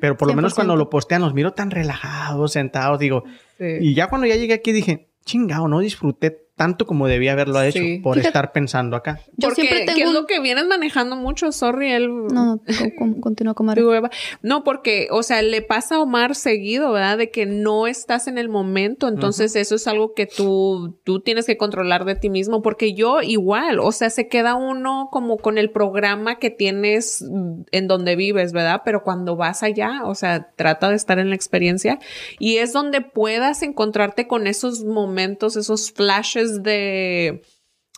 [0.00, 0.54] pero por lo menos 100%.
[0.56, 3.24] cuando lo postean los miro tan relajados, sentados, digo,
[3.58, 3.64] Sí.
[3.80, 7.78] y ya cuando ya llegué aquí dije, chingado, no disfruté tanto como debía haberlo hecho
[7.78, 8.00] Sí.
[8.02, 9.20] por Fíjate- estar pensando acá.
[9.38, 11.50] Yo Porque, siempre ¿qué tengo es un- lo que vienes manejando mucho?
[11.52, 12.08] Sorry, él...
[12.26, 13.20] No, no, con- con-
[13.54, 13.54] continúa.
[13.74, 14.10] Tu Eva.
[14.42, 17.16] No, porque, o sea, le pasa a Omar seguido, ¿verdad?
[17.16, 19.08] De que no estás en el momento.
[19.08, 22.60] Entonces, eso es algo que tú, tú tienes que controlar de ti mismo.
[22.60, 27.62] Porque yo igual, o sea, se queda uno como con el programa que tienes mm,
[27.70, 28.82] en donde vives, ¿verdad?
[28.84, 31.98] Pero cuando vas allá, o sea, trata de estar en la experiencia
[32.40, 37.42] y es donde puedas encontrarte con esos momentos, esos flashes de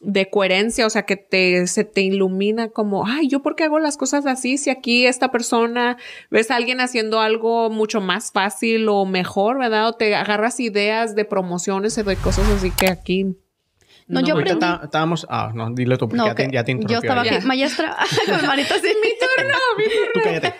[0.02, 3.78] de coherencia, o sea, que te, se te ilumina como, ay, ¿yo por qué hago
[3.78, 4.56] las cosas así?
[4.56, 5.98] Si aquí esta persona,
[6.30, 9.88] ves a alguien haciendo algo mucho más fácil o mejor, ¿verdad?
[9.88, 13.36] O te agarras ideas de promociones y de cosas así que aquí.
[14.06, 16.64] No, yo aprendí- está- estábamos, ah, no, dile tú, porque No, ya, te, que ya
[16.64, 17.96] te yo interrumpió estaba aquí, maestra,
[18.26, 18.86] con mi manita así.
[18.86, 19.58] Mi turno,
[20.14, 20.54] Tú cállate.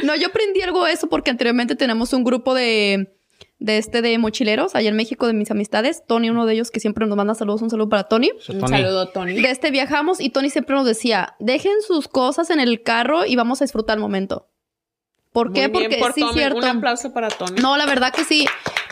[0.04, 3.14] No, yo aprendí algo de eso porque anteriormente tenemos un grupo de,
[3.58, 6.04] de este de mochileros allá en México de mis amistades.
[6.06, 8.30] Tony, uno de ellos que siempre nos manda saludos, un saludo para Tony.
[8.48, 9.40] Un Tony, saludo, Tony.
[9.40, 13.36] De este viajamos y Tony siempre nos decía, dejen sus cosas en el carro y
[13.36, 14.48] vamos a disfrutar el momento.
[15.32, 15.68] ¿Por Muy qué?
[15.68, 16.34] bien Porque por sí, Tony.
[16.34, 16.58] cierto.
[16.58, 17.60] Un aplauso para Tony.
[17.60, 18.46] No, la verdad que sí.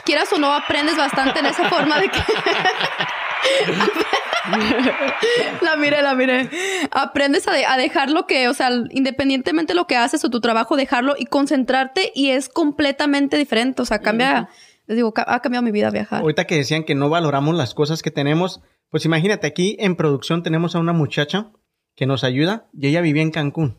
[0.05, 2.19] Quieras o no, aprendes bastante en esa forma de que.
[5.63, 6.49] la miré, la miré.
[6.91, 10.31] Aprendes a, de- a dejar lo que, o sea, independientemente de lo que haces o
[10.31, 13.83] tu trabajo, dejarlo y concentrarte y es completamente diferente.
[13.83, 14.49] O sea, cambia.
[14.87, 16.23] Les digo, ha cambiado mi vida viajar.
[16.23, 20.43] Ahorita que decían que no valoramos las cosas que tenemos, pues imagínate, aquí en producción
[20.43, 21.53] tenemos a una muchacha
[21.95, 23.79] que nos ayuda y ella vivía en Cancún.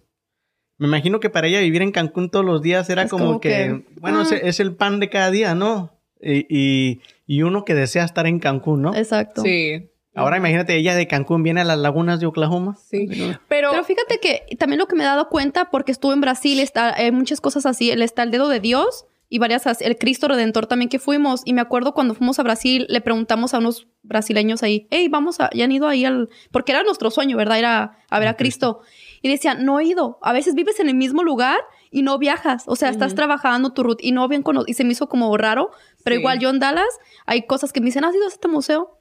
[0.78, 3.50] Me imagino que para ella vivir en Cancún todos los días era como, como que,
[3.50, 4.24] que, bueno, ah.
[4.24, 5.92] es, es el pan de cada día, ¿no?
[6.22, 8.96] Y, y, y uno que desea estar en Cancún, ¿no?
[8.96, 9.42] Exacto.
[9.42, 9.90] Sí.
[10.16, 12.76] Ahora imagínate, ella de Cancún viene a las lagunas de Oklahoma.
[12.76, 13.08] Sí.
[13.48, 16.60] Pero, Pero fíjate que también lo que me he dado cuenta, porque estuve en Brasil,
[16.60, 19.98] está, hay muchas cosas así, el está el dedo de Dios y varias, as- el
[19.98, 21.42] Cristo Redentor también que fuimos.
[21.46, 25.40] Y me acuerdo cuando fuimos a Brasil, le preguntamos a unos brasileños ahí, hey, vamos
[25.40, 27.58] a, ya han ido ahí al, porque era nuestro sueño, ¿verdad?
[27.58, 28.82] Era a ver a Cristo.
[29.24, 30.20] Y decían, no he ido.
[30.22, 31.58] A veces vives en el mismo lugar
[31.90, 32.66] y no viajas.
[32.68, 35.72] O sea, estás trabajando tu ruta y no bien Y se me hizo como raro.
[36.04, 36.20] Pero Sí.
[36.22, 39.00] igual yo en Dallas hay cosas que me dicen, ¿has ido a este museo?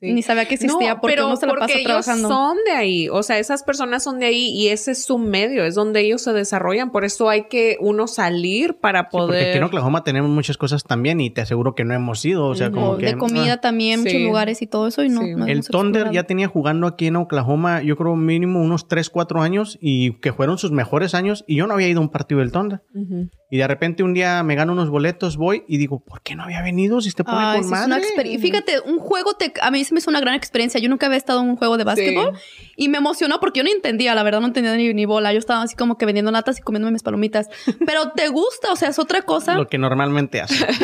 [0.00, 0.12] Sí.
[0.12, 2.28] Ni sabía que existía porque pero uno se la porque pasa ellos trabajando.
[2.28, 5.64] son de ahí, o sea, esas personas son de ahí y ese es su medio,
[5.64, 9.48] es donde ellos se desarrollan, por eso hay que uno salir para Sí, porque poder
[9.48, 12.46] aquí en Oklahoma tenemos muchas cosas también y te aseguro que no hemos ido.
[12.46, 13.06] O sea, como Como que...
[13.06, 13.60] de comida ah.
[13.62, 14.24] también, muchos Sí.
[14.24, 15.22] lugares y todo eso y no.
[15.22, 15.34] Sí.
[15.34, 16.12] no El Thunder explorado.
[16.12, 20.32] ya tenía jugando aquí en Oklahoma, yo creo mínimo unos 3, 4 años y que
[20.34, 22.82] fueron sus mejores años y yo no había ido a un partido del Thunder.
[22.94, 23.30] Ujú.
[23.50, 26.42] Y de repente un día me gano unos boletos, voy y digo, ¿por qué no
[26.42, 28.02] había venido si te pone Ay, con sí, es una madre?
[28.08, 28.50] experiencia.
[28.50, 30.78] Fíjate, un juego te, a mí se me hizo una gran experiencia.
[30.80, 32.38] Yo nunca había estado en un juego de básquetbol
[32.76, 35.32] y me emocionó porque yo no entendía, la verdad, no entendía ni, ni bola.
[35.32, 37.48] Yo estaba así como que vendiendo natas y comiéndome mis palomitas.
[37.86, 39.54] Pero te gusta, o sea, es otra cosa.
[39.54, 40.66] Lo que normalmente hace.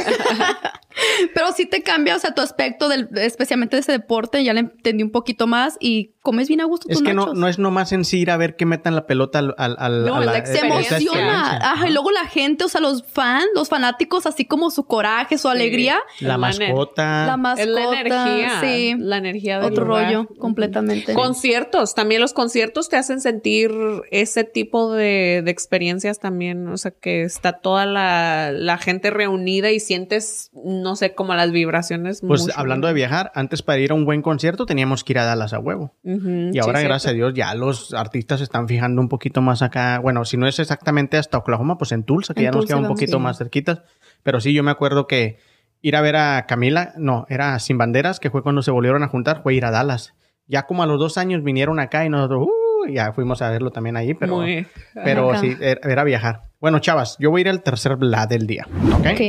[1.34, 4.44] Pero sí te cambia, o sea, tu aspecto del, especialmente de ese deporte.
[4.44, 7.22] Ya le entendí un poquito más y comes bien a gusto tus es que no,
[7.22, 7.38] nachos.
[7.38, 10.05] no es nomás en sí ir a ver que metan la pelota al, al, al-
[10.05, 11.57] No, a la se emociona.
[11.72, 15.38] Ajá, y luego la gente, o sea, los fans, los fanáticos, así como su coraje,
[15.38, 15.98] su alegría.
[16.20, 17.26] La La mascota.
[17.26, 17.62] La mascota.
[17.62, 18.91] Es la energía, Sí.
[18.99, 20.05] La energía del Otro lugar.
[20.07, 21.14] rollo, completamente.
[21.14, 23.70] Conciertos, también los conciertos te hacen sentir
[24.11, 29.70] ese tipo de, de experiencias también, o sea, que está toda la, la gente reunida
[29.70, 32.20] y sientes, no sé, como las vibraciones.
[32.26, 32.55] Pues mucho.
[32.57, 35.53] hablando de viajar, antes para ir a un buen concierto teníamos que ir a Dallas
[35.53, 35.95] a huevo.
[36.05, 37.14] Y ahora, sí, gracias a.
[37.14, 39.99] Dios, ya los artistas se están fijando un poquito más acá.
[39.99, 42.74] Bueno, si no es exactamente hasta Oklahoma, pues en Tulsa, que En ya nos Tulsa
[42.74, 43.82] queda un poquito más cerquitas.
[44.22, 45.38] Pero sí, yo me acuerdo que
[45.83, 49.09] ir a ver a Camila, no, era Sin Banderas, que fue cuando se volvieron a
[49.09, 50.14] juntar, fue ir a Dallas.
[50.47, 53.70] Ya como a los dos años vinieron acá y nosotros, uh, ya fuimos a verlo
[53.70, 55.41] también ahí, pero, Muy- pero Acá.
[55.41, 56.43] sí, era, era viajar.
[56.61, 58.66] Bueno, chavas, yo voy a ir al tercer blad del día,
[58.99, 59.07] ¿ok?
[59.12, 59.20] Ok.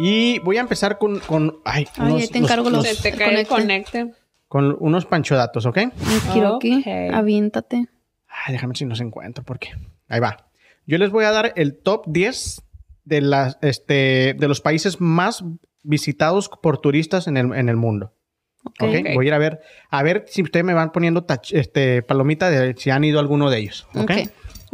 [0.00, 3.18] Y voy a empezar con, con, ay, Ay, ahí te encargo los- Se te el
[3.18, 4.00] cae el conecte.
[4.02, 4.18] conecte.
[4.46, 5.78] con unos panchodatos, ¿ok?
[6.32, 7.14] Kiroki, Ok.
[7.14, 7.86] aviéntate.
[8.28, 9.70] Ay, déjame ver si nos encuentro, porque
[10.08, 10.48] ahí va.
[10.86, 12.62] Yo les voy a dar el top 10
[13.08, 15.44] de, las, este, de los países más
[15.82, 18.12] visitados por turistas en el, en el mundo.
[18.64, 18.82] Ok.
[18.82, 18.88] ¿ok?
[19.00, 19.06] Ok.
[19.14, 22.50] Voy a ir a ver, a ver si ustedes me van poniendo tach- este, palomita
[22.50, 23.86] de si han ido a alguno de ellos.
[23.94, 24.12] Ok.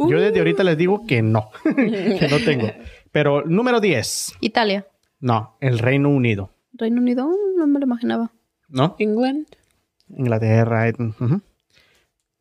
[0.09, 2.69] Yo desde ahorita les digo que no, que no tengo.
[3.11, 4.85] Pero número 10, Italia.
[5.21, 6.49] no, el Reino Unido.
[6.73, 8.31] Reino Unido, no me lo imaginaba.
[8.67, 8.95] ¿No?
[8.99, 9.45] England.
[10.09, 10.89] Inglaterra.
[10.89, 10.93] eh.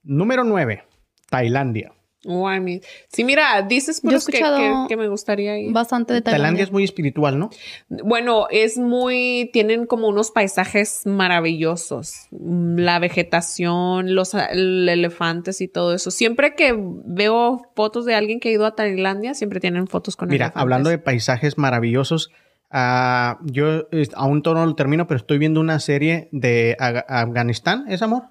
[0.02, 0.82] Número 9.
[1.30, 1.92] Tailandia.
[2.26, 5.72] Oh, I mean- Sí, mira, dices pues que, escuchado que- que me gustaría ir.
[5.72, 6.64] Bastante de Tailandia Tailandia.
[6.64, 7.50] es muy espiritual, ¿no?
[7.88, 15.94] Bueno, es muy, tienen como unos paisajes maravillosos, Mm, la vegetación, los elefantes y todo
[15.94, 16.10] eso.
[16.10, 20.28] Siempre que veo fotos de alguien que ha ido a Tailandia, siempre tienen fotos con
[20.28, 20.62] Mira, elefantes.
[20.62, 22.30] hablando de paisajes maravillosos,
[22.70, 27.84] ah, yo eh, aún todo no lo termino, pero estoy viendo una serie de Afganistán,
[27.88, 28.24] ¿es amor?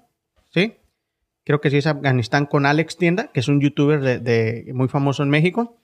[0.52, 0.74] ¿Sí?
[1.44, 4.88] Creo que sí es Afganistán con Alex Tienda, que es un youtuber de, de- muy
[4.88, 5.78] famoso en México.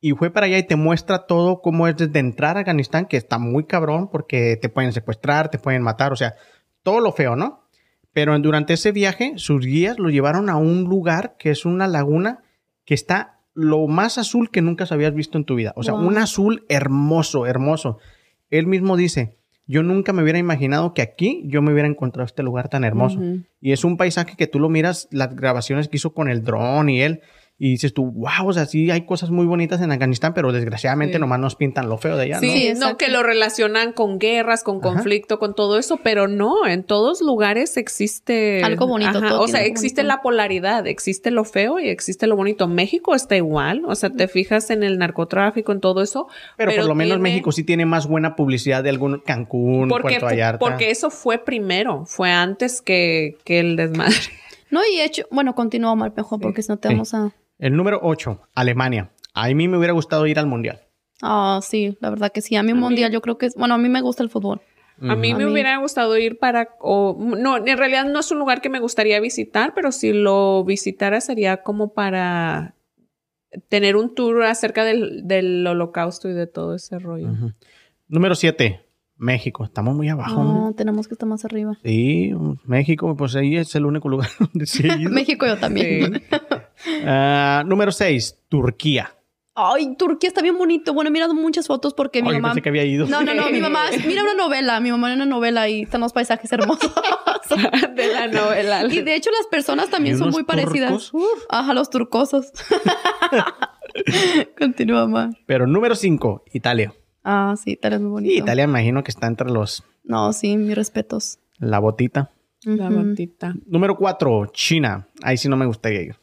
[0.00, 3.16] Y fue para allá y te muestra todo cómo es desde entrar a Afganistán, que
[3.16, 6.34] está muy cabrón porque te pueden secuestrar, te pueden matar, o sea,
[6.82, 7.68] todo lo feo, ¿no?
[8.12, 12.42] Pero durante ese viaje, sus guías lo llevaron a un lugar que es una laguna
[12.84, 15.72] que está lo más azul que nunca habías visto en tu vida.
[15.76, 16.06] O sea, Wow.
[16.08, 17.98] un azul hermoso, hermoso.
[18.50, 22.42] Él mismo dice, yo nunca me hubiera imaginado que aquí yo me hubiera encontrado este
[22.42, 23.20] lugar tan hermoso.
[23.60, 26.88] Y es un paisaje que tú lo miras, las grabaciones que hizo con el dron
[26.88, 27.20] y él,
[27.64, 31.14] y dices tú, wow, o sea, sí hay cosas muy bonitas en Afganistán, pero desgraciadamente
[31.14, 31.20] Sí.
[31.20, 32.88] nomás nos pintan lo feo de allá, Sí, ¿no?
[32.88, 34.94] Sí, que lo relacionan con guerras, con Ajá.
[34.94, 39.62] conflicto, con todo eso, pero no, en todos lugares existe Algo bonito, todo O sea,
[39.64, 40.16] existe bonito.
[40.16, 42.66] la polaridad, existe lo feo y existe lo bonito.
[42.66, 46.26] México está igual, o sea, te fijas en el narcotráfico, en todo eso.
[46.56, 50.26] Pero, por lo menos México sí tiene más buena publicidad de algún Cancún, porque, Puerto
[50.26, 50.58] Vallarta.
[50.58, 54.16] porque eso fue primero, fue antes que, que el desmadre.
[54.70, 56.94] No, y hecho, bueno, continúa mal mejor porque si no te Sí.
[56.94, 57.30] vamos a.
[57.62, 59.12] El número 8, Alemania.
[59.34, 60.80] A mí me hubiera gustado ir al Mundial.
[61.22, 62.56] Ah, sí, la verdad que sí.
[62.56, 63.54] A mí un mundial yo creo que es.
[63.54, 64.60] Bueno, a mí me gusta el fútbol.
[65.00, 68.30] A mí A me mí- hubiera gustado ir para, o, no, en realidad no es
[68.32, 72.74] un lugar que me gustaría visitar, pero si lo visitara sería como para
[73.68, 77.28] tener un tour acerca del, del holocausto y de todo ese rollo.
[78.08, 78.80] Número 7,
[79.16, 79.64] México.
[79.64, 80.42] Estamos muy abajo.
[80.42, 80.54] ¿no?
[80.66, 81.78] No, tenemos que estar más arriba.
[81.84, 82.32] Sí,
[82.64, 84.82] México, pues ahí es el único lugar donde sí.
[85.10, 86.14] México yo también.
[86.14, 86.22] Sí.
[87.06, 89.14] Ah, número 6, Turquía.
[89.54, 90.94] Ay, Turquía está bien bonito.
[90.94, 92.48] Bueno, he mirado muchas fotos porque mi Ay, mamá.
[92.50, 93.06] pensé que había ido.
[93.06, 96.00] No, no, no, mi mamá mira una novela, mi mamá mira una novela y están
[96.00, 96.90] los paisajes hermosos.
[97.94, 98.84] de la novela.
[98.86, 101.10] y de hecho las personas también ¿Y son muy parecidas.
[101.10, 101.46] turcos?
[101.50, 102.46] Ajá, los turcosos.
[104.58, 105.30] Continúa, mamá.
[105.46, 106.94] Pero número 5, Italia.
[107.24, 108.34] Ah, sí, Italia es muy bonito.
[108.34, 111.38] Y Italia imagino que está entre los No, sí, mis respetos.
[111.58, 112.30] la botita.
[112.64, 113.54] La botita.
[113.66, 115.08] Número 4, China.
[115.22, 116.16] Ahí sí no me gustaría ir.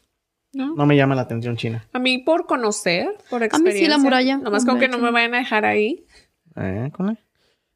[0.52, 0.74] ¿No?
[0.74, 1.86] No me llama la atención China.
[1.92, 3.88] A mí por conocer, por mí sí, experiencia.
[3.88, 4.36] la muralla.
[4.38, 6.04] Nomás con que no me vayan a dejar ahí.
[6.56, 7.18] Eh, ¿con él?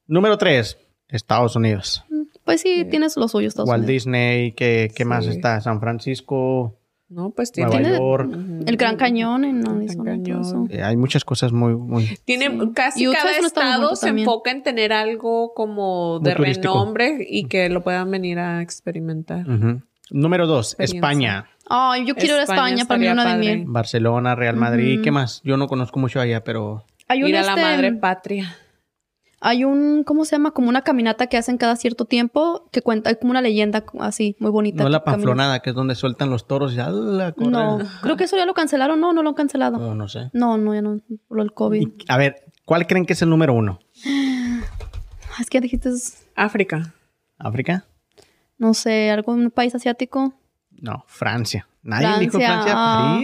[0.07, 0.77] Número 3,
[1.09, 2.05] Estados Unidos.
[2.45, 4.05] Pues sí, tienes los suyos, Estados Walt Unidos.
[4.05, 5.61] Disney, ¿qué, qué más está?
[5.62, 6.77] San Francisco,
[7.09, 7.85] No, pues Nueva tiene...
[7.91, 8.31] Tiene- York.
[8.66, 10.18] El Gran Cañón en Arizona.
[10.68, 12.18] Eh, hay muchas cosas muy, muy...
[12.25, 12.70] Tiene Sí.
[12.75, 14.27] casi cada estado se también.
[14.29, 19.47] enfoca en tener algo como de renombre y que lo puedan venir a experimentar.
[20.11, 20.97] Número 2, Experiencia.
[20.99, 21.51] España.
[21.69, 23.57] Ay, yo quiero ir a España para mí estaría una de padre.
[23.57, 23.65] miel.
[23.67, 25.01] Barcelona, Real Madrid.
[25.03, 25.41] ¿Qué más?
[25.45, 26.85] Yo no conozco mucho allá, pero...
[27.09, 28.57] Hay un, Ir a la este, madre patria.
[29.41, 30.53] hay un, ¿cómo se llama?
[30.53, 34.37] Como una caminata que hacen cada cierto tiempo que cuenta, hay como una leyenda así,
[34.39, 34.83] muy bonita.
[34.83, 37.51] No la panflonada, que es donde sueltan los toros y ¡ala, correr!
[37.51, 39.01] No, creo que eso ya lo cancelaron.
[39.01, 39.77] No, no lo han cancelado.
[39.77, 40.31] Oh, no sé.
[40.33, 41.81] No, no, ya no, por el COVID.
[41.81, 43.81] Y, a ver, ¿cuál creen que es el número uno?
[45.41, 45.91] Es que dijiste,
[46.37, 46.95] África.
[47.39, 47.87] ¿África?
[48.57, 50.35] no sé, algún país asiático.
[50.81, 51.66] No, Francia.
[51.83, 53.20] ¿Nadie dijo Francia,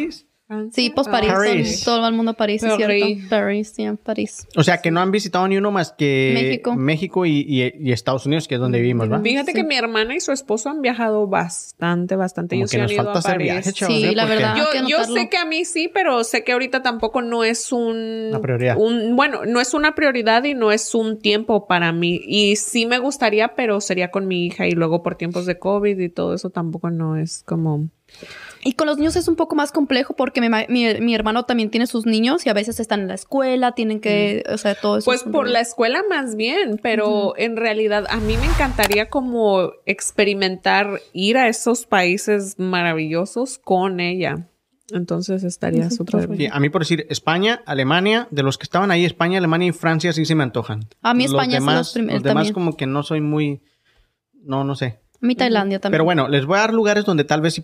[0.51, 0.71] Francia?
[0.71, 0.75] ¿París?
[0.75, 1.33] Sí, pues París.
[1.33, 1.85] París.
[1.85, 3.05] Todo, todo el mundo a París, es París.
[3.05, 3.29] cierto.
[3.31, 4.47] París, sí, París.
[4.57, 6.75] O sea, que no han visitado ni uno más que México.
[6.75, 9.21] México y, y- y Estados Unidos, que es donde vivimos, ¿va?
[9.21, 9.57] Fíjate Sí.
[9.59, 12.57] que mi hermana y su esposo han viajado bastante, bastante.
[12.57, 13.53] Como Ellos que sí han nos ido falta a hacer París.
[13.53, 13.95] viajes, chavos.
[13.97, 14.15] Sí, ¿eh?
[14.15, 14.57] la verdad.
[14.57, 18.29] Yo, yo sé que a mí sí, pero sé que ahorita tampoco no es un...
[18.31, 18.77] Una prioridad.
[18.77, 22.21] un- bueno, no es una prioridad y no es un tiempo para mí.
[22.27, 25.99] Y sí me gustaría, pero sería con mi hija y luego por tiempos de COVID
[25.99, 27.89] y todo eso tampoco no es como...
[28.63, 31.45] Y con los niños es un poco más complejo porque mi, ma- mi, mi hermano
[31.45, 34.75] también tiene sus niños y a veces están en la escuela, tienen que, o sea,
[34.75, 35.07] todo eso.
[35.07, 35.53] Pues por rollo.
[35.53, 41.49] la escuela más bien, pero en realidad a mí me encantaría como experimentar ir a
[41.49, 44.47] esos países maravillosos con ella.
[44.93, 46.53] Entonces estaría es súper otro Sí, bien.
[46.53, 50.13] a mí por decir España, Alemania, de los que estaban ahí, España, Alemania y Francia
[50.13, 50.81] sí se me antojan.
[51.01, 52.55] A mí Los España son demás, los primeros Los demás también.
[52.55, 53.63] como que no soy muy...
[54.43, 54.99] No, no sé.
[55.23, 55.95] A mí Tailandia también.
[55.99, 57.63] Pero bueno, les voy a dar lugares donde tal vez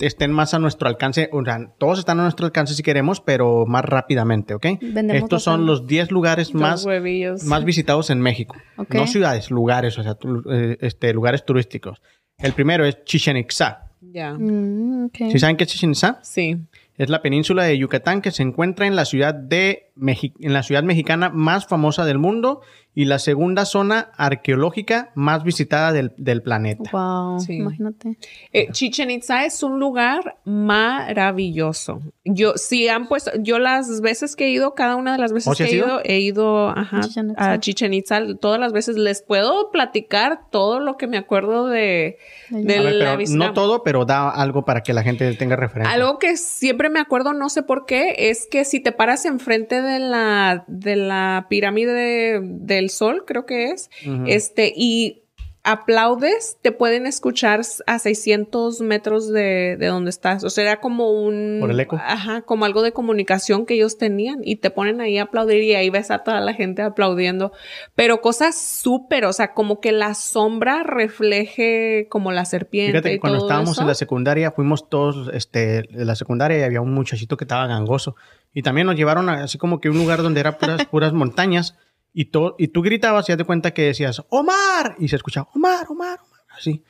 [0.00, 1.28] estén más a nuestro alcance.
[1.32, 4.66] O sea, todos están a nuestro alcance si queremos, pero más rápidamente, ¿ok?
[4.80, 7.44] Vendemos Estos son los 10 lugares Los más, huevillos.
[7.44, 8.56] más visitados en México.
[8.76, 8.94] Ok.
[8.94, 10.16] No ciudades, lugares, o sea,
[10.50, 12.02] eh, este, lugares turísticos.
[12.38, 13.82] El primero es Chichen Itza.
[14.00, 14.34] Ya.
[14.34, 15.10] Mm.
[15.30, 16.18] ¿Sí saben qué es Chichen Itza?
[16.22, 16.56] Sí.
[16.98, 20.62] Es la península de Yucatán que se encuentra en la ciudad de Mexi- en la
[20.62, 22.62] ciudad mexicana más famosa del mundo
[22.98, 26.90] y la segunda zona arqueológica más visitada del, del planeta.
[26.92, 27.56] Wow, Sí.
[27.58, 28.16] imagínate.
[28.52, 32.00] Eh, Chichen Itza es un lugar maravilloso.
[32.24, 35.52] Yo, si han puesto, yo las veces que he ido, cada una de las veces
[35.52, 36.00] ¿Oh, que he ido?
[36.04, 37.00] he ido ajá,
[37.36, 42.16] a Chichen Itza, todas las veces les puedo platicar todo lo que me acuerdo de,
[42.50, 43.38] de A ver, la pero visita.
[43.46, 45.94] no todo, pero da algo para que la gente tenga referencia.
[45.94, 49.82] Algo que siempre me acuerdo, no sé por qué, es que si te paras enfrente
[49.82, 51.92] de la, de la pirámide
[52.40, 52.40] de-
[52.86, 54.24] del sol, creo que es, Ujú.
[54.26, 55.22] este, y
[55.68, 60.44] aplaudes, te pueden escuchar a 600 metros de, de donde estás.
[60.44, 61.58] O sea, era como un...
[61.60, 61.96] Por el eco.
[62.00, 65.74] Ajá, como algo de comunicación que ellos tenían y te ponen ahí a aplaudir y
[65.74, 67.50] ahí ves a toda la gente aplaudiendo.
[67.96, 73.12] Pero cosas súper, o sea, como que la sombra refleje como la serpiente Fíjate y
[73.14, 73.80] que cuando todo estábamos eso.
[73.82, 77.66] en la secundaria, fuimos todos este, de la secundaria y había un muchachito que estaba
[77.66, 78.14] gangoso.
[78.54, 81.76] Y también nos llevaron a- así como que un lugar donde era puras, puras montañas.
[82.18, 84.96] Y, to- y tú gritabas y haz de cuenta que decías, ¡Omar!
[84.98, 86.40] Y se escuchaba, ¡Omar, Omar, Omar!
[86.56, 86.82] Así.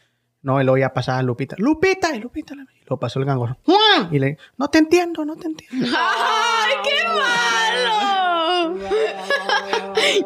[0.43, 2.15] No, y luego ya pasaba Lupita, ¡Lupita!
[2.15, 2.55] Y Lupita.
[2.55, 4.09] Y luego pasó el gangoso, ¡Juan!
[4.13, 5.85] Y le, no te entiendo, no te entiendo.
[5.99, 8.79] ¡Ay, qué malo!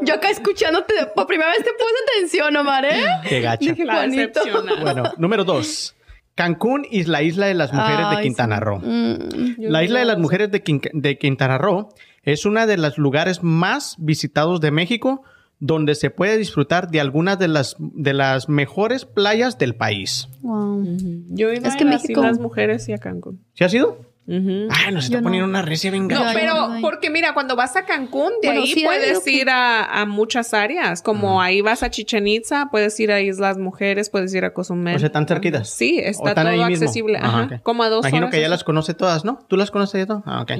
[0.03, 3.03] Yo acá escuchándote, por primera vez te puse atención, Omar, ¿eh?
[3.29, 3.71] ¡Qué gacha!
[3.71, 4.41] Dije, La Juanito.
[4.45, 4.81] decepcionada.
[4.83, 5.95] Bueno, número dos.
[6.35, 8.63] Cancún y la isla de las mujeres de Ay, Quintana sí.
[8.65, 8.79] Roo.
[8.83, 11.89] Mm, La isla de las mujeres de, Quin- de Quintana Roo
[12.23, 15.23] es una de los lugares más visitados de México
[15.62, 20.29] donde se puede disfrutar de algunas de las, de las mejores playas del país.
[20.41, 20.83] wow.
[21.29, 23.41] Yo he ido Es a que las México- Islas Mujeres y a Cancún.
[23.55, 23.99] ¿Sí ha sido?
[24.31, 25.24] Ay, nos está Yo no.
[25.24, 28.72] poniendo una recia bien No, pero porque mira, cuando vas a Cancún, de Bueno, ahí
[28.72, 33.11] sí puedes ir a, a muchas áreas, como ahí vas a Chichen Itza, puedes ir
[33.11, 34.97] a Islas Mujeres, puedes ir a Cozumel.
[34.97, 35.68] O sea, ¿están cerquitas?
[35.68, 37.18] Sí, ¿O está todo accesible.
[37.18, 39.45] Ajá, como a dos Imagino horas que ya las conoce todas, ¿no?
[39.49, 40.22] ¿Tú las conoces ya todas?
[40.26, 40.53] Ah, ok.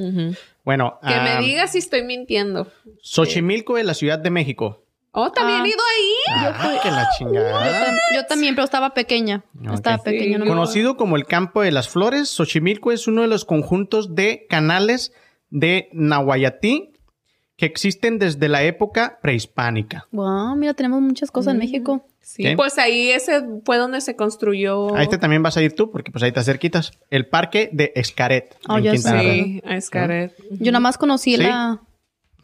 [0.65, 2.67] Bueno, Que ah, me digas si estoy mintiendo.
[3.03, 4.85] Xochimilco de la Ciudad de México.
[5.13, 5.65] Oh, también Ah.
[5.65, 6.53] he ido ahí.
[6.55, 7.87] Ah, que la Yo, chingada.
[7.89, 9.45] tam- yo también, pero estaba pequeña.
[9.73, 10.05] Estaba Sí.
[10.05, 10.39] pequeña.
[10.39, 14.47] no Conocido como el Campo de las Flores, Xochimilco es uno de los conjuntos de
[14.49, 15.13] canales
[15.51, 16.93] de Nahuayatí
[17.57, 20.07] que existen desde la época prehispánica.
[20.13, 22.07] Wow, mira, tenemos muchas cosas en México.
[22.21, 22.57] Sí, ¿Qué?
[22.57, 24.95] pues ahí ese fue donde se construyó.
[24.95, 26.93] A este también vas a ir tú, porque pues ahí te cerquitas.
[27.11, 29.33] El Parque de Escaret, Oh, en ya Quintana Roo.
[29.33, 30.37] Sí, a Escaret.
[30.53, 31.43] Yo nada más conocí ¿Sí?
[31.43, 31.81] la...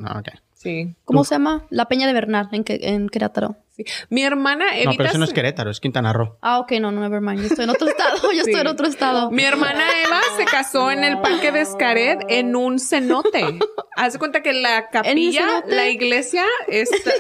[0.03, 0.29] Ah, ok.
[0.67, 1.65] Sí, ¿Cómo se llama?
[1.71, 3.55] La Peña de Bernal en, que- en Querétaro.
[3.77, 3.85] sí.
[4.11, 4.93] Mi hermana No, Evita.
[4.97, 6.37] pero eso no es Querétaro, es Quintana Roo.
[6.43, 7.41] Ah, ok, no, no, never mind.
[7.43, 8.17] Yo estoy en otro estado.
[8.33, 8.61] Yo estoy Sí.
[8.61, 9.31] en otro estado.
[9.31, 13.61] Mi hermana Eva se casó en el parque de Escaret en un cenote.
[13.97, 17.13] Haz de cuenta que la capilla, la iglesia, está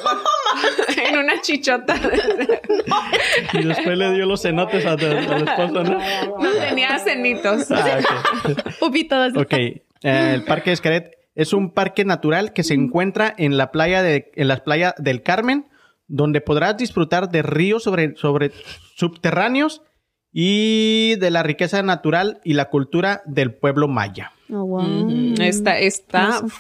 [1.09, 1.95] en una chichota.
[3.53, 5.01] Y después le dio los cenotes a- al
[5.49, 5.99] esposo, ¿no?
[6.39, 7.71] No tenía cenitos.
[7.71, 8.01] Ah,
[8.45, 8.79] ok.
[8.81, 9.29] Pupita.
[9.37, 13.71] Ok, eh, el Parque de Escaret es un parque natural que se encuentra en la
[13.71, 15.67] playa de, en las playas del Carmen,
[16.09, 18.51] donde podrás disfrutar de ríos sobre, sobre
[18.97, 19.83] subterráneos
[20.33, 24.33] y de la riqueza natural y la cultura del pueblo maya.
[24.51, 24.83] Oh, wow.
[24.83, 25.35] Ujú.
[25.43, 26.57] Está, está Hermoso.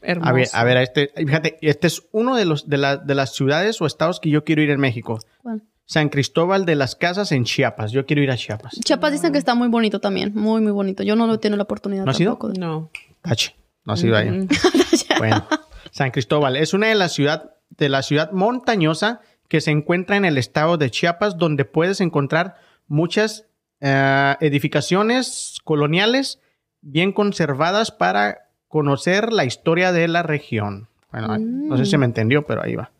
[0.00, 0.28] hermoso.
[0.28, 3.34] A ver, a ver, este, fíjate, este es uno de los de, la- de las
[3.34, 5.18] ciudades o estados que yo quiero ir en México.
[5.42, 5.62] ¿Cuál?
[5.84, 7.90] San Cristóbal de las Casas en Chiapas.
[7.92, 8.74] Yo quiero ir a Chiapas.
[8.84, 10.32] Chiapas dicen que está muy bonito también.
[10.34, 11.02] Muy, muy bonito.
[11.02, 12.32] Yo no lo he tenido la oportunidad ¿No has ido?
[12.32, 12.52] tampoco.
[12.52, 12.90] de- No.
[13.22, 13.54] Tache,
[13.84, 14.30] no ha sido ahí.
[14.30, 14.48] Ujú.
[15.18, 15.46] Bueno,
[15.90, 20.24] San Cristóbal es una de las ciudad de la ciudad montañosa que se encuentra en
[20.24, 22.56] el estado de Chiapas, donde puedes encontrar
[22.86, 23.46] muchas
[23.80, 26.40] eh, edificaciones coloniales
[26.80, 30.88] bien conservadas para conocer la historia de la región.
[31.10, 32.92] Bueno, no sé si me entendió, pero ahí va.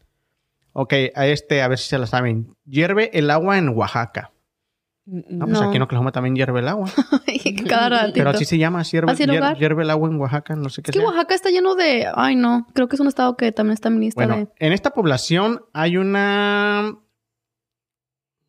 [0.73, 2.57] Ok, a este, a ver si se la saben.
[2.65, 4.33] Hierve el agua en Oaxaca.
[5.13, 5.67] No, pues No.
[5.69, 6.89] aquí en Oklahoma también hierve el agua.
[7.69, 8.13] Cada ratito.
[8.15, 9.13] Pero así se llama, hierve,
[9.59, 11.09] hierve el agua en Oaxaca, no sé qué Es que sea.
[11.09, 12.07] Oaxaca está lleno de...
[12.15, 12.67] Ay, no.
[12.75, 14.49] Creo que es un estado que también está en lista Bueno, de...
[14.67, 16.95] en esta población hay una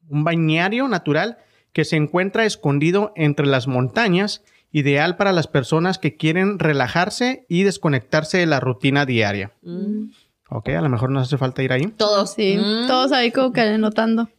[0.09, 1.37] un bañario natural
[1.73, 7.63] que se encuentra escondido entre las montañas, ideal para las personas que quieren relajarse y
[7.63, 9.53] desconectarse de la rutina diaria.
[9.61, 10.09] Mm.
[10.49, 11.87] Ok, a lo mejor nos hace falta ir ahí.
[11.95, 12.33] Todos.
[12.33, 12.87] Sí, Mm.
[12.87, 14.29] todos ahí como que anotando.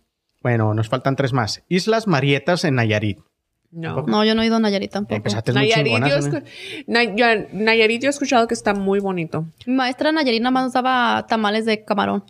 [0.43, 1.62] Bueno, nos faltan tres más.
[1.68, 3.18] Islas Marietas en Nayarit.
[3.70, 4.03] No.
[4.07, 5.14] No, yo no he ido a Nayarit tampoco.
[5.16, 6.09] Empezaste muy Nayarit, chingona,
[7.16, 9.47] yo, Nayarit yo he escuchado que está muy bonito.
[9.66, 12.24] Mi maestra Nayarit nada más nos daba tamales de camarón.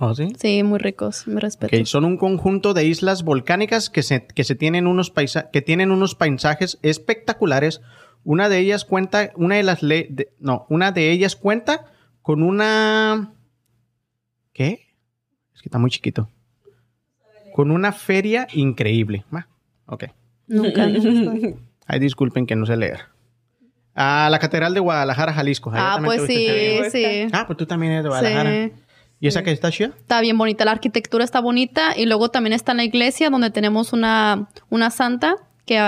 [0.00, 0.28] ¿Oh, sí?
[0.38, 1.26] Sí, muy ricos.
[1.26, 1.76] Me respeto.
[1.76, 5.60] Ok, son un conjunto de islas volcánicas que, se, que, se tienen unos paisa- que
[5.60, 7.80] tienen unos paisajes espectaculares.
[8.24, 11.86] Una de ellas cuenta, una de las le- de- no, una de ellas cuenta
[12.22, 13.32] con una
[14.52, 14.86] ¿qué?
[15.54, 16.28] Es que está muy chiquito.
[17.58, 19.24] Con una feria increíble.
[19.32, 19.48] Ah,
[19.86, 20.04] ok.
[20.46, 20.84] Nunca.
[21.88, 23.00] Ay, disculpen que no sé leer.
[23.96, 25.72] Ah, la Catedral de Guadalajara, Jalisco.
[25.72, 26.46] Ahí ah, pues sí,
[26.92, 27.26] sí.
[27.32, 28.50] Ah, pues tú también eres de Guadalajara.
[28.52, 28.72] Sí.
[29.18, 29.88] ¿Y esa que está chida?
[29.88, 33.50] Está bien bonita, la arquitectura está bonita y luego también está en la iglesia donde
[33.50, 35.34] tenemos una, una santa
[35.68, 35.78] que,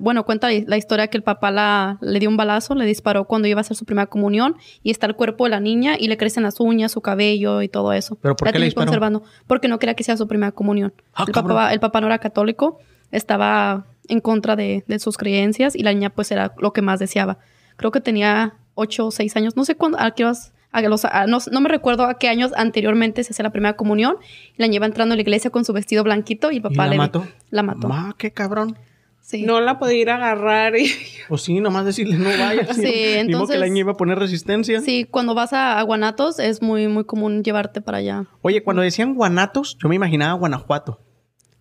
[0.00, 3.46] bueno, cuenta la historia que el papá la, le dio un balazo, le disparó cuando
[3.46, 6.16] iba a hacer su primera comunión y está el cuerpo de la niña y le
[6.16, 8.16] crecen las uñas, su cabello y todo eso.
[8.20, 10.92] ¿Pero por La qué le conservando porque no quería que sea su primera comunión.
[11.14, 12.78] Ah, el, papá, el papá no era católico,
[13.12, 16.98] estaba en contra de, de sus creencias y la niña pues era lo que más
[16.98, 17.38] deseaba.
[17.76, 21.04] Creo que tenía ocho o seis años, no sé cuándo, a qué horas- a los-
[21.04, 24.16] a- no, no me recuerdo a qué años anteriormente se hacía la primera comunión.
[24.56, 26.60] Y la niña iba entrando a la iglesia con su vestido blanquito y el ¿Y
[26.60, 27.26] papá la le mató?
[27.50, 27.88] La mató.
[27.88, 28.76] Ma, qué cabrón.
[29.28, 29.42] Sí.
[29.42, 30.90] No la podía ir a agarrar y...
[31.28, 32.68] Pues sí, nomás decirle no vayas.
[32.76, 34.80] Sí, modo que entonces- la niña iba a poner resistencia.
[34.80, 38.26] Sí, cuando vas a, a Guanatos es muy, muy común llevarte para allá.
[38.42, 41.00] Oye, cuando decían guanatos, yo me imaginaba Guanajuato.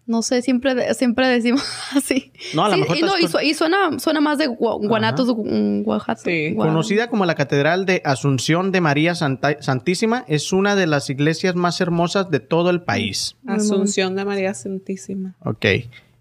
[0.09, 1.61] No sé, siempre, siempre decimos
[1.93, 2.31] así.
[2.53, 4.47] No, a lo Sí, mejor y, no, y, con- su- y suena, suena más de
[4.49, 6.21] Gua- Guanatos, mm, Guajato.
[6.23, 6.53] Sí.
[6.55, 11.09] Gua- Conocida como la Catedral de Asunción de María Santa- Santísima, es una de las
[11.09, 13.35] iglesias más hermosas de todo el país.
[13.45, 15.35] Asunción de María Santísima.
[15.43, 15.65] Ok.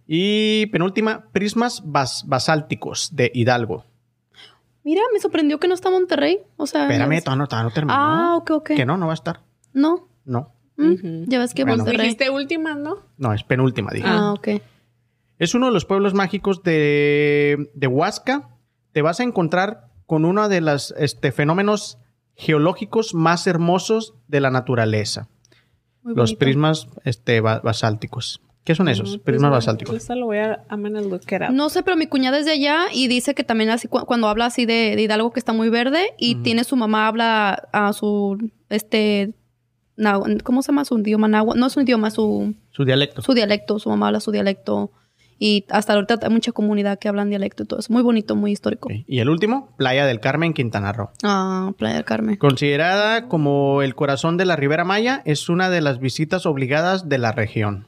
[0.07, 3.85] Y penúltima, prismas bas- basálticos de Hidalgo.
[4.85, 6.41] Mira, me sorprendió que no está Monterrey.
[6.57, 6.83] O sea.
[6.83, 7.95] Espérame, todavía no, todavía no terminó.
[7.97, 8.71] Ah, ok, ok.
[8.77, 9.43] Que no, no va a estar.
[9.73, 10.09] No.
[10.25, 11.25] No, Mm.
[11.29, 11.79] Ya ves que Bueno.
[11.79, 12.03] Monterrey.
[12.03, 12.99] Dijiste última, ¿no?
[13.17, 14.07] no, es penúltima, dije.
[14.07, 14.49] Ah, ok.
[15.39, 18.51] Es uno de los pueblos mágicos de, de Huasca.
[18.93, 21.99] Te vas a encontrar con uno de los este, fenómenos
[22.35, 25.29] geológicos más hermosos de la naturaleza.
[26.03, 26.39] Muy los bonito.
[26.41, 28.43] prismas este, ba- basálticos.
[28.67, 29.13] ¿Qué son esos?
[29.17, 29.95] No, prismas basálticos.
[29.97, 30.65] Esa lo voy a...
[30.71, 31.53] I'm gonna look it up.
[31.53, 34.29] No sé, pero mi cuñada es de allá y dice que también así cu- cuando
[34.29, 37.93] habla así de, de Hidalgo que está muy verde y tiene su mamá habla a
[37.95, 39.33] su este
[40.45, 41.59] ¿cómo se llama su idioma náhuatl?
[41.59, 43.23] No es un idioma, su Su dialecto.
[43.23, 44.91] su dialecto, su mamá habla su dialecto
[45.39, 47.93] y hasta ahorita hay mucha comunidad que hablan dialecto y todo eso.
[47.93, 48.89] Muy bonito, muy histórico.
[49.07, 51.11] Y el último, Playa del Carmen, Quintana Roo.
[51.23, 52.37] Ah, Playa del Carmen.
[52.37, 57.19] Considerada como el corazón de la Ribera Maya, es una de las visitas obligadas de
[57.19, 57.87] la región.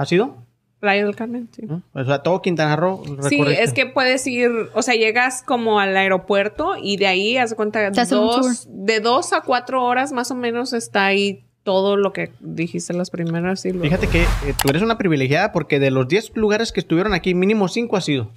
[0.00, 0.34] ¿Ha sido?
[0.78, 1.66] Playa del Carmen, sí.
[1.92, 3.02] O sea, todo Quintana Roo.
[3.28, 7.50] Sí, es que puedes ir, o sea, llegas como al aeropuerto y de ahí, haz
[7.50, 12.14] de cuenta, dos, de dos a cuatro horas más o menos está ahí todo lo
[12.14, 15.90] que dijiste las primeras y luego- Fíjate que eh, tú eres una privilegiada porque de
[15.90, 18.30] los 10 lugares que estuvieron aquí, mínimo 5 ha sido.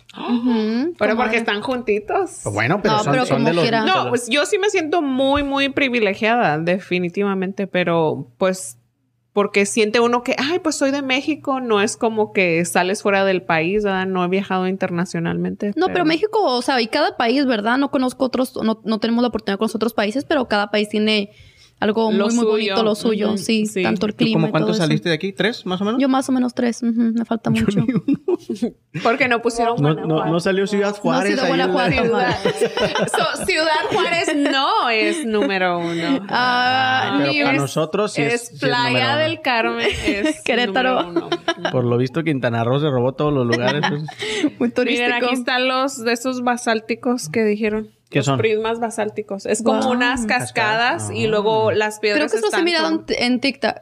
[1.00, 2.42] Pero porque están juntitos.
[2.44, 3.86] Pues bueno, pero No, son, pero son como de los...
[3.86, 8.78] No, pues yo sí me siento muy, muy privilegiada, definitivamente, pero pues
[9.34, 13.26] porque siente uno que, ay, pues soy de México, no es como que sales fuera
[13.26, 14.06] del país, ¿verdad?
[14.06, 15.74] No he viajado internacionalmente.
[15.76, 17.78] No, pero México, o sea, y cada país, ¿verdad?
[17.80, 20.88] No conozco otros, no, no tenemos la oportunidad con los otros países, pero cada país
[20.88, 21.32] tiene
[21.80, 23.84] algo Lo muy, muy bonito, lo suyo, sí, sí.
[23.84, 24.84] tanto el ¿Tú clima todo cuántos eso.
[24.84, 25.34] saliste de aquí?
[25.34, 26.00] ¿Tres, más o menos?
[26.00, 27.86] Yo más o menos tres, ujú, me falta mucho.
[29.02, 30.32] Porque no pusieron no, no, Guanajuato.
[30.32, 31.40] no salió Ciudad Juárez.
[31.40, 31.48] Ciudad.
[31.92, 32.36] Ciudad,
[33.08, 36.26] So, Ciudad Juárez no es número uno.
[36.30, 39.88] Ah, Pero Ni para es- nosotros sí es, es, sí es Playa del Carmen.
[40.06, 41.04] Es Querétaro.
[41.04, 41.40] número uno.
[41.72, 43.82] Por lo visto, Quintana Roo se robó todos los lugares.
[43.90, 44.02] pues.
[44.44, 45.16] muy Miren, turístico.
[45.26, 47.90] aquí están los de esos basálticos que dijeron.
[48.14, 48.38] ¿Qué los son?
[48.38, 49.46] prismas basálticos.
[49.46, 49.92] Es como Wow.
[49.92, 53.76] unas cascadas y luego las piedras Creo que eso se mirado como- en, TikTok.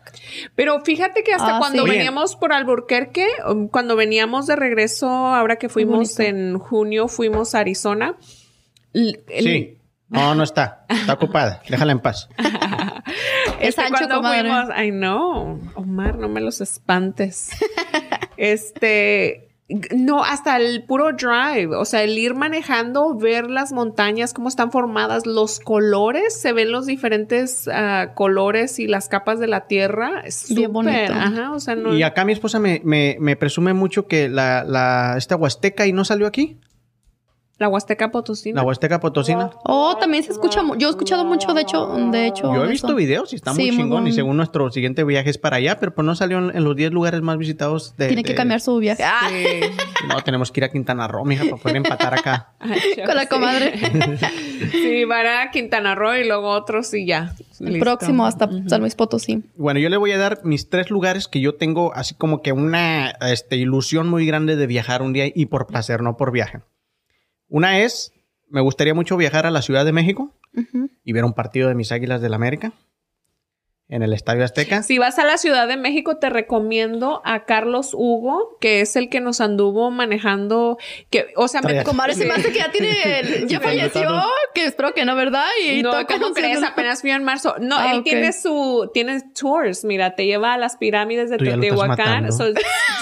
[0.56, 1.90] Pero fíjate que hasta Ah, cuando sí.
[1.92, 7.60] veníamos por Alburquerque, um, cuando veníamos de regreso, ahora que fuimos en junio, fuimos a
[7.60, 8.16] Arizona.
[8.94, 9.78] el- Sí.
[10.10, 10.86] No, no está.
[10.90, 11.62] Está ocupada.
[11.70, 12.28] Déjala en paz.
[13.62, 14.42] Es Este, ancho, cuando comadre.
[14.42, 17.52] fuimos, ay no, Omar, no me los espantes.
[18.38, 19.51] este,
[19.96, 24.72] no, hasta el puro drive, o sea, el ir manejando, ver las montañas, cómo están
[24.72, 30.22] formadas, los colores, se ven los diferentes ah, colores y las capas de la tierra.
[30.26, 31.14] Es Bien súper, bonito.
[31.14, 31.94] ajá, o sea, no.
[31.96, 35.94] Y acá mi esposa me, me, me presume mucho que la, la, esta Huasteca y
[35.94, 36.58] no salió aquí.
[37.62, 38.60] La Huasteca Potosina.
[38.60, 39.52] La Huasteca Potosina.
[39.66, 40.64] Oh, también se escucha.
[40.80, 42.52] Yo he escuchado mucho, de hecho, de hecho.
[42.56, 42.96] Yo he visto eso.
[42.96, 44.08] videos y está Sí, muy muy chingón.
[44.08, 46.76] Y según nuestro siguiente viaje es para allá, pero pues no salió en, en los
[46.76, 48.08] 10 lugares más visitados de.
[48.08, 49.04] Tiene que cambiar su viaje.
[49.04, 49.46] Ah, Sí.
[50.08, 52.54] No, tenemos que ir a Quintana Roo, mija, para poder empatar acá.
[52.60, 53.74] Ay, con la comadre.
[54.72, 57.34] Sí, van a Quintana Roo y luego otros y ya.
[57.60, 57.80] El Listo.
[57.80, 59.44] próximo hasta San Luis Potosí.
[59.56, 62.52] Bueno, yo le voy a dar mis tres lugares que yo tengo así como que
[62.52, 66.62] una este, ilusión muy grande de viajar un día y por placer, no por viaje.
[67.52, 68.14] Una es,
[68.50, 70.34] me gustaría mucho viajar a la Ciudad de México
[71.04, 72.72] y ver un partido de mis Águilas del América
[73.92, 74.82] en el Estadio Azteca.
[74.82, 79.10] Si vas a la Ciudad de México, te recomiendo a Carlos Hugo, que es el
[79.10, 80.78] que nos anduvo manejando,
[81.12, 83.20] que, o sea, me, Comadre, se me hace que ya tiene.
[83.20, 84.10] el- ya Sí, falleció.
[84.56, 85.46] Que espero que no, ¿verdad?
[85.64, 86.64] Y no, toca ¿cómo crees?
[86.64, 87.56] Apenas fui en marzo.
[87.60, 92.32] No, Ah, él tiene su, tiene tours, mira, te lleva a las pirámides de Teotihuacán.
[92.32, 92.54] So-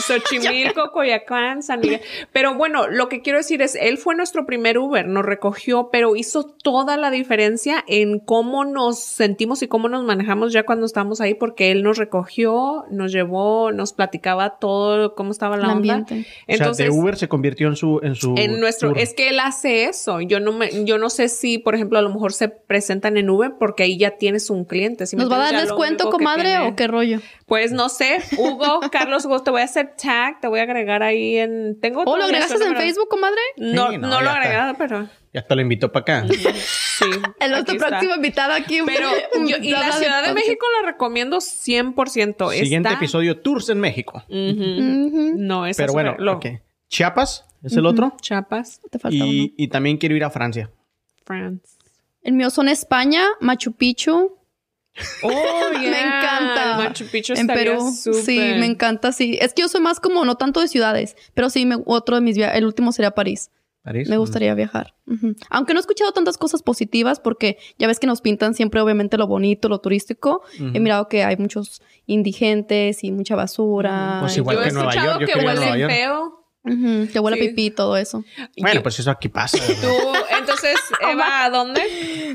[0.02, 2.02] Xochimilco, Coyacán, San Miguel.
[2.32, 6.16] Pero bueno, lo que quiero decir es, él fue nuestro primer Uber, nos recogió, pero
[6.16, 10.86] hizo toda la diferencia en cómo nos sentimos y cómo nos manejamos ya cuando cuando
[10.86, 15.70] estábamos ahí porque él nos recogió, nos llevó, nos platicaba todo cómo estaba la El
[15.72, 15.94] onda.
[15.96, 16.26] ambiente.
[16.48, 18.98] Entonces, o sea, de Uber se convirtió en su en su en nuestro, tour.
[19.00, 20.22] es que él hace eso.
[20.22, 23.30] Yo no me, yo no sé si, por ejemplo, a lo mejor se presentan en
[23.30, 25.06] Uber porque ahí ya tienes un cliente.
[25.06, 27.20] ¿sí me ¿Nos va a dar descuento, comadre, tiene- o qué rollo?
[27.46, 31.04] Pues no sé, Hugo, Carlos Hugo, te voy a hacer tag, te voy a agregar
[31.04, 32.04] ahí en, tengo.
[32.06, 32.76] ¿O lo agregaste en.
[32.78, 33.42] Facebook, comadre?
[33.58, 36.28] No, Sí, no, no, lo agregado, pero Ya te lo invitó para acá.
[36.34, 37.06] sí.
[37.40, 37.88] El nuestro está.
[37.90, 38.80] próximo invitado aquí.
[38.86, 39.10] Pero
[39.48, 40.34] yo, y la Ciudad de.
[40.34, 42.52] México la recomiendo 100%.
[42.54, 44.24] Siguiente Está- episodio Tours en México.
[44.28, 44.38] Ujú.
[44.38, 45.34] Ujú.
[45.38, 46.46] No, esa Pero es bueno, super- lo- ok.
[46.88, 48.16] Chiapas es el otro.
[48.22, 49.26] Chiapas, Te falta uno.
[49.28, 50.72] Y, y también quiero ir a Francia.
[51.26, 51.78] France.
[52.24, 54.36] El mío son España, Machu Picchu,
[55.24, 55.30] Oh,
[55.74, 56.18] Me yeah.
[56.20, 56.78] encanta.
[56.78, 57.92] Machu Picchu en Perú.
[57.96, 58.22] súper.
[58.24, 59.38] Sí, me encanta, sí.
[59.40, 62.22] Es que yo soy más como, no tanto de ciudades, pero sí, me- otro de
[62.22, 63.52] mis viajes, el último sería París.
[63.82, 64.10] París.
[64.10, 64.96] Me gustaría viajar.
[65.50, 69.18] Aunque no he escuchado tantas cosas positivas porque ya ves que nos pintan siempre obviamente
[69.18, 70.42] lo bonito, lo turístico.
[70.60, 74.18] He mirado que hay muchos indigentes y mucha basura.
[74.22, 76.39] Pues igual Yo he Nueva escuchado York, yo que huelen York.
[76.70, 78.24] Ujú, Que huele a pipí y todo eso.
[78.58, 79.58] Bueno, pues eso aquí pasa.
[79.58, 79.88] Tú,
[80.40, 81.82] entonces, Eva, ¿a dónde?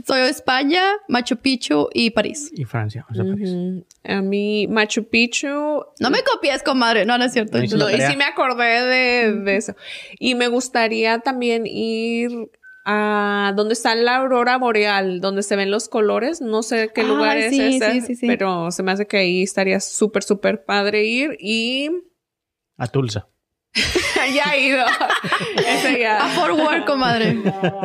[0.07, 2.51] Soy de España, Machu Picchu y París.
[2.55, 3.07] y Francia.
[3.11, 3.51] o sea, París.
[4.05, 5.49] A mí, Machu Picchu.
[6.01, 7.05] No me copies, comadre.
[7.07, 7.59] No, no es cierto.
[7.59, 9.74] No No, y sí me acordé de, de eso.
[10.18, 12.30] Y me gustaría también ir
[12.87, 16.41] a donde está la aurora boreal, donde se ven los colores.
[16.43, 18.26] No sé qué lugar es ese, sí, sí, sí.
[18.26, 21.37] pero se me hace que ahí estaría súper, súper padre ir.
[21.41, 21.89] Y
[22.76, 23.28] A Tulsa.
[24.35, 24.85] ya he ido.
[25.57, 26.25] Ese ya.
[26.25, 27.35] A comadre.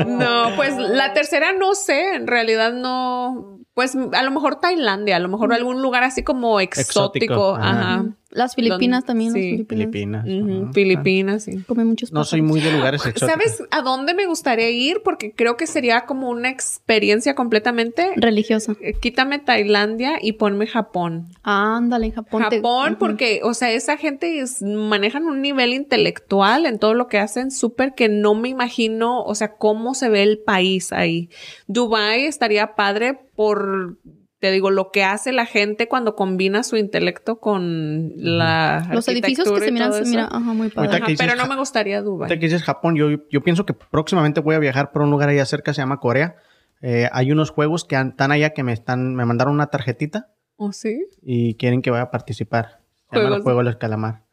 [0.06, 3.60] No, pues la tercera no sé, en realidad no.
[3.74, 6.82] Pues a lo mejor Tailandia, a lo mejor algún lugar así como exótico.
[6.82, 8.06] Exótico, ajá.
[8.32, 9.34] Las Filipinas también.
[9.34, 9.58] sí.
[9.58, 10.26] Las Filipinas.
[10.74, 11.44] Filipinas.
[11.44, 11.64] Sí.
[11.66, 12.58] Comen muchos No soy pájaros.
[12.64, 13.30] muy de lugares exóticos.
[13.30, 15.02] ¿Sabes a dónde me gustaría ir?
[15.04, 18.12] Porque creo que sería como una experiencia completamente.
[18.16, 18.76] Religiosa.
[18.82, 21.30] Eh, Quítame Tailandia y ponme Japón.
[21.42, 22.46] Ándale, en Japón.
[22.50, 27.08] te- Japón, porque, o sea, esa gente es- manejan un nivel intelectual en todo lo
[27.08, 31.30] que hacen súper que no me imagino, o sea, cómo se ve el país ahí.
[31.68, 33.98] Dubai estaría padre por,
[34.40, 39.52] te digo, lo que hace la gente cuando combina su intelecto con la Los edificios
[39.52, 40.10] que se miran, se eso.
[40.10, 40.98] miran, ajá, muy padre.
[40.98, 42.28] Ajá, pero no me gustaría Dubai.
[42.30, 45.30] Ahorita que dices Japón, yo, yo pienso que próximamente voy a viajar por un lugar
[45.30, 46.36] allá cerca, se llama Corea.
[46.82, 50.30] Eh, hay unos juegos que han- están allá que me están, me mandaron una tarjetita
[50.56, 51.06] ¿Oh, sí?
[51.22, 52.80] y quieren que vaya a participar.
[53.12, 54.24] Se llama el juego del calamar.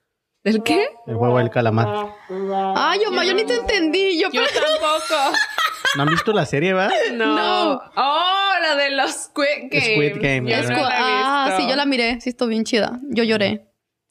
[0.44, 0.86] ¿Del qué?
[1.09, 1.88] El juego del calamar.
[2.76, 4.20] Ay, yo, yo ni te entendí.
[4.20, 5.36] Yo, Yo tampoco.
[5.97, 6.91] ¿No han visto la serie, va?
[7.12, 7.37] No.
[7.37, 7.80] No.
[7.97, 10.11] Oh, la de los Squid Game.
[10.11, 12.20] Squid Game, Yo ya no ah, sí, yo la miré.
[12.20, 12.99] Sí, estuvo bien chida.
[13.11, 13.66] Yo lloré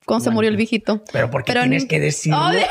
[0.05, 0.35] cuando se Bueno.
[0.35, 1.01] murió el viejito.
[1.11, 2.39] Pero ¿por qué Pero tienes ni- que decirlo?
[2.41, 2.63] Ay,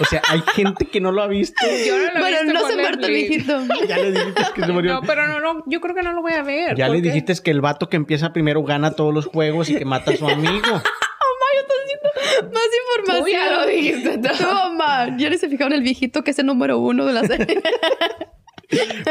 [0.00, 1.54] O sea, hay gente que no lo ha visto.
[1.86, 3.60] Yo no lo he Bueno, visto no se muerto el viejito.
[3.88, 4.94] Ya le dijiste que se murió.
[4.94, 6.74] No, pero no, no, yo creo que no lo voy a ver.
[6.76, 9.76] ya le porque- dijiste que el vato que empieza primero gana todos los juegos y
[9.76, 10.82] que mata a su amigo.
[12.42, 12.62] Más
[12.98, 13.24] información.
[13.24, 14.18] Tú ya lo dijiste.
[14.18, 15.16] Tu mamá.
[15.18, 17.60] Ya ni se fijaron en el viejito que es el número uno de la serie.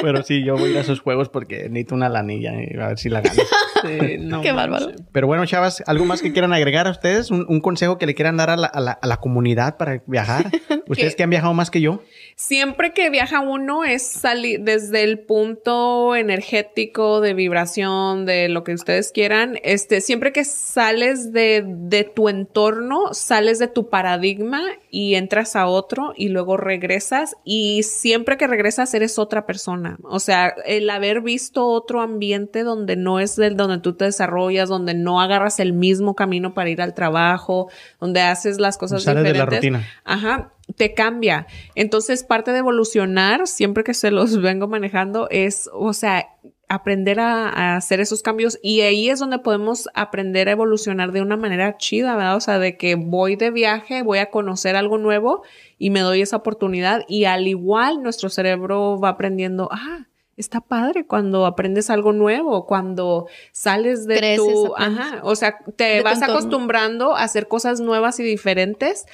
[0.02, 2.88] Pero sí, yo voy a ir a esos juegos porque necesito una lanilla y a
[2.88, 3.42] ver si la gano.
[3.82, 4.88] Sí, no Qué bárbaro.
[5.14, 7.32] Pero bueno, chavas, ¿algo más que quieran agregar a ustedes?
[7.32, 10.04] ¿Un, un consejo que le quieran dar a la, a la- a la comunidad para
[10.06, 10.48] viajar?
[10.90, 12.02] Ustedes que han viajado más que yo.
[12.40, 18.74] Siempre que viaja uno es salir desde el punto energético de vibración, de lo que
[18.74, 19.60] ustedes quieran.
[19.62, 25.68] Este, siempre que sales de, de tu entorno, sales de tu paradigma y entras a
[25.68, 27.36] otro y luego regresas.
[27.44, 29.98] Y siempre que regresas eres otra persona.
[30.04, 34.70] O sea, el haber visto otro ambiente donde no es del donde tú te desarrollas,
[34.70, 37.70] donde no agarras el mismo camino para ir al trabajo,
[38.00, 39.58] donde haces las cosas Sales de la diferentes.
[39.58, 39.88] rutina.
[40.06, 41.48] Ajá, te cambia.
[41.76, 46.28] Entonces, parte de evolucionar, siempre que se los vengo manejando, es, o sea,
[46.68, 51.22] aprender a, a hacer esos cambios y ahí es donde podemos aprender a evolucionar de
[51.22, 52.36] una manera chida, ¿verdad?
[52.36, 55.42] O sea, de que voy de viaje, voy a conocer algo nuevo
[55.80, 60.06] y me doy esa oportunidad y al igual nuestro cerebro va aprendiendo, ah,
[60.40, 65.00] está padre cuando aprendes algo nuevo, cuando sales de Creces, tu, aprendes.
[65.02, 69.06] ajá, o sea, te De vas acostumbrando a hacer cosas nuevas y diferentes.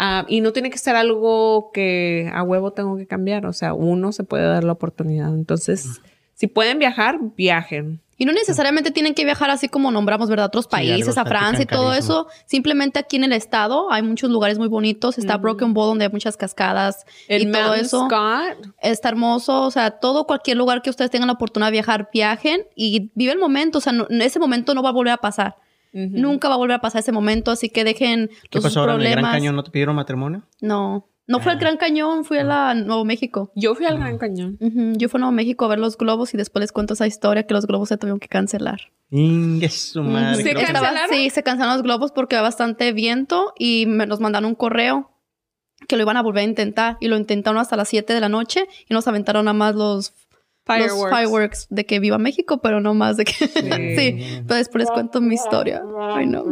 [0.00, 3.46] Ah, y no tiene que ser algo que a huevo tengo que cambiar.
[3.46, 5.28] O sea, uno se puede dar la oportunidad.
[5.32, 6.00] Entonces,
[6.34, 8.00] si pueden viajar, viajen.
[8.16, 10.44] Y no necesariamente tienen que viajar así como nombramos, ¿verdad?
[10.46, 12.20] Otros Sí, países, a Francia y todo carísimo.
[12.20, 12.26] eso.
[12.44, 15.16] Simplemente aquí en el estado hay muchos lugares muy bonitos.
[15.16, 18.06] Está Broken Bow, donde hay muchas cascadas El y todo eso.
[18.08, 19.62] Scott, Está hermoso.
[19.62, 23.32] O sea, todo, cualquier lugar que ustedes tengan la oportunidad de viajar, viajen y vive
[23.32, 23.78] el momento.
[23.78, 25.56] O sea, no- ese momento no va a volver a pasar.
[25.92, 27.50] Nunca va a volver a pasar ese momento.
[27.50, 29.32] Así que dejen ¿Qué los pasó ahora en el Gran problemas.
[29.36, 29.56] Cañón?
[29.56, 30.42] ¿No te pidieron matrimonio?
[30.60, 33.52] No, No fue al Gran Cañón, fui a la Nuevo México.
[33.54, 34.56] Yo fui al Gran Cañón.
[34.60, 37.06] Ujú, Yo fui a Nuevo México a ver los globos y después les cuento esa
[37.06, 38.80] historia que los globos se tuvieron que cancelar.
[39.68, 40.42] Su madre.
[40.42, 40.86] ¿Se cancelaron?
[40.94, 44.54] Estaba- Sí, se cancelaron los globos porque había bastante viento y me, nos mandaron un
[44.54, 45.10] correo
[45.88, 48.28] que lo iban a volver a intentar y lo intentaron hasta las 7 de la
[48.28, 50.12] noche y nos aventaron nada más los
[50.66, 51.00] Fireworks.
[51.00, 54.42] los fireworks de que viva México, pero no más de que sí.
[54.46, 55.82] Pero después les cuento mi historia.
[56.00, 56.44] Ay, no.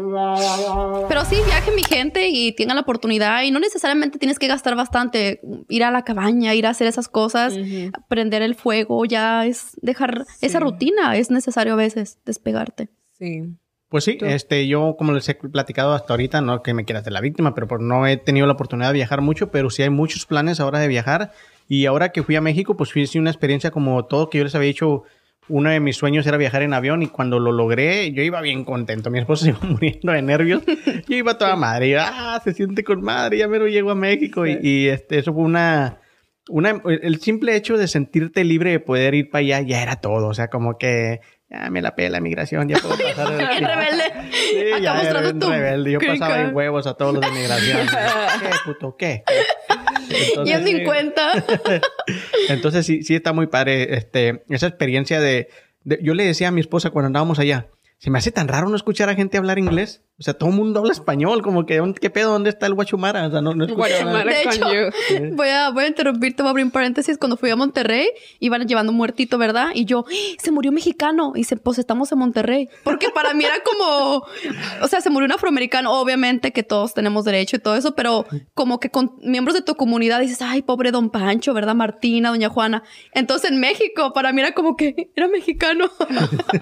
[1.09, 4.75] Pero sí, viaje mi gente y tengan la oportunidad y no necesariamente tienes que gastar
[4.77, 5.41] bastante.
[5.69, 7.93] Ir a la cabaña, ir a hacer esas cosas, Ujú.
[8.09, 11.17] prender el fuego, ya es dejar esa rutina.
[11.17, 12.89] Es necesario a veces despegarte.
[13.19, 13.43] Sí.
[13.89, 17.11] Pues sí, este, yo como les he platicado hasta ahorita, no que me quieras de
[17.11, 19.89] la víctima, pero por- no he tenido la oportunidad de viajar mucho, pero sí hay
[19.89, 21.33] muchos planes ahora de viajar.
[21.69, 24.45] Y ahora que fui a México, pues fui sí, una experiencia como todo que yo
[24.45, 25.05] les había dicho.
[25.51, 28.65] Uno de mis sueños era viajar en avión y cuando lo logré, yo iba bien
[28.67, 29.09] contento.
[29.11, 30.63] Mi esposo se iba muriendo de nervios.
[31.09, 31.89] Yo iba toda madre.
[31.89, 34.47] Y, ah, se siente con madre, ya me lo llego a México.
[34.47, 36.01] Y, y, este, eso fue una,
[36.51, 40.27] una, el simple hecho de sentirte libre de poder ir para allá ya era todo.
[40.29, 43.33] O sea, como que ya me la pela la migración, ya puedo pasar.
[43.33, 44.05] el- Bien rebelde.
[44.31, 45.93] Sí, Acá ya era tu rebelde.
[45.93, 47.87] Yo pasaba en huevos a todos los de migración.
[48.41, 48.97] ¿Qué, puto?
[48.99, 49.23] ¿Qué?
[50.11, 50.77] Entonces, Y en sí.
[50.77, 51.45] 50.
[52.49, 55.49] Entonces sí, sí está muy padre este, esa experiencia de,
[55.85, 58.69] de- Yo le decía a mi esposa cuando andábamos allá, se me hace tan raro
[58.69, 60.03] no escuchar a gente hablar inglés.
[60.21, 62.33] O sea, todo el mundo habla español, como que, ¿dónde- ¿qué pedo?
[62.33, 63.29] ¿Dónde está el guachumara?
[63.29, 63.69] O sea, no, no.
[63.69, 65.37] Guatemala De hecho, you.
[65.37, 67.19] voy a, voy a interrumpirte, voy a abrir un paréntesis.
[67.19, 68.09] Cuando fui a Monterrey,
[68.41, 69.69] iban llevando un muertito, ¿verdad?
[69.75, 70.13] Y yo, ¡Ah!
[70.43, 71.35] se murió un mexicano.
[71.37, 72.69] Y se, pues estamos en Monterrey.
[72.83, 74.27] Porque para mí era como,
[74.83, 75.93] o sea, se murió un afroamericano.
[75.93, 79.77] Obviamente que todos tenemos derecho y todo eso, pero como que con miembros de tu
[79.77, 81.77] comunidad dices, ay, pobre don Pancho, ¿verdad?
[81.77, 82.83] Martina, doña Juana.
[83.15, 85.85] Entonces en México, para mí era como que era mexicano.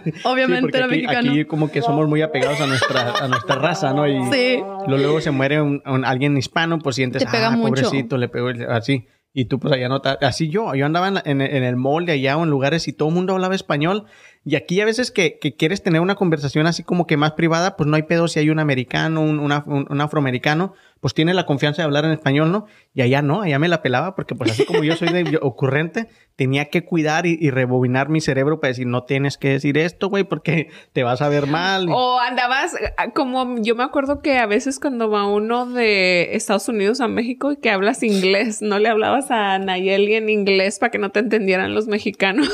[0.05, 1.31] Sí, Obviamente porque era aquí, mexicano.
[1.33, 4.07] aquí como que somos muy apegados a nuestra, a nuestra raza, ¿no?
[4.09, 4.63] Y Sí.
[4.89, 7.83] luego, se muere un, un- alguien hispano, pues sientes, Te pega ah, mucho.
[7.83, 9.07] pobrecito, le pegó el- así.
[9.39, 12.07] Y tú pues allá no, así yo, yo andaba en, la- en- en el mall
[12.07, 14.05] de allá o en lugares y todo el mundo hablaba español.
[14.47, 17.77] Y aquí a veces que, que quieres tener una conversación así como que más privada,
[17.77, 21.47] pues no hay pedo si hay un americano, un, un- un afroamericano, pues tiene la
[21.47, 22.67] confianza de hablar en español, ¿no?
[22.95, 26.09] Y allá no, allá me la pelaba porque pues así como yo soy de ocurrente,
[26.37, 30.09] tenía que cuidar y, y rebobinar mi cerebro para decir, no tienes que decir esto,
[30.09, 31.89] güey, porque te vas a ver mal.
[31.91, 36.69] O andabas, ah, como yo me acuerdo que a veces cuando va uno de Estados
[36.69, 40.91] Unidos a México y que hablas inglés, no le hablabas a Nayeli en inglés para
[40.91, 42.49] que no te entendieran los mexicanos.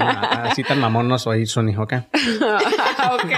[0.00, 1.92] Así tan mamón no soy, Sony, ¿ok?
[3.12, 3.32] ok.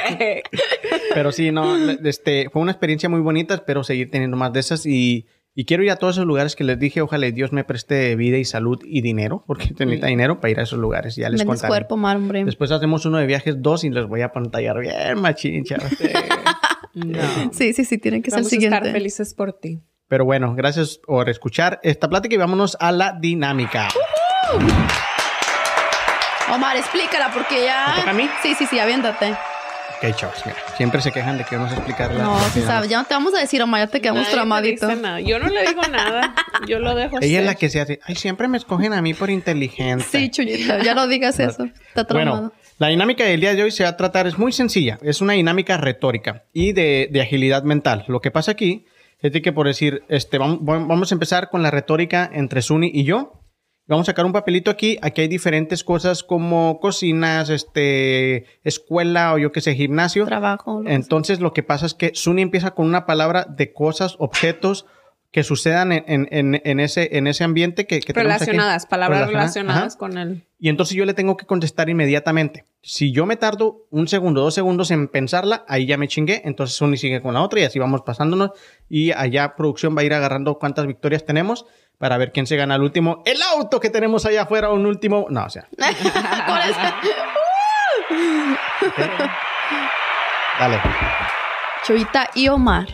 [1.14, 4.86] Pero sí, no, este, fue una experiencia muy bonita, espero seguir teniendo más de esas
[4.86, 8.16] y, y quiero ir a todos esos lugares que les dije, ojalá Dios me preste
[8.16, 11.28] vida y salud y dinero, porque te necesita dinero para ir a esos lugares, ya
[11.30, 11.68] les Vendes contaré.
[11.70, 12.44] cuerpo, mar, hombre.
[12.44, 15.64] Después hacemos uno de viajes dos y les voy a pantallar bien machín.
[16.94, 17.18] No.
[17.50, 18.92] Sí, sí, sí, tienen que ser el Vamos a estar siguiente.
[18.92, 19.80] felices por ti.
[20.06, 23.88] Pero bueno, gracias por escuchar esta plática y vámonos a la dinámica.
[26.54, 27.88] Omar, explícala porque ya.
[27.88, 28.28] ¿Me toca a mí?
[28.44, 29.34] Sí, sí, sí, aviéntate.
[30.12, 32.66] Chavos, mira, siempre se quejan de que no sé explicar la No, sí dinámica.
[32.72, 34.88] sabes, ya no te vamos a decir, Omar, ya te quedamos Nadie te traumadito.
[34.88, 35.20] dice nada.
[35.20, 36.34] Yo no le digo nada.
[36.68, 39.14] Yo lo dejo Ella es la que se hace, ay, siempre me escogen a mí
[39.14, 40.04] por inteligente.
[40.10, 41.64] Sí, Chuyita, ya no digas eso.
[41.88, 42.36] Está traumado.
[42.40, 45.20] Bueno, la dinámica del día de hoy se va a tratar, es muy sencilla, es
[45.20, 48.04] una dinámica retórica y de, de agilidad mental.
[48.08, 48.84] Lo que pasa aquí
[49.20, 52.90] es de que, por decir, este, vamos, vamos a empezar con la retórica entre Suni
[52.92, 53.40] y yo.
[53.86, 54.98] Vamos a sacar un papelito aquí.
[55.02, 60.24] Aquí hay diferentes cosas como cocinas, este, escuela o yo qué sé, gimnasio.
[60.24, 60.80] Trabajo.
[60.82, 64.86] lo Entonces lo que pasa es que Suni empieza con una palabra de cosas, objetos
[65.30, 68.20] que sucedan en, en- en- ese, en ese ambiente que, que aquí.
[68.20, 70.44] Relacionadas, palabras Relacionadas, relacionadas con el.
[70.60, 72.64] Y entonces yo le tengo que contestar inmediatamente.
[72.82, 76.42] Si yo me tardo un segundo, dos segundos en pensarla, ahí ya me chingué.
[76.44, 78.50] Entonces Sony sigue con la otra y así vamos pasándonos.
[78.88, 81.66] Y allá producción va a ir agarrando cuántas victorias tenemos
[81.98, 83.22] para ver quién se gana el último.
[83.24, 85.26] El auto que tenemos allá afuera, un último.
[85.30, 85.66] No, o sea.
[90.58, 90.80] Dale.
[91.84, 92.86] Chuyita y Omar.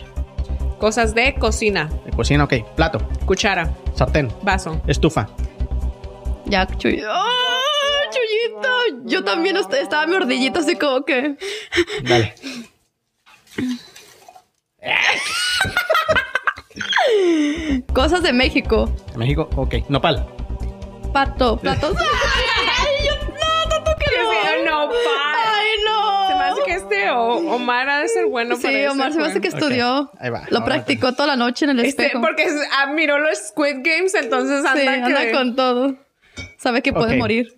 [0.79, 1.91] Cosas de cocina.
[2.07, 2.55] De cocina, ok.
[2.75, 3.71] Plato, Cuchara.
[3.95, 4.81] sartén, Vaso.
[4.87, 5.29] estufa.
[6.47, 7.07] Ya, Chuyita.
[7.11, 7.61] ¡Ah,
[8.11, 8.69] Chuyita!
[9.05, 11.37] Yo también est- estaba mi ordillito así como que.
[12.03, 12.35] Dale.
[17.93, 18.93] Cosas de México.
[19.17, 19.75] México, ok.
[19.89, 20.27] Nopal.
[21.13, 21.97] Pato, platos.
[21.99, 24.87] ¡Ay, yo- no, tanto que no!
[24.87, 24.95] no, pa.
[25.59, 26.29] ¡Ay, no!
[26.29, 29.19] Se me hace que este o- Omar ha de ser bueno para Sí, Omar se
[29.19, 30.11] me hace que estudió.
[30.21, 30.45] Ahí va.
[30.51, 32.21] Lo practicó toda la noche en el Este, espejo.
[32.23, 35.97] porque es- ah, miró los Squid Games, entonces anda, sí, que- anda con todo.
[36.59, 37.49] Sabe que puede morir.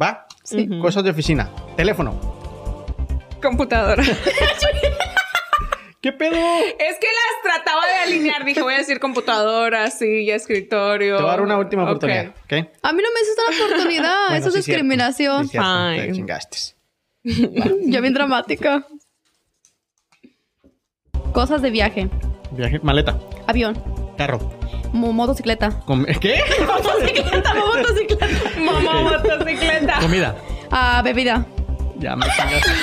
[0.00, 0.26] ¿Va?
[0.44, 0.66] Sí.
[0.80, 1.50] Cosas de oficina.
[1.76, 2.18] Teléfono.
[3.42, 4.02] computadora.
[6.02, 6.32] ¿Qué pedo?
[6.34, 8.44] Es que las trataba de alinear.
[8.44, 11.16] Dije, voy a decir computadora, silla, escritorio.
[11.16, 12.52] Te voy a dar una última oportunidad, ¿ok?
[12.82, 14.18] A mí no me hizo esta oportunidad.
[14.28, 15.48] Bueno, Eso es sí, discriminación.
[15.48, 15.56] Sí.
[15.96, 16.58] Te chingaste.
[17.84, 18.84] Ya bien dramática.
[21.32, 22.08] Cosas de viaje.
[22.50, 23.80] Viaje, maleta, Avión.
[24.18, 24.38] carro.
[24.92, 25.70] mo- motocicleta.
[25.86, 26.40] Com- ¿Qué?
[26.66, 28.28] Motocicleta, mo- motocicleta.
[28.58, 29.98] Mamá, motocicleta.
[30.00, 30.36] Comida.
[30.70, 31.46] Ah, bebida.
[32.02, 32.70] Ya me chingaste.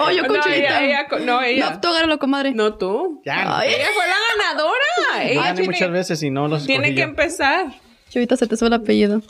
[0.00, 1.80] Oh, yo con No, ella, ella, no, No, ella.
[1.80, 2.52] tú agárralo, comadre.
[2.52, 3.20] No, tú.
[3.24, 3.58] Ya.
[3.58, 3.74] Ay.
[3.74, 4.14] Ella fue la
[4.44, 5.24] ganadora.
[5.24, 7.04] Ella gané tiene, muchas veces y no los tiene que yo.
[7.04, 7.66] empezar.
[8.10, 9.22] Chulita, se te sube el apellido.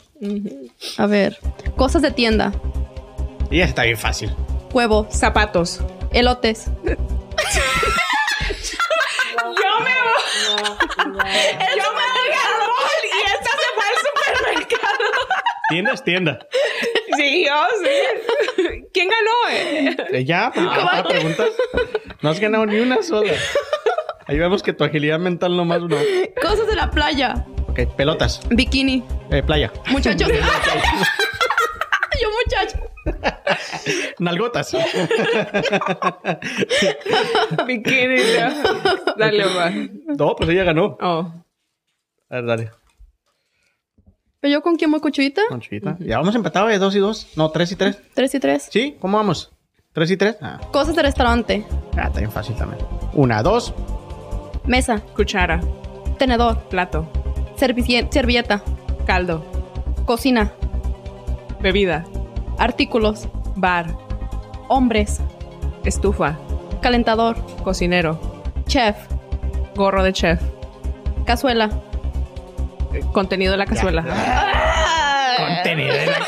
[0.97, 1.37] A ver.
[1.75, 2.51] Cosas de tienda.
[3.51, 4.31] Y está bien fácil.
[4.71, 5.07] Huevo.
[5.11, 5.79] Zapatos.
[6.11, 6.65] Elotes.
[6.83, 6.95] Yo
[9.79, 10.17] me voy.
[10.97, 15.05] Yo me voy al mall y esta se fue al supermercado.
[15.69, 16.39] Tienda es tienda.
[17.19, 17.89] Sí, yo sí.
[18.93, 19.53] ¿Quién ganó?
[19.53, 19.97] eh?
[20.13, 21.43] Eh, ya, porque cada pregunta.
[22.21, 23.33] No has ganado ni una sola.
[24.25, 25.97] Ahí vemos que tu agilidad mental nomás no.
[26.41, 27.45] Cosas de la playa.
[27.67, 28.39] Ok, pelotas.
[28.49, 29.03] Bikini.
[29.31, 29.69] Eh, playa.
[29.89, 30.29] Muchachos.
[32.21, 32.79] Yo muchacho.
[34.19, 34.73] Nalgotas.
[37.67, 38.21] Bikini.
[39.17, 39.71] Dale, va.
[40.17, 40.97] No, pues ella ganó.
[41.01, 41.33] Oh.
[42.29, 42.78] A ver, dale.
[44.39, 45.41] ¿Pero yo con quién voy, con Chuyita?
[45.49, 45.97] Conchita.
[45.99, 47.27] Ya vamos empatados de dos y dos.
[47.35, 47.99] No, tres y tres.
[48.13, 48.69] Tres y tres.
[48.71, 48.95] ¿Sí?
[48.99, 49.51] ¿Cómo vamos?
[49.91, 50.37] ¿Tres y tres?
[50.41, 51.65] Ah, Cosas de restaurante.
[51.97, 52.85] ah, está bien fácil también.
[53.13, 53.73] Una, dos.
[54.65, 54.99] Mesa.
[55.15, 55.59] Cuchara.
[56.17, 56.57] Tenedor.
[56.69, 57.11] Plato.
[57.57, 58.63] servi- Servilleta.
[59.05, 59.43] Caldo.
[60.05, 60.53] Cocina.
[61.59, 62.05] Bebida.
[62.57, 63.27] Artículos.
[63.55, 63.93] Bar.
[64.69, 65.19] Hombres.
[65.83, 66.37] Estufa.
[66.81, 67.35] Calentador.
[67.63, 68.19] Cocinero.
[68.67, 68.95] Chef.
[69.75, 70.41] Gorro de chef.
[71.25, 71.69] Cazuela.
[73.13, 74.03] Contenido de la cazuela.
[75.37, 76.19] Contenido de la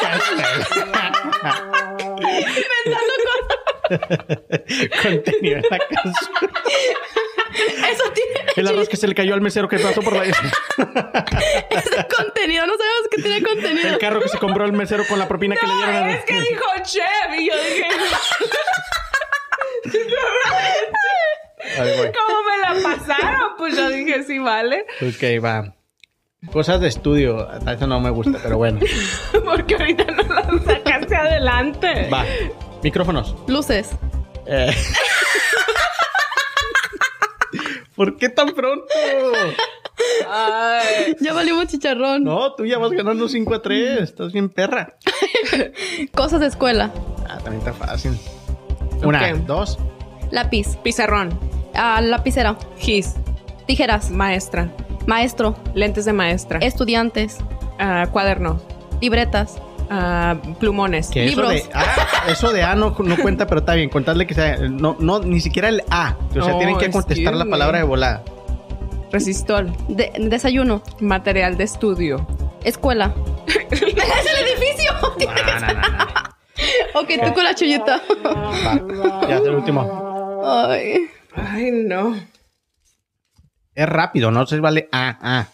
[5.02, 6.14] Contenido de la casa.
[7.92, 10.24] Eso tiene El arroz que se le cayó al mesero que pasó por la...
[10.26, 10.38] ese
[12.16, 12.66] contenido.
[12.66, 13.90] No sabemos que tiene contenido.
[13.90, 15.96] El carro que se compró el mesero con la propina que le dieron.
[15.96, 17.88] A- es que dijo chef y yo dije.
[22.14, 23.52] ¿cómo me la pasaron?
[23.58, 24.86] Pues yo dije, sí, vale.
[25.02, 25.74] Ok, va.
[26.50, 27.48] Cosas de estudio.
[27.52, 28.80] Eso no me gusta, pero bueno.
[29.46, 32.10] Porque ahorita no la sacaste adelante.
[32.12, 32.26] Va.
[32.82, 33.36] Micrófonos.
[33.48, 33.92] Luces.
[34.48, 34.76] Eh.
[37.96, 38.86] ¿Por qué tan pronto?
[40.28, 41.16] Ay.
[41.20, 42.24] Ya valimos chicharrón.
[42.24, 44.02] No, tú ya vas ganando 5 a 3.
[44.02, 44.98] Estás bien perra.
[46.16, 46.92] Cosas de escuela.
[47.30, 48.18] Ah, también está fácil.
[49.04, 49.78] Una, dos.
[50.32, 50.76] Lápiz.
[50.78, 51.40] Pizarrón.
[51.76, 52.58] Ah, lapicera.
[52.78, 53.14] Gis.
[53.68, 54.10] Tijeras.
[54.10, 54.72] Maestra.
[55.06, 55.56] Maestro.
[55.74, 56.60] Lentes de maestra.
[56.60, 57.38] Estudiantes.
[57.80, 58.60] Ah, cuaderno.
[59.02, 59.58] Libretas.
[59.90, 61.10] Ah, plumones.
[61.10, 61.52] Que eso Libros.
[61.54, 61.86] de, ah,
[62.30, 63.90] eso de A no, no cuenta, pero está bien.
[63.90, 64.58] Contarle que sea.
[64.58, 66.16] No, no, ni siquiera el A.
[66.30, 68.24] O sea, No, tienen que contestar la palabra de volada.
[69.12, 69.74] Resistol.
[69.90, 70.82] De- desayuno.
[71.02, 72.26] Material de estudio.
[72.64, 73.14] Escuela.
[73.72, 74.92] ¡Es el edificio!
[75.02, 77.02] No, no, no, no.
[77.02, 78.02] ok, tú con la chullita.
[79.28, 80.42] Ya es el último.
[80.46, 81.08] Ay.
[81.36, 82.16] Ay, no.
[83.82, 85.48] Es rápido, no se vale A, A.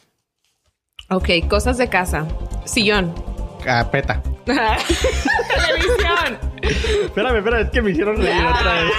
[1.16, 2.28] Ok, cosas de casa.
[2.66, 3.16] Sillón.
[3.64, 4.22] Carpeta.
[4.46, 6.38] Televisión.
[6.62, 8.92] Espérame, espérame, es que me hicieron reír otra vez.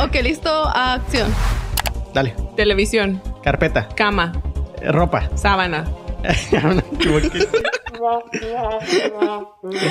[0.00, 0.48] Ok, listo.
[0.48, 1.34] Acción.
[2.12, 2.36] Dale.
[2.54, 3.20] Televisión.
[3.42, 3.88] Carpeta.
[3.96, 4.40] Cama.
[4.80, 5.28] Ropa.
[5.34, 5.84] Sábana.
[6.22, 6.46] Es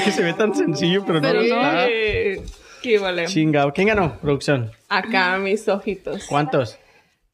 [0.06, 1.88] que se ve tan sencillo, pero, Pero no lo está.
[2.82, 3.26] ¿Qué vale?
[3.26, 3.74] Chingado.
[3.74, 4.18] ¿Quién ganó?
[4.22, 4.72] Producción.
[4.88, 6.24] Acá mis ojitos.
[6.24, 6.80] ¿Cuántos?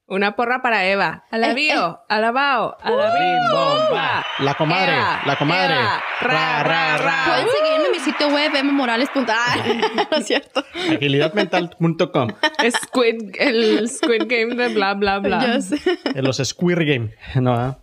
[0.10, 1.24] Una porra para Eva.
[1.26, 4.26] Eh, Alabío, alabao, alabimba.
[4.40, 4.96] La comadre,
[5.26, 5.76] la comadre.
[6.22, 7.24] ra, ra, ra.
[7.28, 9.26] Pueden seguirme en mi sitio web, mmorales.com.
[10.12, 10.64] no es cierto.
[10.94, 12.30] Agilidadmental.com.
[12.72, 15.62] Squid, el Squid Game de bla, bla, bla.
[15.62, 15.78] Sé.
[16.16, 17.14] Los Squid Game.
[17.36, 17.78] No, ¿ah?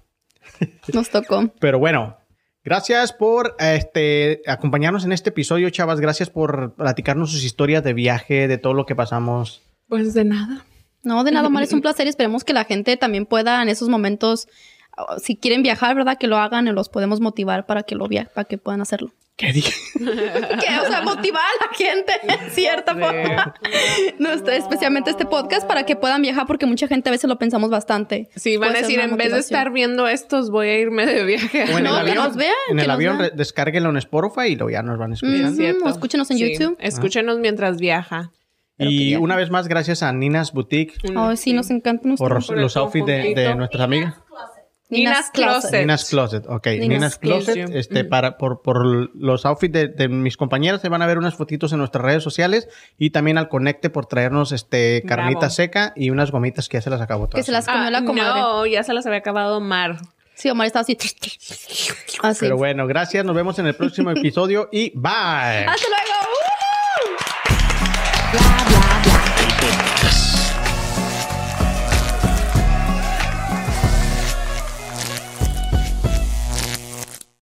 [0.93, 1.53] Nos tocó.
[1.61, 2.17] Pero bueno,
[2.65, 6.01] gracias por este acompañarnos en este episodio, chavas.
[6.01, 9.63] Gracias por platicarnos sus historias de viaje, de todo lo que pasamos.
[9.89, 10.65] Pues de nada.
[11.07, 13.69] No, de nada mal, es un placer y esperemos que la gente también pueda en
[13.69, 14.49] esos momentos,
[14.99, 16.19] oh, si quieren viajar, ¿verdad?
[16.19, 19.13] Que lo hagan y los podemos motivar para que lo via para que puedan hacerlo.
[19.37, 19.73] ¿Qué dije?
[19.99, 22.13] Que, o sea, motivar a la gente,
[22.45, 23.55] en cierta forma.
[24.19, 27.39] No, este- especialmente este podcast para que puedan viajar porque mucha gente a veces lo
[27.39, 28.31] pensamos bastante.
[28.35, 31.25] Sí, van a Puede decir, en vez de estar viendo estos, voy a irme de
[31.25, 31.65] viaje.
[31.73, 32.25] O en No, el que avión.
[32.25, 35.51] nos vean, en que el avión, descárguenlo en Spotify y luego ya nos van escuchando.
[35.53, 35.57] Mm.
[35.57, 35.85] Cierto.
[35.85, 36.77] o escúchenos en Sí, YouTube.
[36.81, 38.31] Escúchenos mientras viaja.
[38.79, 39.19] Que Y ya.
[39.21, 42.61] una vez más, gracias a Ninas Boutique Ay, sí, nos encantan por ustedes.
[42.61, 44.15] los, los outfits de, de nuestras amigas.
[44.89, 45.81] Nina's Closet.
[45.81, 46.67] Nina's Closet, ok.
[46.69, 47.75] Nina's Nina's, Closet, Closet.
[47.77, 48.85] este, para, por, por
[49.17, 52.23] los outfits de, de mis compañeras, se van a ver unas fotitos en nuestras redes
[52.23, 55.51] sociales y también al Conecte por traernos, este, carnita Bravo.
[55.55, 57.47] seca y unas gomitas que ya se las acabó Que todas.
[57.47, 58.41] se las comió Ah, la comadre.
[58.41, 59.97] no, ya se las había acabado Mar.
[60.35, 60.97] Sí, Omar estaba así.
[62.23, 62.41] Así.
[62.41, 65.11] Pero bueno, gracias, nos vemos en el próximo episodio y bye.
[65.11, 66.16] ¡Hasta luego!